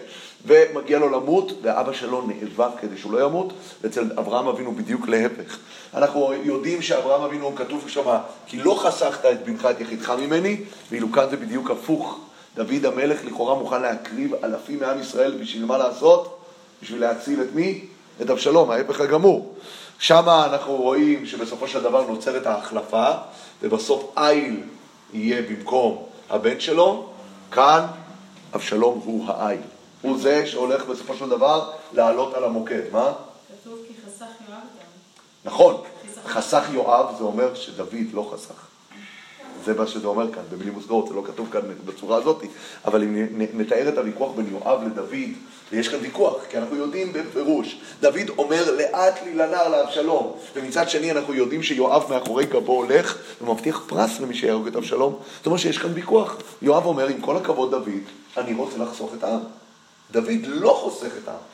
ומגיע 0.45 0.99
לו 0.99 1.09
למות, 1.09 1.51
ואבא 1.61 1.93
שלו 1.93 2.21
נאבק 2.21 2.79
כדי 2.81 2.97
שהוא 2.97 3.13
לא 3.13 3.25
ימות, 3.25 3.53
ואצל 3.81 4.11
אברהם 4.17 4.47
אבינו 4.47 4.71
בדיוק 4.71 5.07
להפך. 5.07 5.57
אנחנו 5.93 6.33
יודעים 6.43 6.81
שאברהם 6.81 7.21
אבינו, 7.21 7.55
כתוב 7.55 7.89
שם, 7.89 8.17
כי 8.47 8.57
לא 8.57 8.79
חסכת 8.83 9.25
את 9.25 9.45
בנך 9.45 9.67
את 9.71 9.81
יחידך 9.81 10.09
ממני, 10.09 10.57
ואילו 10.91 11.11
כאן 11.11 11.29
זה 11.29 11.37
בדיוק 11.37 11.71
הפוך. 11.71 12.19
דוד 12.55 12.85
המלך 12.85 13.25
לכאורה 13.25 13.55
מוכן 13.55 13.81
להקריב 13.81 14.33
אלפים 14.43 14.79
מעם 14.79 14.99
ישראל 14.99 15.37
בשביל 15.41 15.65
מה 15.65 15.77
לעשות? 15.77 16.37
בשביל 16.81 17.01
להציל 17.01 17.41
את 17.41 17.47
מי? 17.53 17.85
את 18.21 18.29
אבשלום, 18.29 18.71
ההפך 18.71 19.01
הגמור. 19.01 19.55
שם 19.99 20.23
אנחנו 20.27 20.75
רואים 20.75 21.25
שבסופו 21.25 21.67
של 21.67 21.83
דבר 21.83 22.07
נוצרת 22.07 22.45
ההחלפה, 22.45 23.11
ובסוף 23.61 24.13
איל 24.17 24.59
יהיה 25.13 25.41
במקום 25.41 26.03
הבן 26.29 26.59
שלו, 26.59 27.09
כאן 27.51 27.85
אבשלום 28.55 29.01
הוא 29.05 29.25
האיל. 29.27 29.61
הוא 30.01 30.17
זה 30.17 30.47
שהולך 30.47 30.85
בסופו 30.85 31.15
של 31.15 31.29
דבר 31.29 31.71
לעלות 31.93 32.33
על 32.33 32.43
המוקד. 32.43 32.81
מה? 32.91 33.13
כתוב 33.61 33.79
כי 33.87 33.93
חסך 34.05 34.25
יואב 34.49 34.59
גם. 34.59 35.51
נכון, 35.51 35.81
חסך 36.25 36.63
יואב 36.71 37.15
זה 37.17 37.23
אומר 37.23 37.55
שדוד 37.55 37.93
לא 38.13 38.31
חסך. 38.33 38.72
זה 39.65 39.73
מה 39.73 39.87
שזה 39.87 40.07
אומר 40.07 40.31
כאן, 40.31 40.41
במילים 40.51 40.73
מוסגרות, 40.73 41.07
זה 41.07 41.13
לא 41.13 41.23
כתוב 41.25 41.49
כאן 41.51 41.61
בצורה 41.85 42.17
הזאת, 42.17 42.43
אבל 42.85 43.03
אם 43.03 43.27
נתאר 43.53 43.89
את 43.89 43.97
הוויכוח 43.97 44.31
בין 44.35 44.45
יואב 44.51 44.83
לדוד, 44.83 45.29
ויש 45.71 45.87
כאן 45.87 45.99
ויכוח, 46.01 46.35
כי 46.49 46.57
אנחנו 46.57 46.75
יודעים 46.75 47.13
בפירוש, 47.13 47.81
דוד 48.01 48.29
אומר 48.37 48.75
לאט 48.77 49.23
לי 49.25 49.33
לנער 49.35 49.69
לאבשלום, 49.69 50.33
ומצד 50.55 50.89
שני 50.89 51.11
אנחנו 51.11 51.33
יודעים 51.33 51.63
שיואב 51.63 52.03
מאחורי 52.09 52.45
גבו 52.45 52.73
הולך 52.73 53.17
ומבטיח 53.41 53.81
פרס 53.87 54.19
למי 54.19 54.35
שיהרוג 54.35 54.67
את 54.67 54.75
אבשלום, 54.75 55.15
זאת 55.37 55.45
אומרת 55.45 55.59
שיש 55.59 55.77
כאן 55.77 55.91
ויכוח. 55.93 56.37
יואב 56.61 56.85
אומר, 56.85 57.07
עם 57.07 57.21
כל 57.21 57.37
הכבוד 57.37 57.71
דוד, 57.71 57.89
אני 58.37 58.53
רוצה 58.53 58.77
לחסוך 58.77 59.11
את 59.17 59.23
העם. 59.23 59.39
דוד 60.11 60.45
לא 60.45 60.79
חוסך 60.81 61.11
את 61.23 61.27
העם. 61.27 61.52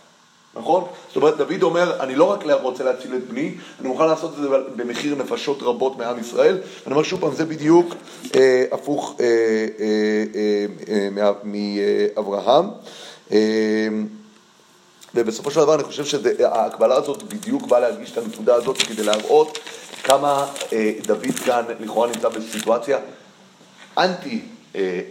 נכון? 0.56 0.84
זאת 1.08 1.16
אומרת, 1.16 1.38
דוד 1.38 1.64
אומר, 1.64 2.00
אני 2.00 2.16
לא 2.16 2.24
רק 2.24 2.44
רוצה 2.62 2.84
להציל 2.84 3.16
את 3.16 3.28
בני, 3.28 3.56
אני 3.80 3.88
מוכן 3.88 4.08
לעשות 4.08 4.32
את 4.38 4.42
זה 4.42 4.50
במחיר 4.76 5.16
נפשות 5.16 5.62
רבות 5.62 5.98
מעם 5.98 6.20
ישראל. 6.20 6.58
אני 6.86 6.94
אומר 6.94 7.04
שוב 7.04 7.22
פעם, 7.22 7.36
זה 7.36 7.46
בדיוק 7.46 7.96
אה, 8.36 8.66
הפוך 8.72 9.16
אה, 9.20 9.26
אה, 9.26 9.86
אה, 10.36 10.66
אה, 10.94 11.30
מאברהם. 11.44 12.66
אה, 13.32 13.38
ובסופו 15.16 15.52
של 15.52 15.60
דבר 15.60 15.76
אני 15.76 15.84
חושב 15.84 16.06
שההקבלה 16.06 16.96
הזאת 16.96 17.24
בדיוק 17.24 17.68
באה 17.68 17.80
להדגיש 17.80 18.12
את 18.12 18.18
הנקודה 18.18 18.56
הזאת 18.56 18.78
כדי 18.78 19.04
להראות 19.04 19.60
כמה 20.04 20.48
אה, 20.74 20.92
דוד 21.06 21.40
כאן 21.46 21.64
לכאורה 21.80 22.08
נמצא 22.08 22.30
בסיטואציה 22.30 22.98
אנטי 23.98 24.42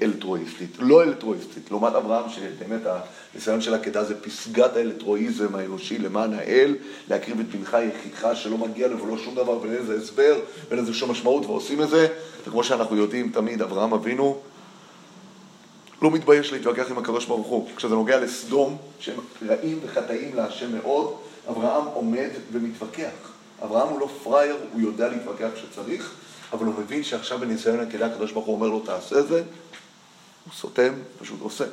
אלטרואיסטית, 0.03 0.77
לא 0.79 1.03
אלטרואיסטית, 1.03 1.71
לעומת 1.71 1.95
אברהם 1.95 2.31
שבאמת 2.31 2.81
הניסיון 3.39 3.61
של 3.61 3.75
עקדה 3.75 4.05
זה 4.05 4.21
פסגת 4.21 4.77
האלטרואיזם 4.77 5.55
האנושי 5.55 5.99
למען 5.99 6.35
האל, 6.35 6.77
להקריב 7.09 7.41
את 7.41 7.47
בנך 7.47 7.77
יחידך 7.89 8.29
שלא 8.35 8.59
מגיע 8.59 8.89
לו 8.89 9.03
ולא 9.03 9.19
שום 9.19 9.35
דבר 9.35 9.61
ואין 9.61 9.75
לזה 9.75 9.97
הסבר 9.97 10.41
ואין 10.69 10.81
לזה 10.81 10.95
שום 10.95 11.11
משמעות 11.11 11.47
ועושים 11.47 11.83
את 11.83 11.89
זה, 11.89 12.09
וכמו 12.47 12.65
שאנחנו 12.65 12.97
יודעים 12.97 13.33
תמיד, 13.33 13.63
אברהם 13.63 13.93
אבינו 13.93 14.41
לא 16.03 16.11
מתבייש 16.11 16.53
להתווכח 16.53 16.91
עם 16.91 16.99
הקדוש 16.99 17.27
ברוך 17.27 17.47
הוא. 17.47 17.69
כשזה 17.77 17.95
נוגע 17.95 18.21
לסדום, 18.21 18.77
שהם 19.01 19.17
רעים 19.47 19.79
וחטאים 19.85 20.35
להשם 20.37 20.77
מאוד, 20.77 21.15
אברהם 21.49 21.85
עומד 21.85 22.31
ומתווכח. 22.53 23.33
אברהם 23.65 23.89
הוא 23.89 24.01
לא 24.01 24.09
פראייר, 24.25 24.57
הוא 24.73 24.81
יודע 24.81 25.09
להתווכח 25.09 25.49
כשצריך, 25.55 26.15
אבל 26.53 26.67
הוא 26.67 26.75
מבין 26.79 27.05
שעכשיו 27.05 27.39
בניסיון 27.39 27.81
עקדה 27.81 28.07
הקדוש 28.07 28.33
ברוך 28.33 28.47
הוא 28.47 28.55
אומר 28.55 28.69
לו 28.69 28.81
תעשה 28.81 29.23
זה, 29.23 29.43
הוא 30.45 30.53
סותם, 30.55 30.93
פשוט 31.19 31.41
עושה. 31.41 31.65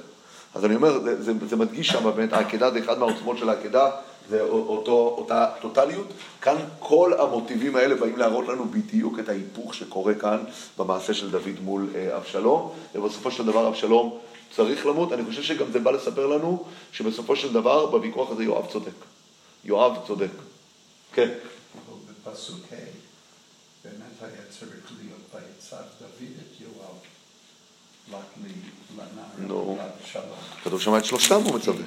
אז 0.56 0.66
אני 0.66 0.76
אומר, 0.76 1.00
זה, 1.00 1.24
זה, 1.24 1.32
זה 1.50 1.56
מדגיש 1.56 1.88
שם 1.88 2.04
באמת, 2.04 2.34
העקדה 2.34 2.72
זה 2.72 2.80
אחד 2.80 3.00
מהעוצמות 3.00 3.38
של 3.38 3.50
העקדה, 3.50 3.92
זה 4.30 4.42
אותו, 4.42 5.16
אותה 5.18 5.52
טוטליות. 5.62 6.08
כאן 6.42 6.56
כל 6.80 7.14
המוטיבים 7.20 7.76
האלה 7.76 7.96
באים 7.96 8.18
להראות 8.18 8.48
לנו 8.48 8.66
בדיוק 8.66 9.20
את 9.20 9.30
ההיפוך 9.30 9.74
שקורה 9.74 10.14
כאן 10.14 10.44
במעשה 10.78 11.14
של 11.14 11.32
דוד 11.32 11.60
מול 11.62 11.90
אה, 11.96 12.18
אבשלום, 12.18 12.74
ובסופו 12.96 13.32
של 13.32 13.46
דבר 13.46 13.68
אבשלום 13.68 14.20
צריך 14.56 14.86
למות. 14.86 15.14
אני 15.14 15.26
חושב 15.26 15.44
שגם 15.44 15.72
זה 15.72 15.80
בא 15.80 15.92
לספר 15.92 16.28
לנו 16.28 16.64
שבסופו 16.92 17.36
של 17.36 17.54
דבר 17.54 17.86
בוויכוח 17.86 18.32
הזה 18.32 18.44
יואב 18.44 18.66
צודק. 18.72 18.96
יואב 19.64 19.98
צודק. 20.08 20.32
כן. 21.14 21.30
בפסוק 22.26 22.60
ה' 22.72 22.76
באמת 23.84 24.22
היה 24.22 24.42
צריך 24.60 24.92
להיות 25.02 25.22
ויצב 25.34 25.84
דוד 26.00 26.32
את 26.40 26.62
יואב 26.62 27.15
נו. 29.38 29.78
לאבשלום. 29.80 30.24
כתוב 30.64 30.82
שם 30.82 30.98
את 30.98 31.06
שלושתם 31.06 31.36
הוא 31.36 31.56
מצווה. 31.56 31.84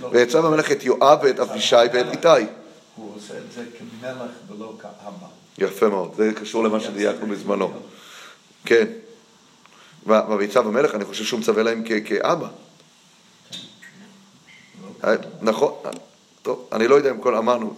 לא, 0.00 0.08
ויצב 0.12 0.44
המלך 0.44 0.72
את 0.72 0.84
יואב 0.84 1.18
ואת 1.22 1.40
אבישי 1.40 1.76
ואת 1.76 2.06
איתי. 2.12 2.52
הוא 2.96 3.16
עושה 3.16 3.38
את 3.38 3.52
זה 3.52 3.64
כמלך 3.78 4.30
ולא 4.48 4.72
כאבא. 4.80 5.26
יפה 5.58 5.88
מאוד, 5.88 6.14
זה 6.16 6.32
קשור 6.40 6.64
למה 6.64 6.80
שדייקנו 6.80 7.26
בזמנו. 7.26 7.72
כן. 8.64 8.86
ויצב 10.38 10.66
המלך, 10.66 10.94
אני 10.94 11.04
חושב 11.04 11.24
שהוא 11.24 11.40
מצווה 11.40 11.62
להם 11.62 11.82
כאבא. 12.04 12.48
אה, 15.04 15.14
נכון, 15.40 15.72
טוב, 16.48 16.68
אני 16.72 16.88
לא 16.88 16.94
יודע 16.94 17.10
אם 17.10 17.20
כל 17.20 17.34
אמרנו, 17.34 17.74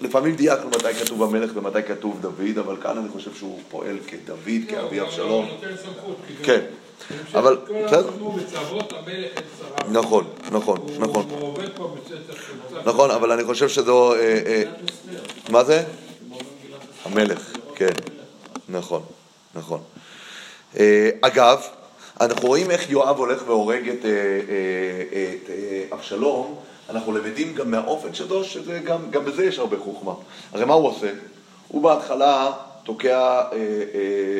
לפעמים 0.00 0.36
דייקנו 0.36 0.68
מתי 0.68 0.94
כתוב 0.94 1.22
המלך 1.22 1.50
ומתי 1.54 1.82
כתוב 1.82 2.20
דוד, 2.20 2.58
אבל 2.58 2.76
כאן 2.82 2.98
אני 2.98 3.08
חושב 3.08 3.34
שהוא 3.34 3.60
פועל 3.70 3.98
כדוד, 4.06 4.38
כאבי 4.68 5.00
אבשלום. 5.00 5.46
לא, 5.62 6.14
כן, 6.42 6.60
אבל 7.34 7.56
בסדר. 7.86 8.10
נכון, 9.90 10.24
נכון, 10.52 10.86
נכון. 10.98 11.26
נכון, 12.84 13.10
אבל 13.10 13.32
אני 13.32 13.44
חושב 13.44 13.68
שזו... 13.68 14.14
אה, 14.14 14.18
אה, 14.46 14.62
מה 15.48 15.64
זה? 15.64 15.82
המלך, 17.04 17.52
כן. 17.74 17.94
נכון, 18.68 19.02
נכון. 19.54 19.80
אה, 20.78 21.10
אגב, 21.20 21.62
אנחנו 22.20 22.48
רואים 22.48 22.70
איך 22.70 22.90
יואב 22.90 23.18
הולך 23.18 23.42
והורג 23.46 23.88
את, 23.88 24.04
אבשלום, 25.92 26.60
אנחנו 26.90 27.12
למדים 27.12 27.54
גם 27.54 27.70
מהאופן 27.70 28.14
שלו, 28.14 28.44
שזה 28.44 28.80
גם, 28.84 29.10
גם 29.10 29.24
בזה 29.24 29.44
יש 29.44 29.58
הרבה 29.58 29.76
חוכמה. 29.78 30.12
הרי 30.52 30.64
מה 30.64 30.74
הוא 30.74 30.88
עושה? 30.88 31.10
הוא 31.68 31.82
בהתחלה 31.82 32.52
תוקע 32.84 33.18
אה, 33.18 33.42
אה, 33.52 33.58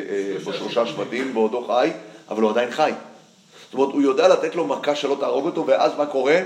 אה, 0.09 0.37
בשלושה 0.45 0.85
שבטים 0.85 1.33
בעודו 1.33 1.67
חי, 1.67 1.89
אבל 2.29 2.41
הוא 2.41 2.51
עדיין 2.51 2.71
חי. 2.71 2.91
זאת 3.65 3.73
אומרת, 3.73 3.93
הוא 3.93 4.01
יודע 4.01 4.27
לתת 4.27 4.55
לו 4.55 4.67
מכה 4.67 4.95
שלא 4.95 5.17
תהרוג 5.19 5.45
אותו, 5.45 5.67
ואז 5.67 5.91
מה 5.97 6.05
קורה? 6.05 6.41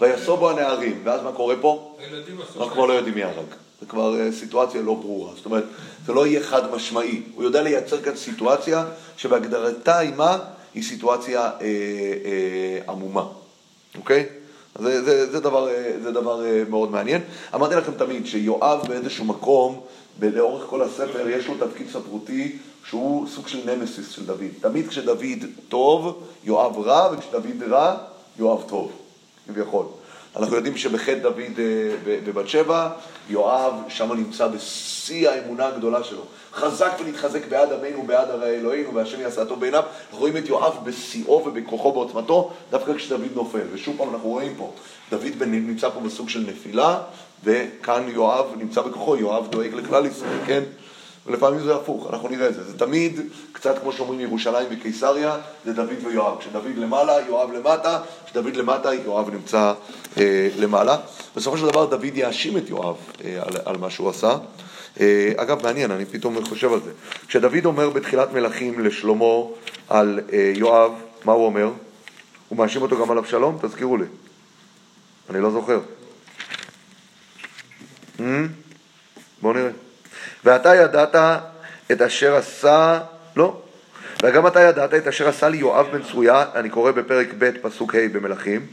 ויסובו 0.00 0.50
הנערים. 0.50 1.00
ואז 1.04 1.22
מה 1.22 1.32
קורה 1.32 1.54
פה? 1.60 1.96
הילדים 1.98 2.40
עשו 2.40 2.60
אנחנו 2.60 2.74
כבר 2.74 2.86
לא 2.86 2.92
יודעים 2.92 3.14
מי 3.14 3.24
הרג. 3.24 3.46
זה 3.80 3.86
כבר 3.86 4.20
אה, 4.20 4.32
סיטואציה 4.32 4.82
לא 4.82 4.94
ברורה. 4.94 5.32
זאת 5.36 5.44
אומרת, 5.44 5.64
זה 6.06 6.12
לא 6.12 6.26
יהיה 6.26 6.42
חד 6.42 6.74
משמעי. 6.74 7.22
הוא 7.34 7.44
יודע 7.44 7.62
לייצר 7.62 8.02
כאן 8.02 8.16
סיטואציה 8.16 8.84
שבהגדרתה 9.16 9.98
עימה 9.98 10.38
היא 10.74 10.82
סיטואציה 10.82 11.40
אה, 11.40 11.50
אה, 11.60 12.92
עמומה. 12.92 13.24
אוקיי? 13.98 14.26
זה, 14.78 15.04
זה, 15.04 15.32
זה, 15.32 15.40
דבר, 15.40 15.68
אה, 15.68 15.92
זה 16.02 16.12
דבר 16.12 16.44
אה, 16.44 16.62
מאוד 16.70 16.90
מעניין. 16.90 17.22
אמרתי 17.54 17.74
לכם 17.74 17.92
תמיד 17.92 18.26
שיואב 18.26 18.88
באיזשהו 18.88 19.24
מקום, 19.24 19.80
לאורך 20.22 20.66
כל 20.66 20.82
הספר, 20.82 21.28
יש 21.28 21.46
לו 21.46 21.54
תפקיד 21.66 21.88
ספרותי 21.88 22.58
שהוא 22.84 23.28
סוג 23.28 23.48
של 23.48 23.74
נמסיס 23.74 24.10
של 24.10 24.26
דוד. 24.26 24.48
תמיד 24.60 24.88
כשדוד 24.88 25.44
טוב, 25.68 26.22
יואב 26.44 26.78
רע, 26.78 27.08
וכשדוד 27.12 27.62
רע, 27.70 27.96
יואב 28.38 28.62
טוב, 28.68 28.92
כביכול. 29.48 29.86
אנחנו 30.36 30.56
יודעים 30.56 30.76
שבחטא 30.76 31.18
דוד 31.18 31.58
אה, 31.58 32.18
בבת 32.24 32.48
שבע, 32.48 32.88
יואב 33.30 33.74
שם 33.88 34.12
נמצא 34.12 34.46
בשיא 34.46 35.30
האמונה 35.30 35.66
הגדולה 35.66 36.04
שלו. 36.04 36.22
חזק 36.54 36.92
ונתחזק 37.00 37.46
בעד 37.48 37.72
עמנו 37.72 38.00
ובעד 38.00 38.30
הרי 38.30 38.56
אלוהינו, 38.56 38.94
והשם 38.94 39.20
יעשה 39.20 39.44
טוב 39.44 39.60
בעיניו. 39.60 39.82
אנחנו 39.82 40.18
רואים 40.18 40.36
את 40.36 40.48
יואב 40.48 40.72
בשיאו 40.84 41.44
ובכוחו 41.46 41.92
בעוצמתו, 41.92 42.50
דווקא 42.70 42.94
כשדוד 42.94 43.20
נופל. 43.34 43.66
ושוב 43.72 43.96
פעם 43.98 44.14
אנחנו 44.14 44.28
רואים 44.28 44.54
פה, 44.58 44.72
דוד 45.10 45.42
נמצא 45.46 45.88
פה 45.88 46.00
בסוג 46.00 46.28
של 46.28 46.44
נפילה, 46.48 46.98
וכאן 47.44 48.02
יואב 48.08 48.46
נמצא 48.56 48.82
בכוחו, 48.82 49.16
יואב 49.16 49.48
דואג 49.50 49.74
לכלל 49.74 50.06
ישראל, 50.06 50.38
כן? 50.46 50.62
ולפעמים 51.26 51.60
זה 51.60 51.74
הפוך, 51.74 52.06
אנחנו 52.10 52.28
נראה 52.28 52.48
את 52.48 52.54
זה. 52.54 52.64
זה 52.64 52.78
תמיד, 52.78 53.20
קצת 53.52 53.78
כמו 53.82 53.92
שאומרים 53.92 54.20
ירושלים 54.20 54.66
וקיסריה, 54.70 55.36
זה 55.64 55.72
דוד 55.72 56.04
ויואב. 56.04 56.38
כשדוד 56.38 56.76
למעלה, 56.76 57.12
יואב 57.28 57.52
למטה, 57.52 58.00
כשדוד 58.26 58.56
למטה, 58.56 58.94
יואב 58.94 59.30
נמצא 59.30 59.72
אה, 60.18 60.48
למעלה. 60.58 60.96
בסופו 61.36 61.58
של 61.58 61.66
דבר 61.66 61.84
דוד 61.84 62.14
יאשים 62.14 62.56
את 62.56 62.68
יואב 62.68 62.96
אה, 63.24 63.42
על, 63.42 63.56
על 63.64 63.76
מה 63.76 63.90
שהוא 63.90 64.10
עשה. 64.10 64.36
אה, 65.00 65.32
אגב, 65.36 65.62
מעניין, 65.62 65.90
אני 65.90 66.04
פתאום 66.04 66.44
חושב 66.44 66.72
על 66.72 66.80
זה. 66.80 66.90
כשדוד 67.28 67.64
אומר 67.64 67.90
בתחילת 67.90 68.32
מלכים 68.32 68.84
לשלמה 68.84 69.24
על 69.88 70.20
אה, 70.32 70.52
יואב, 70.56 70.92
מה 71.24 71.32
הוא 71.32 71.46
אומר? 71.46 71.70
הוא 72.48 72.58
מאשים 72.58 72.82
אותו 72.82 72.98
גם 73.00 73.10
על 73.10 73.18
אבשלום? 73.18 73.58
תזכירו 73.62 73.96
לי. 73.96 74.04
אני 75.30 75.40
לא 75.40 75.50
זוכר. 75.50 75.80
Hmm? 78.18 78.22
בואו 79.42 79.52
נראה. 79.52 79.70
ואתה 80.44 80.74
ידעת 80.74 81.14
את 81.92 82.02
אשר 82.02 82.36
עשה, 82.36 83.00
לא, 83.36 83.62
וגם 84.22 84.46
אתה 84.46 84.60
ידעת 84.60 84.94
את 84.94 85.06
אשר 85.06 85.28
עשה 85.28 85.48
לי 85.48 85.56
יואב 85.56 85.86
בן 85.92 86.02
צרויה, 86.02 86.44
אני 86.54 86.70
קורא 86.70 86.90
בפרק 86.90 87.28
ב' 87.38 87.50
פסוק 87.62 87.94
ה' 87.94 88.08
במלכים, 88.12 88.66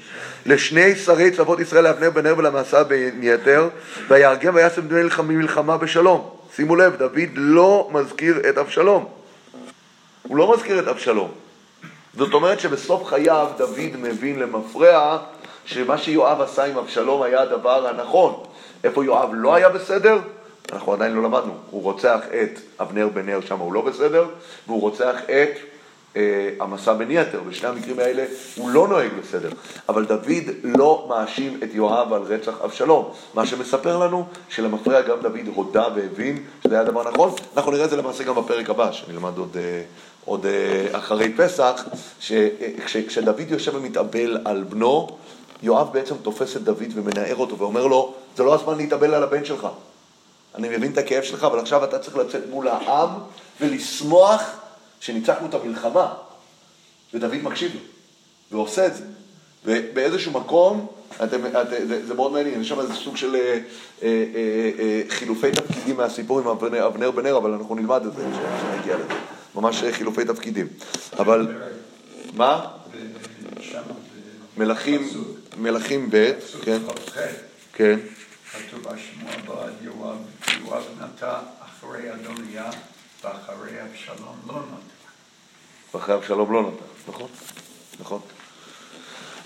לשני 0.45 0.95
שרי 0.95 1.31
צבאות 1.31 1.59
ישראל 1.59 1.83
לאבנר 1.83 2.09
בן 2.09 2.27
נר 2.27 2.37
ולמסע 2.37 2.83
בן 2.83 3.23
יתר, 3.23 3.69
ויהרגם 4.07 4.55
וישם 4.55 4.87
בני 4.87 5.35
מלחמה 5.35 5.77
בשלום. 5.77 6.29
שימו 6.55 6.75
לב, 6.75 6.95
דוד 6.95 7.29
לא 7.35 7.89
מזכיר 7.91 8.49
את 8.49 8.57
אבשלום. 8.57 9.05
הוא 10.23 10.37
לא 10.37 10.53
מזכיר 10.53 10.79
את 10.79 10.87
אבשלום. 10.87 11.31
זאת 12.17 12.33
אומרת 12.33 12.59
שבסוף 12.59 13.05
חייו 13.05 13.47
דוד 13.57 13.95
מבין 13.95 14.39
למפרע 14.39 15.17
שמה 15.65 15.97
שיואב 15.97 16.41
עשה 16.41 16.65
עם 16.65 16.77
אבשלום 16.77 17.21
היה 17.21 17.41
הדבר 17.41 17.87
הנכון. 17.87 18.43
איפה 18.83 19.05
יואב 19.05 19.29
לא 19.33 19.55
היה 19.55 19.69
בסדר? 19.69 20.19
אנחנו 20.71 20.93
עדיין 20.93 21.13
לא 21.13 21.23
למדנו. 21.23 21.53
הוא 21.71 21.83
רוצח 21.83 22.19
את 22.41 22.59
אבנר 22.81 23.07
בן 23.13 23.25
נר, 23.25 23.39
שם 23.41 23.59
הוא 23.59 23.73
לא 23.73 23.81
בסדר, 23.81 24.25
והוא 24.67 24.81
רוצח 24.81 25.15
את 25.25 25.49
אה, 26.15 26.49
המסע 26.59 26.93
בן 26.93 27.11
יתר. 27.11 27.39
בשני 27.49 27.69
המקרים 27.69 27.99
האלה 27.99 28.25
הוא 28.55 28.69
לא 28.69 28.87
נוהג 28.87 29.11
בסדר. 29.21 29.49
אבל 29.89 30.05
דוד 30.05 30.43
לא 30.63 31.05
מאשים 31.09 31.59
את 31.63 31.69
יואב 31.73 32.13
על 32.13 32.21
רצח 32.21 32.61
אבשלום. 32.63 33.11
מה 33.33 33.45
שמספר 33.45 33.97
לנו 33.97 34.25
שלמפרע 34.49 35.01
גם 35.01 35.17
דוד 35.21 35.47
הודה 35.55 35.87
והבין 35.95 36.43
שזה 36.63 36.75
היה 36.75 36.83
דבר 36.83 37.11
נכון. 37.11 37.31
אנחנו 37.57 37.71
נראה 37.71 37.85
את 37.85 37.89
זה 37.89 37.97
למעשה 37.97 38.23
גם 38.23 38.35
בפרק 38.35 38.69
הבא, 38.69 38.91
שנלמד 38.91 39.37
עוד... 39.37 39.57
אה, 39.59 39.81
עוד 40.25 40.45
אה, 40.45 40.97
אחרי 40.97 41.33
פסח, 41.33 41.85
שכשדוד 42.19 43.51
יושב 43.51 43.75
ומתאבל 43.75 44.37
על 44.45 44.63
בנו, 44.63 45.07
יואב 45.63 45.87
בעצם 45.93 46.15
תופס 46.21 46.55
את 46.55 46.63
דוד 46.63 46.87
ומנער 46.95 47.35
אותו 47.35 47.57
ואומר 47.57 47.87
לו, 47.87 48.13
זה 48.37 48.43
לא 48.43 48.55
הזמן 48.55 48.77
להתאבל 48.77 49.13
על 49.13 49.23
הבן 49.23 49.45
שלך. 49.45 49.67
אני 50.55 50.77
מבין 50.77 50.91
את 50.91 50.97
הכאב 50.97 51.23
שלך, 51.23 51.43
אבל 51.43 51.59
עכשיו 51.59 51.83
אתה 51.83 51.99
צריך 51.99 52.17
לצאת 52.17 52.41
מול 52.49 52.67
העם 52.67 53.09
ולשמוח 53.61 54.41
שניצחנו 54.99 55.47
את 55.47 55.53
המלחמה. 55.53 56.13
ודוד 57.13 57.35
מקשיב 57.35 57.71
לו, 57.73 57.79
ועושה 58.51 58.85
את 58.85 58.95
זה. 58.95 59.03
ובאיזשהו 59.65 60.31
מקום, 60.31 60.87
אתם, 61.23 61.45
את, 61.45 61.69
זה, 61.69 62.05
זה 62.05 62.13
מאוד 62.13 62.31
מעניין, 62.31 62.61
יש 62.61 62.69
שם 62.69 62.79
איזה 62.79 62.93
סוג 62.93 63.17
של 63.17 63.35
אה, 63.35 63.41
אה, 63.41 63.59
אה, 64.03 64.71
אה, 64.79 65.01
חילופי 65.09 65.51
תפקידים 65.51 65.97
מהסיפור 65.97 66.39
עם 66.39 66.47
אבנר, 66.47 66.87
אבנר 66.87 67.11
בן 67.11 67.23
נר, 67.23 67.37
אבל 67.37 67.53
אנחנו 67.53 67.75
נלמד 67.75 68.05
את 68.05 68.13
זה 68.13 68.23
כשנגיע 68.31 68.95
לזה. 68.95 69.13
ממש 69.55 69.83
אה, 69.83 69.93
חילופי 69.93 70.25
תפקידים. 70.25 70.67
אבל, 71.19 71.47
מה? 72.33 72.65
מלכים, 74.57 75.09
מלכים 75.57 76.07
ב', 76.11 76.31
כן, 76.61 76.79
כ"ח 76.87 77.19
כן, 77.73 77.99
כתוב 78.51 78.87
השמוע 78.87 79.31
בעד 79.47 79.73
יואב, 79.81 80.17
יואב 80.65 80.83
נטע 81.01 81.39
אחרי 81.59 82.13
אדוניה 82.13 82.69
ואחרי 83.23 83.81
אבשלום 83.81 84.37
לא 84.47 84.53
נטע. 84.53 85.97
ואחרי 85.97 86.15
אבשלום 86.15 86.53
לא 86.53 86.61
נתן, 86.61 87.11
נכון? 87.11 87.27
נכון. 87.99 88.19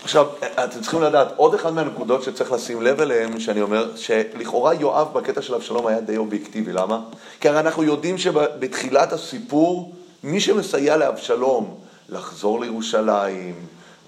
עכשיו, 0.02 0.26
אתם 0.64 0.80
צריכים 0.80 1.02
לדעת, 1.02 1.28
עוד 1.36 1.54
אחד 1.54 1.72
מהנקודות 1.72 2.22
שצריך 2.22 2.52
לשים 2.52 2.82
לב 2.82 3.00
אליהן, 3.00 3.40
שאני 3.40 3.60
אומר, 3.60 3.96
שלכאורה 3.96 4.74
יואב 4.74 5.12
בקטע 5.12 5.42
של 5.42 5.54
אבשלום 5.54 5.86
היה 5.86 6.00
די 6.00 6.16
אובייקטיבי, 6.16 6.72
למה? 6.72 7.00
כי 7.40 7.48
הרי 7.48 7.60
אנחנו 7.60 7.82
יודעים 7.82 8.18
שבתחילת 8.18 9.12
הסיפור, 9.12 9.94
מי 10.22 10.40
שמסייע 10.40 10.96
לאבשלום 10.96 11.80
לחזור 12.08 12.60
לירושלים, 12.60 13.54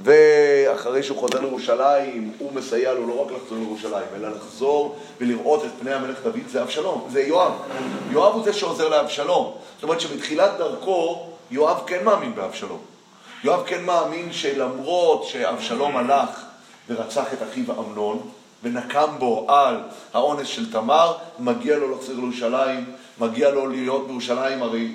ואחרי 0.01 1.03
שהוא 1.03 1.18
חוזר 1.18 1.40
לירושלים, 1.40 2.32
הוא 2.38 2.53
מסייע 2.53 2.94
לו 2.94 3.07
לא 3.07 3.22
רק 3.22 3.32
לחזור 3.32 3.59
לירושלים, 3.59 4.07
אלא 4.16 4.28
לחזור 4.28 4.97
ולראות 5.20 5.64
את 5.64 5.70
פני 5.80 5.92
המלך 5.92 6.18
דוד, 6.24 6.49
זה 6.49 6.62
אבשלום, 6.62 7.09
זה 7.12 7.22
יואב. 7.22 7.53
יואב 8.11 8.34
הוא 8.34 8.44
זה 8.44 8.53
שעוזר 8.53 8.88
לאבשלום. 8.88 9.53
זאת 9.74 9.82
אומרת 9.82 10.01
שבתחילת 10.01 10.51
דרכו, 10.59 11.26
יואב 11.51 11.82
כן 11.86 12.05
מאמין 12.05 12.34
באבשלום. 12.34 12.78
יואב 13.44 13.62
כן 13.66 13.84
מאמין 13.84 14.32
שלמרות 14.32 15.24
שאבשלום 15.24 15.97
הלך 15.97 16.44
ורצח 16.88 17.32
את 17.32 17.42
אחיו 17.42 17.64
אמנון, 17.78 18.28
ונקם 18.62 19.09
בו 19.18 19.47
על 19.49 19.76
האונס 20.14 20.47
של 20.47 20.72
תמר, 20.72 21.12
מגיע 21.38 21.76
לו 21.76 21.97
לחזור 21.97 22.14
לירושלים, 22.14 22.84
מגיע 23.20 23.51
לו 23.51 23.66
להיות 23.66 24.07
בירושלים, 24.07 24.62
הרי 24.62 24.88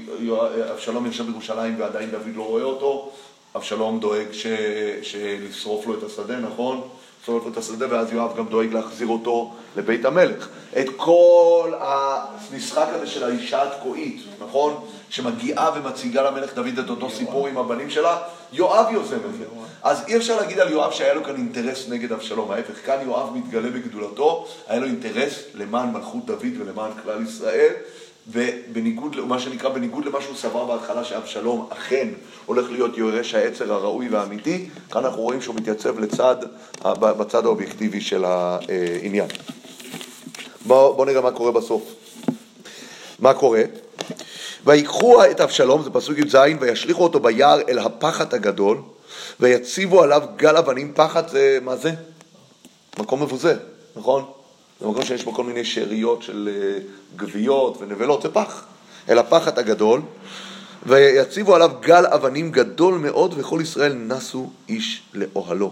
אבשלום 0.72 1.06
יושב 1.06 1.26
בירושלים 1.26 1.76
ועדיין 1.80 2.12
דוד 2.12 2.36
לא 2.36 2.44
רואה 2.44 2.64
אותו, 2.64 3.12
אבשלום 3.56 4.00
דואג 4.00 4.32
ש... 4.32 4.46
לשרוף 5.50 5.86
לו 5.86 5.94
את 5.98 6.04
השדה, 6.04 6.40
נכון? 6.40 6.82
לשרוף 7.24 7.46
לו 7.46 7.52
את 7.52 7.58
השדה, 7.58 7.86
ואז 7.90 8.14
יואב 8.14 8.38
גם 8.38 8.48
דואג 8.48 8.74
להחזיר 8.74 9.08
אותו 9.08 9.54
לבית 9.76 10.06
המלך. 10.06 10.50
את 10.80 10.86
כל 10.98 11.74
המשחק 11.80 12.88
הזה 12.94 13.08
של 13.08 13.24
האישה 13.24 13.64
התקועית, 13.64 14.22
נכון? 14.40 14.86
שמגיעה 15.10 15.72
ומציגה 15.76 16.22
למלך 16.22 16.56
דוד 16.56 16.80
את 16.80 16.90
אותו 16.90 17.10
סיפור 17.10 17.48
עם 17.48 17.58
הבנים 17.58 17.90
שלה, 17.90 18.18
יואב 18.54 18.86
יוזם 18.94 19.16
את 19.16 19.38
זה. 19.38 19.46
אז 19.84 20.04
אי 20.08 20.18
אפשר 20.18 20.36
להגיד 20.36 20.60
על 20.60 20.72
יואב 20.72 20.92
שהיה 20.92 21.14
לו 21.14 21.24
כאן 21.24 21.36
אינטרס 21.36 21.90
נגד 21.90 22.12
אבשלום, 22.12 22.52
ההפך, 22.52 22.86
כאן 22.86 22.98
יואב 23.06 23.38
מתגלה 23.38 23.70
בגדולתו, 23.70 24.48
היה 24.68 24.80
לו 24.80 24.86
אינטרס 24.86 25.44
למען 25.54 25.92
מלכות 25.92 26.26
דוד 26.26 26.54
ולמען 26.60 26.92
כלל 27.04 27.24
ישראל, 27.24 27.74
ובניגוד, 28.28 29.16
מה 29.16 29.40
שנקרא, 29.40 29.70
בניגוד 29.70 30.06
למה 30.06 30.22
שהוא 30.22 30.36
סבר 30.36 30.66
בהתחלה 30.66 31.04
שאבשלום 31.04 31.68
אכן 31.70 32.08
הולך 32.46 32.72
להיות 32.72 32.98
יורש 32.98 33.36
העצר 33.36 33.74
הראוי 33.74 34.10
והאמיתי, 34.10 34.70
כאן 34.92 35.06
אנחנו 35.06 35.22
רואים 35.22 35.42
שהוא 35.42 35.56
מתייצב 35.56 36.00
לצד, 36.00 36.36
בצד 36.84 37.46
האובייקטיבי 37.46 38.02
של 38.02 38.26
העניין. 38.26 39.28
בואו 40.66 40.96
בוא 40.96 41.06
נראה 41.06 41.22
מה 41.22 41.32
קורה 41.32 41.52
בסוף. 41.52 41.84
מה 43.20 43.34
קורה? 43.34 43.62
ויקחו 44.66 45.26
את 45.26 45.42
אבשלום, 45.42 45.84
זה 45.84 45.90
פסוק 45.90 46.18
י"ז, 46.18 46.36
וישליכו 46.60 47.04
אותו 47.04 47.20
ביער 47.20 47.62
אל 47.70 47.80
הפחת 47.80 48.34
הגדול, 48.34 48.82
ויציבו 49.40 50.02
עליו 50.02 50.22
גל 50.36 50.58
אבנים. 50.58 50.94
פחת 50.96 51.30
זה, 51.30 51.60
מה 51.62 51.76
זה? 51.76 51.92
מקום 53.00 53.24
מבוזה, 53.24 53.56
נכון? 53.96 54.26
זה 54.82 54.88
מקום 54.88 55.06
שיש 55.06 55.24
בו 55.24 55.34
כל 55.34 55.44
מיני 55.44 55.66
שאריות 55.66 56.24
של 56.24 56.50
אה, 56.52 56.80
גוויות 57.16 57.78
ונבלות, 57.82 58.22
זה 58.22 58.30
פח. 58.30 58.64
אל 59.10 59.18
הפחת 59.18 59.58
הגדול, 59.58 60.02
ויציבו 60.86 61.56
עליו 61.56 61.72
גל 61.80 62.06
אבנים 62.06 62.52
גדול 62.52 62.94
מאוד, 62.94 63.34
וכל 63.38 63.60
ישראל 63.62 63.94
נסו 63.94 64.50
איש 64.70 65.02
לאוהלו. 65.14 65.72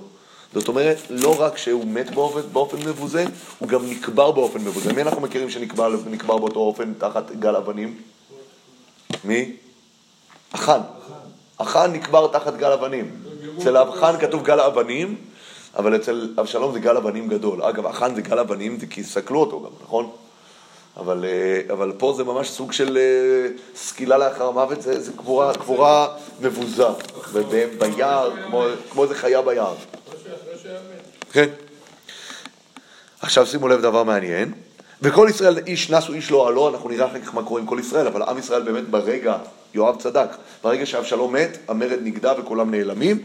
זאת 0.53 0.67
אומרת, 0.67 0.97
לא 1.09 1.41
רק 1.41 1.57
שהוא 1.57 1.85
מת 1.87 2.11
באופן, 2.11 2.41
באופן 2.53 2.77
מבוזה, 2.77 3.25
הוא 3.59 3.69
גם 3.69 3.89
נקבר 3.89 4.31
באופן 4.31 4.59
מבוזה. 4.59 4.93
מי 4.93 5.01
אנחנו 5.01 5.21
מכירים 5.21 5.49
שנקבר 5.49 6.37
באותו 6.37 6.59
אופן 6.59 6.93
תחת 6.97 7.31
גל 7.31 7.55
אבנים? 7.55 7.97
מי? 9.23 9.51
החאן. 10.53 10.79
החאן 11.59 11.93
נקבר 11.93 12.27
תחת 12.27 12.57
גל 12.57 12.71
אבנים. 12.71 13.11
אצל 13.57 13.77
החאן 13.77 14.15
כתוב 14.19 14.43
גל 14.43 14.59
אבנים, 14.59 15.15
אבל 15.77 15.95
אצל 15.95 16.29
אבשלום 16.39 16.73
זה 16.73 16.79
גל 16.79 16.97
אבנים 16.97 17.27
גדול. 17.27 17.63
אגב, 17.63 17.85
החאן 17.85 18.15
זה 18.15 18.21
גל 18.21 18.39
אבנים, 18.39 18.79
זה 18.79 18.87
כי 18.87 19.03
סקלו 19.03 19.39
אותו 19.39 19.61
גם, 19.61 19.71
נכון? 19.83 20.09
אבל, 20.97 21.25
אה, 21.25 21.73
אבל 21.73 21.91
פה 21.97 22.13
זה 22.17 22.23
ממש 22.23 22.49
סוג 22.49 22.71
של 22.71 22.97
אה, 22.97 23.47
סקילה 23.75 24.17
לאחר 24.17 24.47
המוות, 24.47 24.81
זה, 24.81 24.99
זה 24.99 25.11
קבורה, 25.17 25.53
קבורה 25.53 26.07
מבוזה, 26.41 26.83
ביער, 27.79 28.31
כמו, 28.45 28.63
כמו 28.91 29.03
איזה 29.03 29.15
חיה 29.15 29.41
ביער. 29.41 29.75
כן. 31.31 31.49
עכשיו 33.21 33.45
שימו 33.45 33.67
לב 33.67 33.81
דבר 33.81 34.03
מעניין. 34.03 34.53
וכל 35.01 35.27
ישראל 35.29 35.57
איש 35.57 35.89
נסו 35.89 36.13
איש 36.13 36.31
לא 36.31 36.47
עלו, 36.47 36.69
אנחנו 36.69 36.89
נראה 36.89 37.07
אחר 37.07 37.19
כך 37.19 37.35
מה 37.35 37.43
קורה 37.43 37.61
עם 37.61 37.67
כל 37.67 37.77
ישראל, 37.79 38.07
אבל 38.07 38.21
עם 38.23 38.37
ישראל 38.37 38.61
באמת 38.61 38.89
ברגע, 38.89 39.37
יואב 39.73 39.95
צדק, 39.95 40.29
ברגע 40.63 40.85
שאבשלום 40.85 41.33
מת, 41.33 41.57
המרד 41.67 41.99
נגדע 42.03 42.33
וכולם 42.37 42.71
נעלמים, 42.71 43.21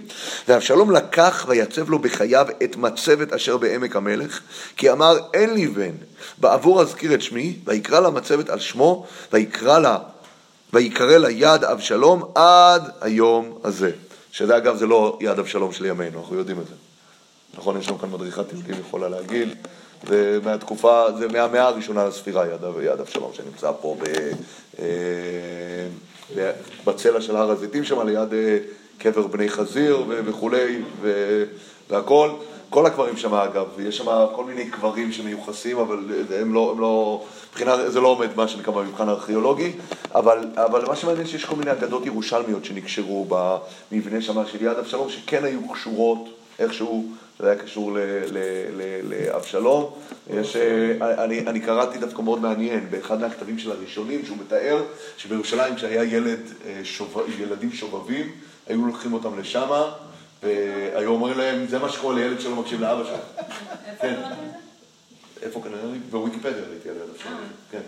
ואבשלום 0.49 0.91
לקח 0.91 1.45
ויצב 1.49 1.91
לו 1.91 1.99
בחייו 1.99 2.47
את 2.65 2.77
מצבת 2.77 3.33
אשר 3.33 3.57
בעמק 3.57 3.97
המלך, 3.97 4.41
כי 4.77 4.91
אמר 4.93 5.19
אין 5.35 5.55
לי 5.55 5.67
בן, 5.67 5.93
בעבור 6.39 6.83
אזכיר 6.83 7.15
את 7.15 7.23
שמי, 7.23 7.57
ויקרא 7.65 8.01
לה 8.01 8.11
מצבת 8.11 8.49
על 8.49 8.59
שמו, 8.59 9.07
ויקרא 9.33 9.79
לה, 9.79 9.99
ויקרא 10.73 11.19
לה 11.19 11.31
יד 11.31 11.65
אבשלום 11.65 12.23
עד 12.35 12.91
היום 13.01 13.59
הזה. 13.65 13.91
שזה 14.33 14.57
אגב 14.57 14.77
זה 14.77 14.87
לא 14.87 15.19
יד 15.21 15.39
אבשלום 15.39 15.73
של 15.73 15.85
ימינו, 15.85 16.21
אנחנו 16.21 16.37
יודעים 16.37 16.61
את 16.61 16.67
זה. 16.67 16.75
נכון, 17.59 17.79
יש 17.79 17.89
לנו 17.89 17.99
כאן 17.99 18.11
מדריכת 18.11 18.49
תלגים 18.49 18.75
יכולה 18.81 19.09
להגיד. 19.09 19.49
זה 20.09 20.39
מהתקופה, 20.45 21.07
זה 21.19 21.29
מהמאה 21.29 21.63
הראשונה 21.63 22.05
לספירה, 22.05 22.47
יד, 22.47 22.61
יד 22.83 23.01
אבשלום, 23.01 23.31
שנמצא 23.35 23.71
פה 23.81 23.97
ב, 24.01 24.05
אה, 24.79 24.85
בצלע 26.85 27.21
של 27.21 27.37
הר 27.37 27.51
הזיתים 27.51 27.85
שם, 27.85 28.07
ליד 28.07 28.35
אה, 28.35 28.59
קבר 28.99 29.27
בני 29.27 29.49
חזיר 29.49 30.05
וכולי, 30.09 30.83
והכל. 31.91 32.31
כל 32.71 32.87
הקברים 32.87 33.17
שם 33.17 33.35
אגב, 33.35 33.67
יש 33.79 33.97
שם 33.97 34.27
כל 34.35 34.45
מיני 34.45 34.71
קברים 34.71 35.13
שמיוחסים, 35.13 35.79
אבל 35.79 35.99
הם 36.41 36.55
לא, 36.55 36.71
הם 36.71 36.81
לא, 36.81 37.25
מבחינה, 37.51 37.91
זה 37.91 38.01
לא 38.01 38.09
עומד 38.09 38.29
מה 38.37 38.49
שנקרא 38.49 38.73
במבחן 38.73 39.09
הארכיאולוגי, 39.09 39.73
אבל, 40.15 40.39
אבל 40.55 40.85
מה 40.87 40.97
שמעניין 40.97 41.27
שיש 41.27 41.45
כל 41.45 41.57
מיני 41.57 41.73
אגדות 41.73 42.07
ירושלמיות 42.07 42.65
שנקשרו 42.65 43.27
במבנה 43.29 44.23
שם 44.23 44.47
של 44.47 44.63
יד 44.63 44.79
אבשלום, 44.79 45.11
שכן 45.11 45.45
היו 45.45 45.69
קשורות 45.69 46.29
איכשהו 46.59 47.09
זה 47.39 47.51
היה 47.51 47.63
קשור 47.63 47.97
לאבשלום. 49.03 49.93
יש, 50.31 50.57
אה, 50.57 51.25
אני, 51.25 51.41
אני 51.41 51.61
קראתי 51.61 51.99
דווקא 51.99 52.23
מאוד 52.23 52.41
מעניין, 52.41 52.91
באחד 52.91 53.21
מהכתבים 53.21 53.59
של 53.59 53.71
הראשונים, 53.71 54.27
שהוא 54.27 54.37
מתאר 54.47 54.83
שבירושלים 55.17 55.75
כשהיה 55.75 56.05
ילד, 56.05 56.41
אה, 56.67 56.81
שוב, 56.85 57.19
ילדים 57.39 57.73
שובבים, 57.73 58.33
היו 58.67 58.87
לוקחים 58.87 59.13
אותם 59.13 59.39
לשם, 59.39 59.69
והיו 60.43 61.11
אומרים 61.11 61.39
להם, 61.39 61.67
זה 61.67 61.79
מה 61.79 61.89
שקורה 61.89 62.15
לילד 62.15 62.41
שלא 62.41 62.57
מקשיב 62.57 62.81
לאבא 62.81 63.05
שלו. 63.05 63.17
כן. 64.01 64.15
איפה 65.43 65.61
כנראה? 65.63 65.99
בוויקיפדיה 66.11 66.63
ראיתי 66.71 66.89
על 66.89 66.97
ילד 66.97 67.09
אבשלום. 67.15 67.35
כן. 67.71 67.81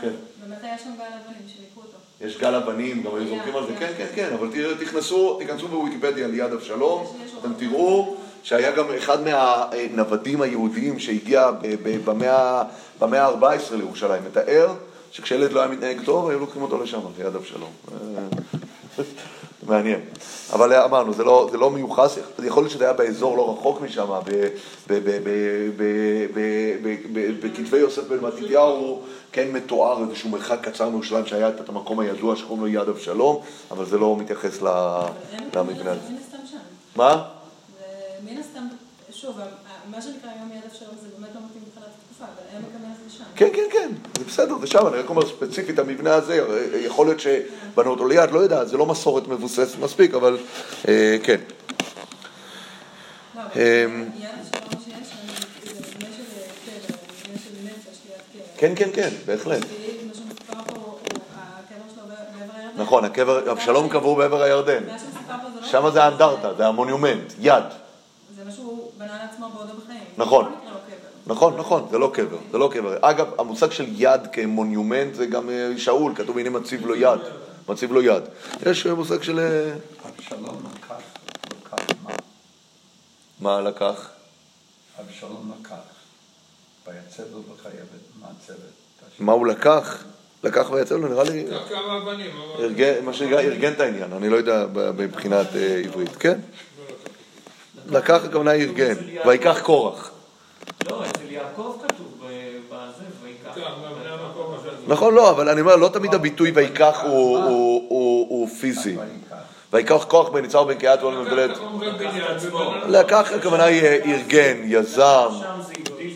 כן. 0.00 0.12
באמת 0.40 0.58
היה 0.62 0.78
שם 0.78 0.90
גל 0.98 1.04
אבנים 1.04 1.48
שניקו 1.48 1.80
אותו. 1.80 1.96
יש 2.20 2.38
גל 2.38 2.54
אבנים, 2.54 3.02
גם 3.02 3.14
היו 3.14 3.28
זורקים 3.28 3.56
על 3.56 3.66
זה, 3.66 3.76
כן, 3.78 3.92
כן, 3.98 4.06
כן, 4.14 4.32
אבל 4.34 4.48
תכנסו, 4.80 5.38
תיכנסו 5.38 5.68
בוויקיפדיה 5.68 6.28
ליד 6.28 6.52
אבשלום, 6.52 7.16
אתם 7.40 7.54
תראו 7.54 8.16
שהיה 8.46 8.70
גם 8.70 8.84
אחד 8.98 9.18
מהנוודים 9.22 10.42
היהודיים 10.42 10.98
שהגיע 10.98 11.50
במאה 12.04 12.62
ה-14 13.00 13.74
לירושלים, 13.76 14.22
מתאר 14.24 14.74
שכשילד 15.10 15.52
לא 15.52 15.60
היה 15.60 15.68
מתנהג 15.68 16.04
טוב, 16.04 16.28
היו 16.28 16.38
לוקחים 16.38 16.62
אותו 16.62 16.82
לשם, 16.82 16.98
ליד 17.18 17.34
אבשלום. 17.36 17.70
מעניין. 19.68 20.00
אבל 20.52 20.72
אמרנו, 20.72 21.14
זה 21.14 21.24
לא, 21.24 21.48
זה 21.50 21.58
לא 21.58 21.70
מיוחס, 21.70 22.18
יכול 22.44 22.62
להיות 22.62 22.72
שזה 22.72 22.84
היה 22.84 22.92
באזור 22.92 23.36
לא 23.36 23.52
רחוק 23.52 23.80
משם, 23.80 24.06
בכתבי 27.42 27.78
יוסף 27.78 28.02
בן 28.08 28.20
מתתיהו 28.20 29.02
כן 29.32 29.52
מתואר 29.52 30.04
איזשהו 30.04 30.30
מרחק 30.30 30.58
קצר 30.68 30.88
מירושלים 30.88 31.26
שהיה 31.26 31.48
את 31.48 31.68
המקום 31.68 32.00
הידוע 32.00 32.36
שקוראים 32.36 32.60
לו 32.60 32.68
יד 32.68 32.88
אבשלום, 32.88 33.42
אבל 33.70 33.84
זה 33.84 33.98
לא 33.98 34.16
מתייחס 34.16 34.62
למבנה 34.62 35.90
הזה. 35.90 36.12
מה? 36.96 37.35
מן 39.16 39.28
הסתם, 39.28 39.40
שוב, 39.40 39.40
מה 39.90 40.02
שנקרא 40.02 40.30
היום 40.30 40.50
יד 40.52 40.62
אבשלום 40.70 40.90
זה 41.02 41.08
באמת 41.18 41.34
לא 41.34 41.40
מתאים 41.46 41.62
מבחינת 41.66 41.86
התקופה, 41.86 42.24
אבל 42.24 42.56
עמק 42.56 42.74
המלך 42.74 42.98
זה 43.06 43.16
שם. 43.16 43.24
כן, 43.36 43.48
כן, 43.54 43.62
כן, 43.72 43.90
זה 44.18 44.24
בסדר, 44.24 44.58
זה 44.58 44.66
שם, 44.66 44.86
אני 44.86 44.96
רק 44.96 45.10
אומר 45.10 45.26
ספציפית, 45.26 45.78
המבנה 45.78 46.14
הזה, 46.14 46.46
יכול 46.74 47.06
להיות 47.06 47.20
שבנו 47.20 47.90
אותו 47.90 48.06
ליד, 48.06 48.30
לא 48.30 48.38
יודע, 48.38 48.64
זה 48.64 48.76
לא 48.76 48.86
מסורת 48.86 49.28
מבוססת 49.28 49.78
מספיק, 49.78 50.14
אבל 50.14 50.38
כן. 51.22 51.40
שם. 53.54 54.04
כן, 58.58 58.72
כן, 58.76 58.90
כן, 58.94 59.08
בהחלט. 59.26 59.62
נכון, 62.76 63.04
הקבר, 63.04 63.52
אבשלום 63.52 63.88
קבור 63.88 64.16
בעבר 64.16 64.42
הירדן. 64.42 64.84
פה 64.84 64.92
זה 65.54 65.60
לא... 65.60 65.66
שם 65.66 65.90
זה 65.92 66.04
האנדרטה, 66.04 66.54
זה 66.54 66.66
המונומנט, 66.66 67.32
יד. 67.40 67.64
זה 68.46 68.50
מה 68.50 68.56
שהוא 68.56 68.92
בנה 68.98 69.18
לעצמו 69.24 69.50
בעודו 69.50 69.72
בחיים. 69.84 70.04
נכון. 70.16 70.44
לא. 70.44 70.70
נכון, 71.26 71.56
נכון, 71.56 71.86
זה 71.90 71.98
לא 71.98 72.10
קבר, 72.14 72.36
זה 72.52 72.58
לא 72.58 72.70
קבר. 72.72 72.98
אגב, 73.00 73.26
המושג 73.38 73.70
של 73.70 73.84
יד 73.88 74.20
כמונומנט 74.32 75.14
זה 75.14 75.26
גם 75.26 75.50
אה, 75.50 75.72
שאול, 75.76 76.14
כתוב 76.14 76.38
הנה 76.38 76.50
מציב 76.50 76.86
לו 76.86 76.96
יד. 76.96 77.20
מציב 77.68 77.92
לו 77.92 78.02
יד. 78.02 78.22
יש 78.66 78.86
מושג 78.86 79.22
של... 79.22 79.38
אה, 79.38 79.74
אבשלום 80.08 80.62
לקח, 80.74 80.94
לקח 81.46 81.86
מה? 82.04 82.10
מה 83.40 83.60
לקח? 83.60 84.10
אבשלום 85.00 85.52
לקח. 85.60 85.76
ויצב 86.86 87.22
לו 87.32 87.42
בחייבת. 87.42 88.06
מה 89.18 89.32
הוא 89.32 89.46
לקח? 89.46 90.04
לקח 90.44 90.70
ויצב 90.70 90.94
לו, 90.94 91.08
נראה 91.08 91.24
לי... 91.24 91.44
לקח 91.44 91.68
כמה 91.68 91.98
אבנים. 91.98 92.30
מה 93.04 93.12
שנקרא, 93.12 93.40
ארגן 93.40 93.72
את 93.72 93.80
העניין, 93.80 94.12
אני 94.12 94.28
לא 94.28 94.36
יודע 94.36 94.66
מבחינת 94.96 95.46
אה, 95.56 95.82
עברית, 95.84 96.16
כן? 96.16 96.38
לקח 97.88 98.24
הכוונה 98.24 98.52
ארגן, 98.52 98.94
ויקח 99.26 99.60
קורח. 99.62 100.10
לא, 100.90 101.02
אצל 101.06 101.20
יעקב 101.30 101.76
כתוב 101.88 102.06
בזה, 102.20 103.04
ויקח. 103.24 103.54
כן. 103.54 103.60
נכון, 104.86 105.14
לא, 105.14 105.30
אבל 105.30 105.48
אני 105.48 105.60
אומר, 105.60 105.76
לא 105.76 105.88
תמיד 105.88 106.14
הביטוי 106.14 106.50
ויקח 106.50 107.00
הוא- 107.02 107.38
הוא 107.88 108.26
הוא 108.28 108.48
פיזי. 108.60 108.96
ויקח. 109.72 110.04
כוח 110.08 110.28
בין 110.28 110.44
יצהר 110.44 110.62
ובין 110.62 110.78
קהת 110.78 111.02
ועולם 111.02 111.24
מבלט. 111.24 111.50
לקח 112.88 113.30
הכוונה 113.34 113.64
היא 113.64 113.82
אה, 113.82 113.98
ארגן, 114.04 114.56
יזם, 114.64 115.28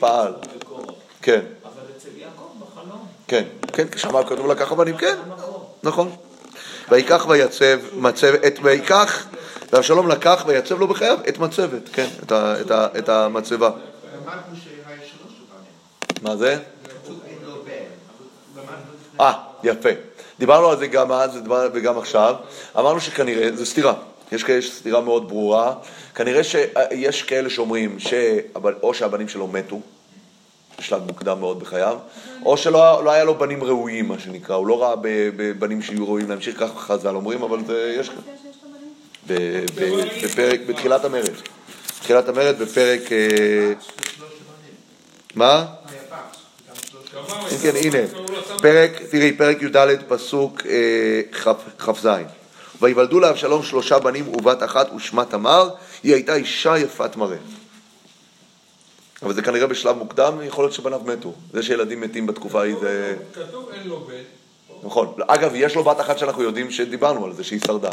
פעל. 0.01 0.33
כן, 1.23 1.41
אבל 1.65 1.73
אצל 1.97 2.09
יעקב 2.17 2.43
בחלום. 2.61 3.07
כן, 3.29 3.45
כן, 3.73 3.85
שם 3.97 4.23
כתוב 4.23 4.47
לקח 4.51 4.73
אבנים, 4.73 4.97
כן. 4.97 5.17
נכון. 5.83 6.11
ויקח 6.91 7.27
ויצב, 7.29 7.79
מצב, 7.97 8.35
את 8.47 8.59
ויקח, 8.63 9.27
ואבשלום 9.73 10.09
לקח 10.09 10.45
ויצב 10.47 10.79
לו 10.81 10.87
בחייו 10.89 11.19
את 11.29 11.39
מצבת, 11.39 11.89
כן, 11.93 12.07
את 12.23 12.33
ה- 12.33 12.61
את 12.61 12.71
ה- 12.71 12.89
את 12.99 13.09
המצבה. 13.09 13.71
מה 16.23 16.37
זה? 16.37 16.59
אה, 19.21 19.33
יפה. 19.65 19.89
דיברנו 20.39 20.69
על 20.71 20.79
זה 20.79 20.87
גם 20.87 21.13
אז 21.13 21.39
וגם 21.73 21.99
עכשיו. 21.99 22.35
אמרנו 22.79 23.01
שכנראה, 23.01 23.57
זו 23.57 23.67
סתירה. 23.67 23.95
יש 24.33 24.45
כאלה 24.45 24.63
סתירה 24.63 25.01
מאוד 25.01 25.29
ברורה. 25.29 25.75
כנראה 26.15 26.45
שיש 26.45 27.23
כאלה 27.23 27.51
שאומרים 27.51 27.99
שאו 27.99 28.95
שהבנים 28.95 29.29
שלו 29.29 29.47
מתו, 29.47 29.81
בשלב 30.79 31.03
מוקדם 31.07 31.41
מאוד 31.41 31.61
בחייו, 31.61 31.99
או 32.45 32.57
שלא 32.57 33.05
לא 33.05 33.11
היה 33.11 33.25
לו 33.25 33.35
בנים 33.35 33.65
ראויים, 33.65 34.09
מה 34.09 34.19
שנקרא. 34.19 34.55
הוא 34.57 34.67
לא 34.67 34.83
ראה 34.83 34.95
בבנים 35.37 35.83
שיהיו 35.83 36.05
ראויים 36.07 36.29
להמשיך, 36.31 36.59
ככה 36.61 36.79
חז"ל 36.79 37.15
אומרים, 37.15 37.43
אבל 37.43 37.65
זה, 37.67 37.95
יש... 37.99 38.11
מופיע 38.11 38.33
שיש 38.43 38.57
לו 38.65 38.69
בנים? 38.71 38.89
ב- 38.89 39.20
ב- 39.20 39.20
בפרק, 40.25 40.61
בתחילת 40.67 41.05
המרד. 41.05 41.35
בתחילת 41.99 42.29
המרד, 42.29 42.59
בפרק... 42.59 43.13
אה. 43.13 43.73
מה? 45.35 45.67
כן, 47.51 47.57
כן, 47.63 47.77
הנה. 47.77 47.99
פרק, 48.63 48.91
תראי, 49.11 49.33
פרק 49.33 49.63
י"ד, 49.63 49.97
פסוק 50.09 50.63
אה, 50.67 51.23
כ"ז. 51.79 52.09
ויוולדו 52.83 53.21
לאבשלום 53.21 53.63
שלושה 53.63 53.99
בנים 53.99 54.29
ובת 54.29 54.63
אחת 54.63 54.93
ושמה 54.97 55.25
תמר, 55.25 55.69
היא 56.03 56.15
הייתה 56.15 56.35
אישה 56.35 56.79
יפת 56.79 57.17
מראה. 57.17 57.37
אבל 59.23 59.35
זה 59.35 59.43
כנראה 59.43 59.67
בשלב 59.67 59.97
מוקדם, 59.97 60.39
יכול 60.43 60.65
להיות 60.65 60.75
שבניו 60.75 61.01
מתו. 61.05 61.35
זה 61.53 61.63
שילדים 61.63 62.01
מתים 62.01 62.27
בתקופה 62.27 62.61
ההיא 62.61 62.75
זה... 62.81 63.17
כתוב 63.35 63.71
אין 63.73 63.89
לו 63.89 64.01
בן. 64.01 64.15
נכון. 64.83 65.15
אגב, 65.27 65.51
יש 65.55 65.75
לו 65.75 65.85
בת 65.85 66.01
אחת 66.01 66.19
שאנחנו 66.19 66.43
יודעים 66.43 66.71
שדיברנו 66.71 67.25
על 67.25 67.33
זה, 67.33 67.45
שהיא 67.45 67.61
שרדה. 67.67 67.91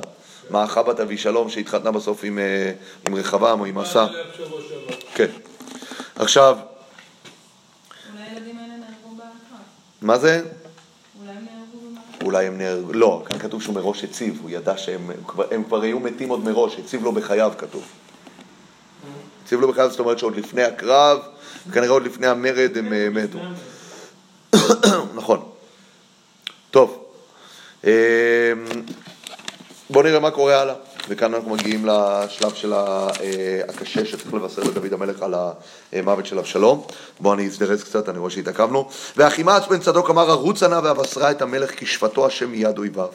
מעכה 0.50 0.84
בת 0.84 1.00
אבישלום 1.00 1.50
שהתחתנה 1.50 1.92
בסוף 1.92 2.24
עם, 2.24 2.40
אה, 2.40 2.72
עם 3.08 3.16
רחבעם 3.16 3.60
או 3.60 3.66
עם 3.66 3.78
עשה. 3.78 4.08
שעבר. 4.38 4.96
כן. 5.16 5.28
עכשיו. 6.16 6.58
מה 10.02 10.18
זה? 10.18 10.42
אולי 12.24 12.48
הם 12.48 12.58
נהרגו 12.58 12.94
לא, 12.94 13.24
כאן 13.26 13.40
כתוב 13.40 13.62
שהוא 13.62 13.76
מראש 13.76 14.04
הציב, 14.04 14.40
הוא 14.42 14.50
ידע 14.50 14.78
שהם 14.78 15.12
הם 15.12 15.24
כבר, 15.28 15.46
הם 15.52 15.64
כבר 15.64 15.82
היו 15.82 16.00
מתים 16.00 16.30
עוד 16.30 16.44
מראש, 16.44 16.80
הציב 16.80 17.04
לו 17.04 17.12
בחייו 17.12 17.52
כתוב. 17.58 17.84
הציב 19.44 19.62
לו 19.62 19.68
בחייו, 19.68 19.90
זאת 19.90 20.00
אומרת 20.00 20.20
שעוד 20.20 20.36
לפני 20.36 20.64
הקרב, 20.64 21.20
וכנראה 21.68 21.90
עוד 21.90 22.04
לפני 22.04 22.28
המרד 22.28 22.78
הם 22.78 22.94
אה, 22.94 23.08
מתו. 23.10 23.40
נכון. 25.20 25.50
טוב, 26.72 27.04
אמ, 27.84 27.90
בואו 29.90 30.04
נראה 30.04 30.20
מה 30.20 30.32
קורה 30.32 30.62
הלאה. 30.62 30.74
וכאן 31.10 31.34
אנחנו 31.34 31.50
מגיעים 31.50 31.86
לשלב 31.86 32.54
של 32.54 32.74
אה, 32.74 33.08
הקשה 33.68 34.06
שצריך 34.06 34.34
לבשר 34.34 34.62
לדוד 34.62 34.94
המלך 34.94 35.22
על 35.22 35.36
המוות 35.94 36.26
של 36.26 36.40
אבשלום. 36.40 36.84
בואו 37.20 37.34
אני 37.34 37.46
אזדרז 37.46 37.84
קצת, 37.84 38.10
אני 38.10 38.18
רואה 38.18 38.32
שהתעכבנו. 38.32 38.90
ואחימאץ 39.18 39.68
בן 39.68 39.80
צדוק 39.80 40.10
אמר 40.10 40.32
ארוצה 40.32 40.68
נא 40.68 40.80
ואבשרה 40.84 41.32
את 41.32 41.42
המלך 41.42 41.72
כי 41.72 41.86
שפטו 41.86 42.26
השם 42.26 42.50
מיד 42.50 42.78
אויביו. 42.78 43.08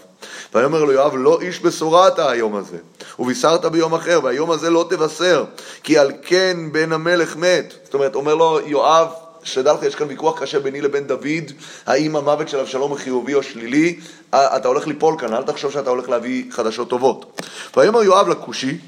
ויאמר 0.54 0.84
לו 0.84 0.92
יואב 0.92 1.12
לא 1.16 1.40
איש 1.40 1.60
בשורה 1.60 2.08
אתה 2.08 2.30
היום 2.30 2.56
הזה, 2.56 2.76
ובישרת 3.18 3.64
ביום 3.64 3.94
אחר, 3.94 4.20
והיום 4.22 4.50
הזה 4.50 4.70
לא 4.70 4.86
תבשר, 4.90 5.44
כי 5.82 5.98
על 5.98 6.12
כן 6.22 6.56
בן 6.72 6.92
המלך 6.92 7.36
מת. 7.36 7.74
זאת 7.84 7.94
אומרת, 7.94 8.14
אומר 8.14 8.34
לו 8.34 8.60
יואב, 8.66 9.08
שתדע 9.44 9.72
לך, 9.72 9.82
יש 9.82 9.94
כאן 9.94 10.06
ויכוח 10.08 10.42
קשה 10.42 10.60
ביני 10.60 10.80
לבין 10.80 11.06
דוד, 11.06 11.52
האם 11.86 12.16
המוות 12.16 12.48
של 12.48 12.58
אבשלום 12.58 12.90
הוא 12.90 12.98
חיובי 12.98 13.34
או 13.34 13.42
שלילי, 13.42 14.00
אתה 14.30 14.68
הולך 14.68 14.86
ליפול 14.86 15.14
כאן, 15.18 15.34
אל 15.34 15.42
תחשוב 15.42 15.72
שאתה 15.72 15.90
הולך 15.90 16.08
להביא 16.08 16.44
חדשות 16.50 16.88
טובות. 16.88 17.40
ויאמר 17.76 18.02
יואב 18.02 18.28
לכושי, 18.28 18.78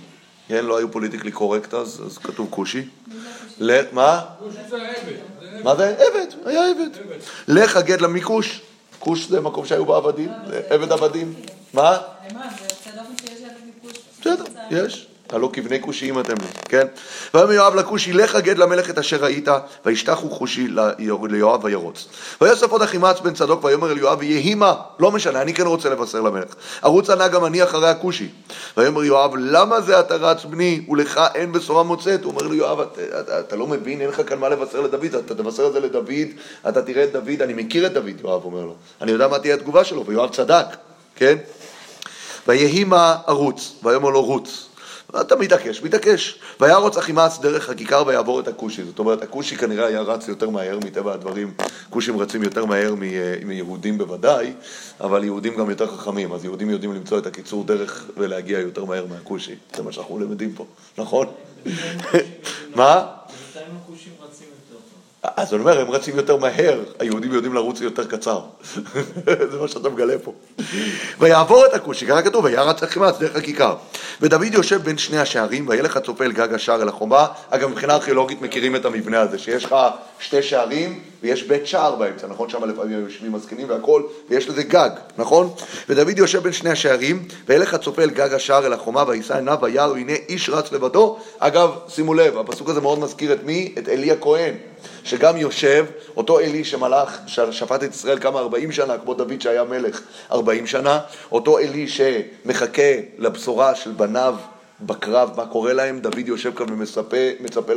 כן, 0.49 0.65
לא 0.65 0.77
היו 0.77 0.93
פוליטיקלי 0.93 1.33
קורקט 1.33 1.75
אז, 1.75 2.03
אז 2.07 2.19
כתוב 2.19 2.47
כושי. 2.51 2.89
מה? 3.93 4.21
כושי 4.39 4.57
זה 4.69 4.77
העבד. 4.77 4.95
זה 5.41 5.49
עבד. 5.53 5.65
מה 5.65 5.77
זה? 5.77 5.89
עבד, 5.89 6.27
היה 6.45 6.71
עבד. 6.71 6.89
לך 7.49 7.77
הגד 7.77 8.01
למיקוש, 8.01 8.61
כוש 8.99 9.29
זה 9.29 9.41
מקום 9.41 9.67
שהיו 9.67 9.85
בו 9.85 9.95
עבדים, 9.95 10.31
זה 10.49 10.63
עבד 10.71 10.93
עבדים. 10.93 11.35
מה? 11.73 11.99
למה? 12.31 12.41
זה 12.61 12.91
שיש 13.21 13.41
ביקוש. 13.83 13.99
בסדר, 14.21 14.45
יש. 14.71 15.07
הלא 15.35 15.51
כבני 15.53 15.83
כושיים 15.83 16.21
אתם 16.21 16.35
לי, 16.41 16.47
כן? 16.69 16.87
ויאמר 17.35 17.53
יואב 17.53 17.75
לכושי, 17.75 18.13
לך 18.13 18.37
גד 18.37 18.59
למלך 18.59 18.91
את 18.91 18.99
אשר 18.99 19.17
ראית, 19.17 19.49
וישתחו 19.85 20.31
כושי 20.31 20.69
ליואב 20.69 21.27
ליואב 21.27 21.65
וירוץ. 21.65 22.09
ויוסף 22.41 22.71
עוד 22.71 22.83
אחימץ 22.83 23.21
בן 23.21 23.35
צדוק, 23.35 23.65
ויאמר 23.65 23.93
אל 23.93 23.99
יואב, 23.99 24.19
ויהי 24.21 24.55
מה, 24.55 24.75
לא 24.99 25.11
משנה, 25.11 25.43
אני 25.43 25.55
כן 25.55 25.67
רוצה 25.67 25.91
לבשר 25.91 26.21
למלך. 26.21 26.55
ארוץ 26.85 27.11
ענה 27.11 27.29
גם 27.29 27.45
אני 27.45 27.63
אחרי 27.63 27.89
הכושי. 27.89 28.29
ויאמר 28.77 29.05
יואב, 29.05 29.31
למה 29.37 29.81
זה 29.81 30.01
אתה 30.01 30.15
רץ 30.15 30.45
בני, 30.45 30.87
ולך 30.89 31.21
אין 31.35 31.53
בשורה 31.53 31.83
מוצאת? 31.83 32.25
הוא 32.25 32.33
אומר 32.33 32.43
לו, 32.43 32.55
יואב, 32.55 32.81
אתה, 32.81 33.21
אתה, 33.21 33.41
אתה 33.41 33.57
לא 33.57 33.67
מבין, 33.67 34.01
אין 34.01 34.09
לך 34.09 34.23
כאן 34.29 34.39
מה 34.39 34.49
לבשר 34.49 34.81
לדוד, 34.81 35.15
אתה 35.15 35.35
תבשר 35.35 35.67
את 35.67 35.73
זה 35.73 35.81
לדוד, 35.81 36.09
אתה 36.69 36.83
תראה 36.83 37.05
את 37.05 37.13
דוד, 37.13 37.43
אני 37.43 37.53
מכיר 37.53 37.87
את 37.87 37.93
דוד, 37.93 38.21
יואב 38.23 38.45
אומר 38.45 38.65
לו. 38.65 38.75
אני 39.01 39.13
יודע 39.13 39.29
מה 39.29 39.39
תהיה 39.39 39.55
התגובה 39.55 39.85
שלו, 39.85 40.07
ויואב 40.07 40.31
צדק, 40.31 40.67
כן? 41.17 41.37
ויהי 42.49 42.85
מה 42.85 43.17
ארוץ, 43.29 43.73
ויאמר 43.83 44.11
לו 44.11 44.23
רוץ. 44.23 44.69
אתה 45.21 45.37
מתעקש, 45.37 45.83
מתעקש. 45.83 46.39
וירוץ 46.61 46.97
אחימץ 46.97 47.39
דרך 47.39 47.69
הכיכר 47.71 48.03
ויעבור 48.07 48.41
את 48.41 48.49
הכושי. 48.49 48.85
זאת 48.85 48.99
אומרת, 48.99 49.23
הכושי 49.23 49.57
כנראה 49.57 49.87
היה 49.87 50.01
רץ 50.01 50.29
יותר 50.29 50.51
מהר 50.51 50.79
מטבע 50.79 51.13
הדברים. 51.15 51.55
כושים 51.91 52.19
רצים 52.19 52.43
יותר 52.43 52.65
מהר 52.65 52.95
מ- 52.95 53.47
מיהודים 53.49 53.99
בוודאי, 53.99 54.53
אבל 55.01 55.25
יהודים 55.25 55.57
גם 55.57 55.71
יותר 55.71 55.97
חכמים. 55.97 56.33
אז 56.33 56.45
יהודים 56.45 56.71
יודעים 56.71 56.93
למצוא 56.95 57.19
את 57.19 57.27
הקיצור 57.27 57.65
דרך 57.65 58.05
ולהגיע 58.17 58.59
יותר 58.59 58.85
מהר 58.85 59.07
מהכושי. 59.07 59.55
זה 59.77 59.83
מה 59.83 59.93
שאנחנו 59.93 60.19
למדים 60.19 60.53
פה, 60.55 60.67
נכון? 60.99 61.27
מה? 62.75 63.07
בינתיים 63.55 63.77
הכושים 63.85 64.13
רצים 64.23 64.47
יותר 64.49 64.81
טוב. 64.81 64.91
אז 65.37 65.55
אני 65.55 65.61
אומר, 65.61 65.81
הם 65.81 65.91
רצים 65.91 66.17
יותר 66.17 66.37
מהר, 66.37 66.81
היהודים 66.99 67.33
יודעים 67.33 67.55
לרוץ 67.55 67.81
יותר 67.81 68.07
קצר. 68.07 68.41
זה 69.51 69.59
מה 69.61 69.69
שאתה 69.69 69.89
מגלה 69.89 70.15
פה. 70.19 70.33
ויעבור 71.19 71.67
את 71.67 71.75
הכושי, 71.75 72.07
ככה 72.07 72.23
כתוב, 72.23 72.45
וירץ 72.45 72.83
אחימץ 72.83 73.19
דרך 73.19 73.37
הכיכר. 73.37 73.77
ודוד 74.21 74.55
יושב 74.55 74.83
בין 74.83 74.99
שני 74.99 75.19
השערים, 75.19 75.69
וילך 75.69 75.97
הצופה 75.97 76.25
אל 76.25 76.33
גג 76.33 76.55
השער 76.55 76.83
אל 76.83 76.89
החומה. 76.89 77.27
אגב, 77.51 77.71
מבחינה 77.71 77.95
ארכיאולוגית 77.95 78.43
מכירים 78.43 78.77
את 78.77 78.85
המבנה 78.85 79.21
הזה, 79.21 79.39
שיש 79.39 79.65
לך 79.65 79.77
שתי 80.21 80.43
שערים 80.43 81.01
ויש 81.25 81.43
בית 81.43 81.67
שער 81.67 81.95
באמצע, 81.95 82.27
נכון? 82.27 82.49
שם 82.49 82.65
לפעמים 82.65 83.01
יושבים 83.01 83.35
הזקנים 83.35 83.71
והכל, 83.71 84.03
ויש 84.31 84.49
לזה 84.49 84.63
גג, 84.63 84.91
נכון? 85.19 85.51
ודוד 85.89 86.19
יושב 86.19 86.43
בין 86.43 86.53
שני 86.53 86.71
השערים, 86.71 87.29
וילך 87.49 87.75
הצופה 87.75 88.03
אל 88.03 88.11
גג 88.11 88.33
השער 88.33 88.67
אל 88.67 88.73
החומה, 88.73 89.05
ויישא 89.09 89.35
עיניו 89.35 89.59
וירא, 89.63 89.87
והנה 89.87 90.13
איש 90.29 90.49
רץ 90.49 90.73
לבדו. 90.73 91.19
אגב, 91.39 91.71
שימו 91.89 92.15
לב, 92.15 92.39
הפסוק 92.39 92.69
הזה 92.69 92.81
מאוד 92.81 92.99
מזכיר 92.99 93.33
את 93.33 93.45
מי? 93.45 93.75
את 93.79 93.89
עלי 93.89 94.11
הכהן. 94.11 94.55
שגם 95.05 95.37
יושב, 95.37 95.87
אותו 96.17 96.39
עלי 96.39 96.65
שמלך, 96.65 97.19
ששפט 97.27 97.83
את 97.83 97.95
ישראל 97.95 98.19
כמה 98.21 98.39
40 98.39 98.73
שנה, 98.73 98.99
כמו 98.99 99.15
דוד 99.15 99.41
שהיה 99.41 99.65
מלך 99.65 100.01
40 100.33 100.67
שנה, 100.67 101.01
אותו 101.33 101.59
עלי 101.59 101.89
שמחכה 101.89 102.93
לבשורה 103.19 103.75
של 103.75 103.91
בניו 103.91 104.35
בקרב, 104.87 105.31
מה 105.37 105.47
קורה 105.47 105.73
להם, 105.73 106.01
דוד 106.01 106.29
יושב 106.29 106.55
כאן 106.55 106.67
ומצפה 106.73 107.73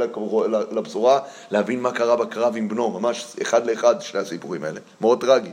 לבשורה, 0.71 1.19
להבין 1.51 1.81
מה 1.81 1.91
קרה 1.91 2.15
בקרב 2.15 2.53
עם 2.57 2.69
בנו, 2.69 2.99
ממש 2.99 3.35
אחד 3.41 3.65
לאחד 3.65 4.01
שני 4.01 4.19
הסיפורים 4.19 4.63
האלה, 4.63 4.79
מאוד 5.01 5.21
טרגי. 5.21 5.51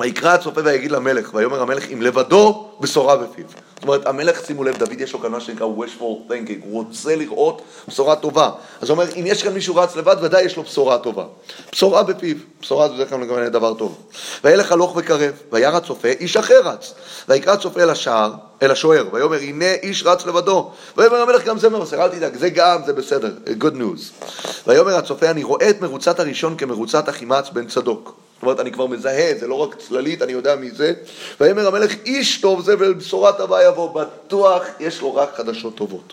ויקרא 0.00 0.30
הצופה 0.30 0.60
ויגיד 0.64 0.90
למלך, 0.90 1.34
ויאמר 1.34 1.62
המלך 1.62 1.90
אם 1.92 2.02
לבדו 2.02 2.68
בשורה 2.80 3.16
בפיו. 3.16 3.44
זאת 3.74 3.82
אומרת, 3.82 4.06
המלך, 4.06 4.46
שימו 4.46 4.64
לב, 4.64 4.76
דוד 4.76 5.00
יש 5.00 5.12
לו 5.12 5.20
כאן 5.20 5.30
מה 5.30 5.40
שנקרא 5.40 5.66
wishful 5.66 6.30
thinking, 6.30 6.64
הוא 6.64 6.84
רוצה 6.84 7.16
לראות 7.16 7.62
בשורה 7.88 8.16
טובה. 8.16 8.50
אז 8.80 8.90
הוא 8.90 8.98
אומר, 8.98 9.12
אם 9.16 9.24
יש 9.26 9.42
כאן 9.42 9.52
מישהו 9.52 9.76
רץ 9.76 9.96
לבד, 9.96 10.16
ודאי 10.22 10.42
יש 10.42 10.56
לו 10.56 10.62
בשורה 10.62 10.98
טובה. 10.98 11.24
בשורה 11.72 12.02
בפיו, 12.02 12.36
בשורה 12.60 12.88
זה 12.88 12.94
בדרך 12.94 13.10
כלל 13.10 13.24
גם 13.24 13.46
דבר 13.46 13.74
טוב. 13.74 13.98
וילך 14.44 14.72
הלוך 14.72 14.96
וקרב, 14.96 15.32
וירא 15.52 15.76
הצופה, 15.76 16.08
איש 16.08 16.36
אחר 16.36 16.60
רץ. 16.64 16.94
ויקרא 17.28 17.52
הצופה 17.52 17.82
אל 17.82 17.90
השער, 17.90 18.32
אל 18.62 18.70
השוער, 18.70 19.04
ויאמר 19.12 19.38
הנה 19.38 19.72
איש 19.82 20.02
רץ 20.06 20.26
לבדו. 20.26 20.70
ויאמר 20.96 21.16
המלך 21.16 21.44
גם 21.44 21.58
זה 21.58 21.68
מבשר, 21.68 22.02
אל 22.02 22.08
תדאג, 22.08 22.36
זה 22.36 22.50
גם, 22.50 22.80
זה 22.86 22.92
בסדר, 22.92 23.32
good 23.60 23.74
news. 23.74 24.26
ויאמר 24.66 24.96
הצופה, 24.96 25.30
אני 25.30 25.42
רואה 25.44 25.70
את 25.70 25.80
מרוצת 25.80 26.20
הראשון 26.20 26.56
כמרוצת 26.56 27.08
אחימץ 27.08 27.48
בן 27.52 27.66
צדוק. 27.66 28.29
זאת 28.40 28.42
אומרת, 28.42 28.60
אני 28.60 28.72
כבר 28.72 28.86
מזהה, 28.86 29.38
זה 29.40 29.46
לא 29.46 29.54
רק 29.54 29.74
צללית, 29.74 30.22
אני 30.22 30.32
יודע 30.32 30.56
מי 30.56 30.70
זה. 30.70 30.92
ויאמר 31.40 31.66
המלך, 31.66 31.94
איש 32.04 32.40
טוב 32.40 32.64
זה 32.64 32.74
ולבשורת 32.78 33.36
טובה 33.36 33.64
יבוא, 33.64 33.94
בטוח 33.94 34.64
יש 34.80 35.00
לו 35.00 35.14
רק 35.14 35.34
חדשות 35.36 35.74
טובות. 35.74 36.12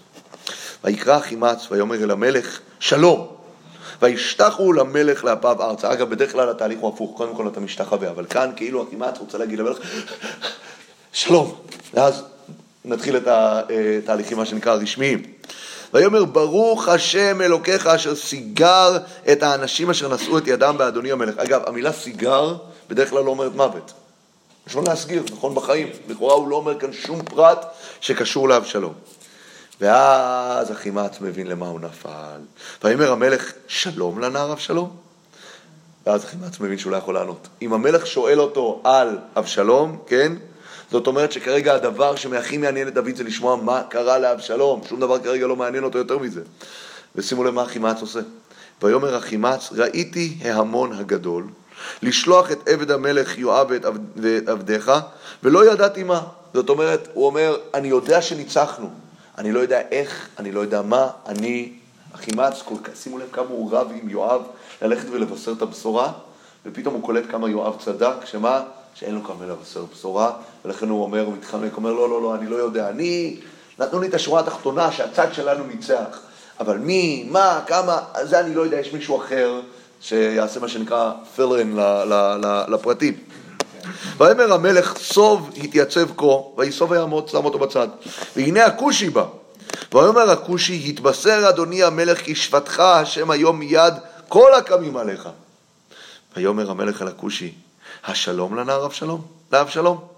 ויקרא 0.84 1.17
אחימץ 1.17 1.71
ויאמר 1.71 2.03
אל 2.03 2.11
המלך, 2.11 2.59
שלום. 2.80 3.28
וישתחו 4.01 4.73
למלך 4.73 5.23
לאפיו 5.23 5.63
ארצה. 5.63 5.93
אגב, 5.93 6.09
בדרך 6.09 6.32
כלל 6.32 6.49
התהליך 6.49 6.80
הוא 6.80 6.93
הפוך, 6.93 7.17
קודם 7.17 7.36
כל 7.36 7.47
אתה 7.47 7.59
משתחווה, 7.59 8.09
אבל 8.09 8.25
כאן 8.25 8.51
כאילו 8.55 8.84
אחימץ 8.84 9.17
רוצה 9.19 9.38
להגיד 9.38 9.59
למלך, 9.59 9.78
שלום. 11.13 11.55
ואז 11.93 12.23
נתחיל 12.86 13.17
את 13.17 13.28
התהליכים, 13.28 14.38
מה 14.38 14.45
שנקרא, 14.45 14.71
הרשמיים. 14.71 15.23
ויאמר 15.94 16.26
ברוך 16.26 16.88
השם 16.88 17.42
אלוקיך 17.42 17.88
אשר 17.88 18.16
סיגר 18.16 18.98
את 19.32 19.44
האנשים 19.44 19.90
אשר 19.90 20.16
נשאו 20.16 20.38
את 20.38 20.48
ידם 20.48 20.76
באדוני 20.78 21.12
המלך. 21.12 21.38
אגב, 21.38 21.62
המילה 21.68 21.92
סיגר 21.92 22.56
בדרך 22.90 23.10
כלל 23.10 23.24
לא 23.24 23.30
אומרת 23.30 23.56
מוות. 23.56 23.94
לו 24.76 24.82
להסגיר, 24.82 25.24
נכון 25.32 25.56
בחיים. 25.56 25.88
לכאורה 26.08 26.34
הוא 26.34 26.48
לא 26.48 26.56
אומר 26.56 26.80
כאן 26.80 26.94
שום 26.94 27.24
פרט 27.24 27.66
שקשור 28.02 28.50
לאבשלום. 28.50 28.94
ואז 29.82 30.72
אחימץ 30.72 31.22
מבין 31.22 31.48
למה 31.48 31.68
הוא 31.68 31.80
נפל. 31.80 32.40
ויאמר 32.84 33.12
המלך, 33.12 33.52
שלום 33.68 34.20
לנער 34.20 34.52
אבשלום? 34.54 34.96
ואז 36.06 36.24
אחימץ 36.24 36.60
מבין 36.60 36.78
שהוא 36.78 36.92
לא 36.92 36.98
יכול 36.98 37.14
לענות. 37.14 37.48
אם 37.62 37.74
המלך 37.74 38.08
שואל 38.08 38.40
אותו 38.40 38.82
על 38.84 39.18
אבשלום, 39.36 39.98
כן? 40.08 40.34
זאת 40.92 41.08
אומרת 41.08 41.32
שכרגע 41.32 41.74
הדבר 41.74 42.16
שהכי 42.16 42.58
מעניין 42.58 42.88
את 42.88 42.94
דוד 42.94 43.16
זה 43.16 43.24
לשמוע 43.24 43.56
מה 43.56 43.84
קרה 43.90 44.18
לאבשלום, 44.18 44.82
שום 44.90 45.00
דבר 45.00 45.20
כרגע 45.20 45.48
לא 45.48 45.56
מעניין 45.56 45.84
אותו 45.84 45.98
יותר 45.98 46.18
מזה. 46.18 46.42
ושימו 47.16 47.44
לב 47.44 47.54
מה 47.54 47.64
אחימץ 47.64 48.02
עושה. 48.02 48.20
ויאמר 48.84 49.18
אחימץ, 49.18 49.70
ראיתי 49.72 50.38
ההמון 50.42 50.94
הגדול, 50.94 51.48
לשלוח 52.02 52.52
את 52.52 52.70
עבד 52.70 52.92
המלך 52.92 53.38
יואב 53.38 53.68
ואת 53.70 53.86
עבדיך, 54.48 54.92
ולא 55.44 55.72
ידעתי 55.72 56.04
מה. 56.04 56.22
זאת 56.54 56.70
אומרת, 56.70 57.08
הוא 57.14 57.26
אומר, 57.26 57.58
אני 57.74 57.88
יודע 57.88 58.22
שניצחנו, 58.22 58.90
אני 59.38 59.52
לא 59.52 59.60
יודע 59.60 59.82
איך, 59.92 60.28
אני 60.40 60.52
לא 60.52 60.60
יודע 60.60 60.82
מה, 60.82 61.10
אני, 61.26 61.74
אחימץ, 62.16 62.64
שימו 62.96 63.18
לב 63.18 63.28
כמה 63.32 63.46
הוא 63.50 63.72
רב 63.72 63.92
עם 64.02 64.10
יואב 64.10 64.42
ללכת 64.82 65.10
ולבשר 65.12 65.52
את 65.52 65.62
הבשורה, 65.62 66.12
ופתאום 66.66 66.94
הוא 66.94 67.04
קולט 67.04 67.24
כמה 67.32 67.50
יואב 67.50 67.76
צדק, 67.80 68.26
שמה? 68.26 68.64
שאין 68.94 69.16
לו 69.16 69.24
כרמל 69.24 69.46
לבשר 69.46 69.86
בשורה, 69.94 70.32
ולכן 70.68 70.89
הוא 70.89 71.03
אומר, 71.03 71.26
הוא 71.26 71.34
מתחמק, 71.34 71.78
אומר, 71.78 71.91
לא, 71.91 72.09
לא, 72.09 72.22
לא, 72.22 72.36
אני 72.36 72.49
לא 72.49 72.55
יודע, 72.55 72.89
אני, 72.89 73.38
נתנו 73.80 73.99
לי 73.99 74.07
את 74.07 74.13
השורה 74.13 74.39
התחתונה 74.39 74.91
שהצד 74.91 75.34
שלנו 75.34 75.63
ניצח, 75.68 76.20
אבל 76.59 76.78
מי, 76.78 77.28
מה, 77.32 77.61
כמה, 77.68 77.99
זה 78.24 78.39
אני 78.39 78.55
לא 78.55 78.61
יודע, 78.61 78.80
יש 78.80 78.93
מישהו 78.93 79.18
אחר 79.18 79.61
שיעשה 80.01 80.59
מה 80.59 80.68
שנקרא 80.68 81.11
פילרין 81.36 81.80
לפרטים. 82.68 83.13
ויאמר 84.18 84.53
המלך, 84.53 84.97
סוב 84.97 85.49
התייצב 85.63 86.07
כה, 86.18 86.26
ויסוב 86.57 86.91
ויעמוד, 86.91 87.30
שם 87.30 87.45
אותו 87.45 87.59
בצד. 87.59 87.88
והנה 88.36 88.65
הכושי 88.65 89.09
בא. 89.09 89.26
ויאמר 89.93 90.32
הכושי, 90.32 90.86
התבשר 90.89 91.49
אדוני 91.49 91.84
המלך 91.84 92.22
כי 92.22 92.36
שפטך 92.36 92.80
השם 92.80 93.32
היום 93.32 93.59
מיד 93.59 93.93
כל 94.28 94.53
הקמים 94.53 94.97
עליך. 94.97 95.30
ויאמר 96.38 96.72
המלך 96.72 97.01
אל 97.01 97.07
הכושי, 97.07 97.53
השלום 98.05 98.55
לנער 98.55 98.86
אבשלום? 98.86 99.22
לאבשלום. 99.51 100.16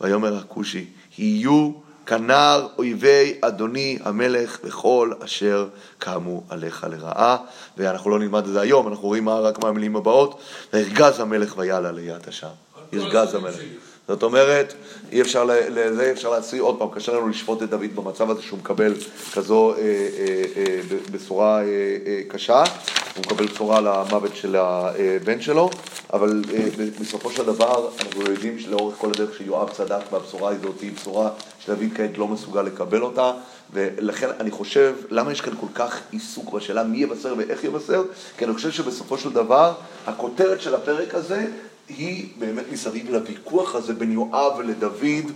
ויאמר 0.00 0.36
הכושי, 0.36 0.86
יהיו 1.18 1.72
כנער 2.06 2.68
אויבי 2.78 3.38
אדוני 3.40 3.98
המלך 4.04 4.58
וכל 4.64 5.12
אשר 5.24 5.68
קמו 5.98 6.42
עליך 6.48 6.86
לרעה. 6.90 7.36
ואנחנו 7.76 8.10
לא 8.10 8.18
נלמד 8.18 8.46
את 8.46 8.52
זה 8.52 8.60
היום, 8.60 8.88
אנחנו 8.88 9.08
רואים 9.08 9.28
רק 9.28 9.58
מהמילים 9.58 9.96
הבאות. 9.96 10.40
וירגז 10.72 11.20
המלך 11.20 11.54
ויעלה 11.58 11.92
ליד 11.92 12.28
השער. 12.28 12.50
ירגז 12.92 13.34
המלך. 13.34 13.54
זאת 14.08 14.22
אומרת, 14.22 14.74
אי 15.12 15.20
אפשר, 15.20 15.44
לזה 15.44 16.10
אפשר 16.12 16.30
להציע 16.30 16.62
עוד 16.62 16.78
פעם, 16.78 16.88
קשה 16.94 17.12
לנו 17.12 17.28
לשפוט 17.28 17.62
את 17.62 17.70
דוד 17.70 17.96
במצב 17.96 18.30
הזה 18.30 18.42
שהוא 18.42 18.58
מקבל 18.58 18.94
כזו 19.32 19.72
אה, 19.72 19.78
אה, 19.78 20.44
אה, 20.56 20.80
בשורה 21.12 21.62
אה, 21.62 21.64
אה, 22.06 22.20
קשה, 22.28 22.62
הוא 23.16 23.24
מקבל 23.26 23.46
בשורה 23.46 23.80
למוות 23.80 24.36
של 24.36 24.56
הבן 24.56 25.40
שלו, 25.40 25.70
אבל 26.12 26.42
אה, 26.54 26.86
בסופו 27.00 27.30
של 27.30 27.44
דבר 27.44 27.90
אנחנו 28.00 28.20
יודעים 28.20 28.58
שלאורך 28.58 28.94
כל 28.98 29.10
הדרך 29.14 29.36
שיואב 29.36 29.70
צדק 29.70 30.12
והבשורה 30.12 30.50
הזאת 30.50 30.80
היא 30.80 30.92
בשורה 30.92 31.30
שדוד 31.60 31.80
כעת 31.94 32.18
לא 32.18 32.28
מסוגל 32.28 32.62
לקבל 32.62 33.02
אותה, 33.02 33.32
ולכן 33.72 34.28
אני 34.40 34.50
חושב, 34.50 34.94
למה 35.10 35.32
יש 35.32 35.40
כאן 35.40 35.52
כל 35.60 35.66
כך 35.74 36.00
עיסוק 36.10 36.52
בשאלה 36.52 36.84
מי 36.84 36.98
יבשר 36.98 37.34
ואיך 37.38 37.64
יבשר? 37.64 38.02
כי 38.38 38.44
אני 38.44 38.54
חושב 38.54 38.70
שבסופו 38.70 39.18
של 39.18 39.32
דבר, 39.32 39.72
הכותרת 40.06 40.60
של 40.60 40.74
הפרק 40.74 41.14
הזה 41.14 41.46
היא 41.88 42.28
באמת 42.38 42.64
מסביב 42.72 43.10
לוויכוח 43.10 43.74
הזה 43.74 43.94
בין 43.94 44.12
יואב 44.12 44.60
לדוד, 44.60 45.32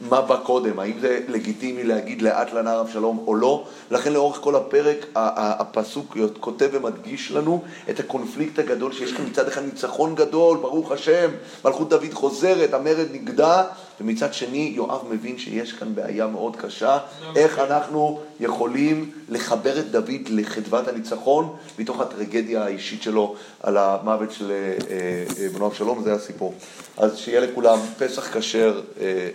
מה 0.00 0.20
בא 0.20 0.36
קודם, 0.36 0.78
האם 0.78 0.98
זה 1.00 1.20
לגיטימי 1.28 1.84
להגיד 1.84 2.22
לאט 2.22 2.52
לנער 2.52 2.80
אבשלום 2.80 3.24
או 3.26 3.34
לא, 3.34 3.64
לכן 3.90 4.12
לאורך 4.12 4.36
כל 4.40 4.56
הפרק 4.56 5.06
הפסוק 5.14 6.16
כותב 6.40 6.68
ומדגיש 6.72 7.30
לנו 7.32 7.62
את 7.90 8.00
הקונפליקט 8.00 8.58
הגדול 8.58 8.92
שיש 8.92 9.12
כאן. 9.12 9.26
מצד 9.26 9.48
אחד 9.48 9.64
ניצחון 9.64 10.14
גדול, 10.14 10.58
ברוך 10.58 10.92
השם, 10.92 11.30
מלכות 11.64 11.88
דוד 11.88 12.14
חוזרת, 12.14 12.74
המרד 12.74 13.06
נגדע, 13.12 13.64
ומצד 14.00 14.34
שני 14.34 14.72
יואב 14.74 15.00
מבין 15.10 15.38
שיש 15.38 15.72
כאן 15.72 15.94
בעיה 15.94 16.26
מאוד 16.26 16.56
קשה, 16.56 16.98
איך 17.36 17.58
אנחנו 17.58 18.20
יכולים 18.40 19.10
לחבר 19.28 19.78
את 19.78 19.90
דוד 19.90 20.28
לחדוות 20.28 20.88
הניצחון 20.88 21.56
מתוך 21.78 22.00
הטרגדיה 22.00 22.64
האישית 22.64 23.02
שלו 23.02 23.34
על 23.62 23.76
המוות 23.76 24.32
של 24.32 24.50
אה, 24.50 24.56
אה, 24.90 25.48
בנו 25.54 25.66
אבשלום, 25.66 26.02
זה 26.02 26.12
הסיפור. 26.12 26.54
אז 26.96 27.18
שיהיה 27.18 27.40
לכולם 27.40 27.78
פסח 27.98 28.36
כשר 28.36 28.80
אה, 29.00 29.28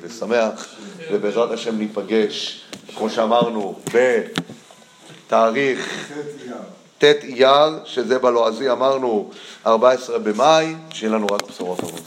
ושמח, 0.00 0.74
ובעזרת 1.12 1.50
השם 1.50 1.78
ניפגש, 1.78 2.64
כמו 2.96 3.10
שאמרנו, 3.10 3.78
בתאריך 5.26 6.10
ט' 6.98 7.04
אייר, 7.04 7.78
שזה 7.84 8.18
בלועזי 8.18 8.70
אמרנו 8.70 9.30
14 9.66 10.18
במאי, 10.18 10.74
שיהיה 10.90 11.12
לנו 11.12 11.26
רק 11.26 11.42
בשורות 11.50 11.80
טובות. 11.80 12.02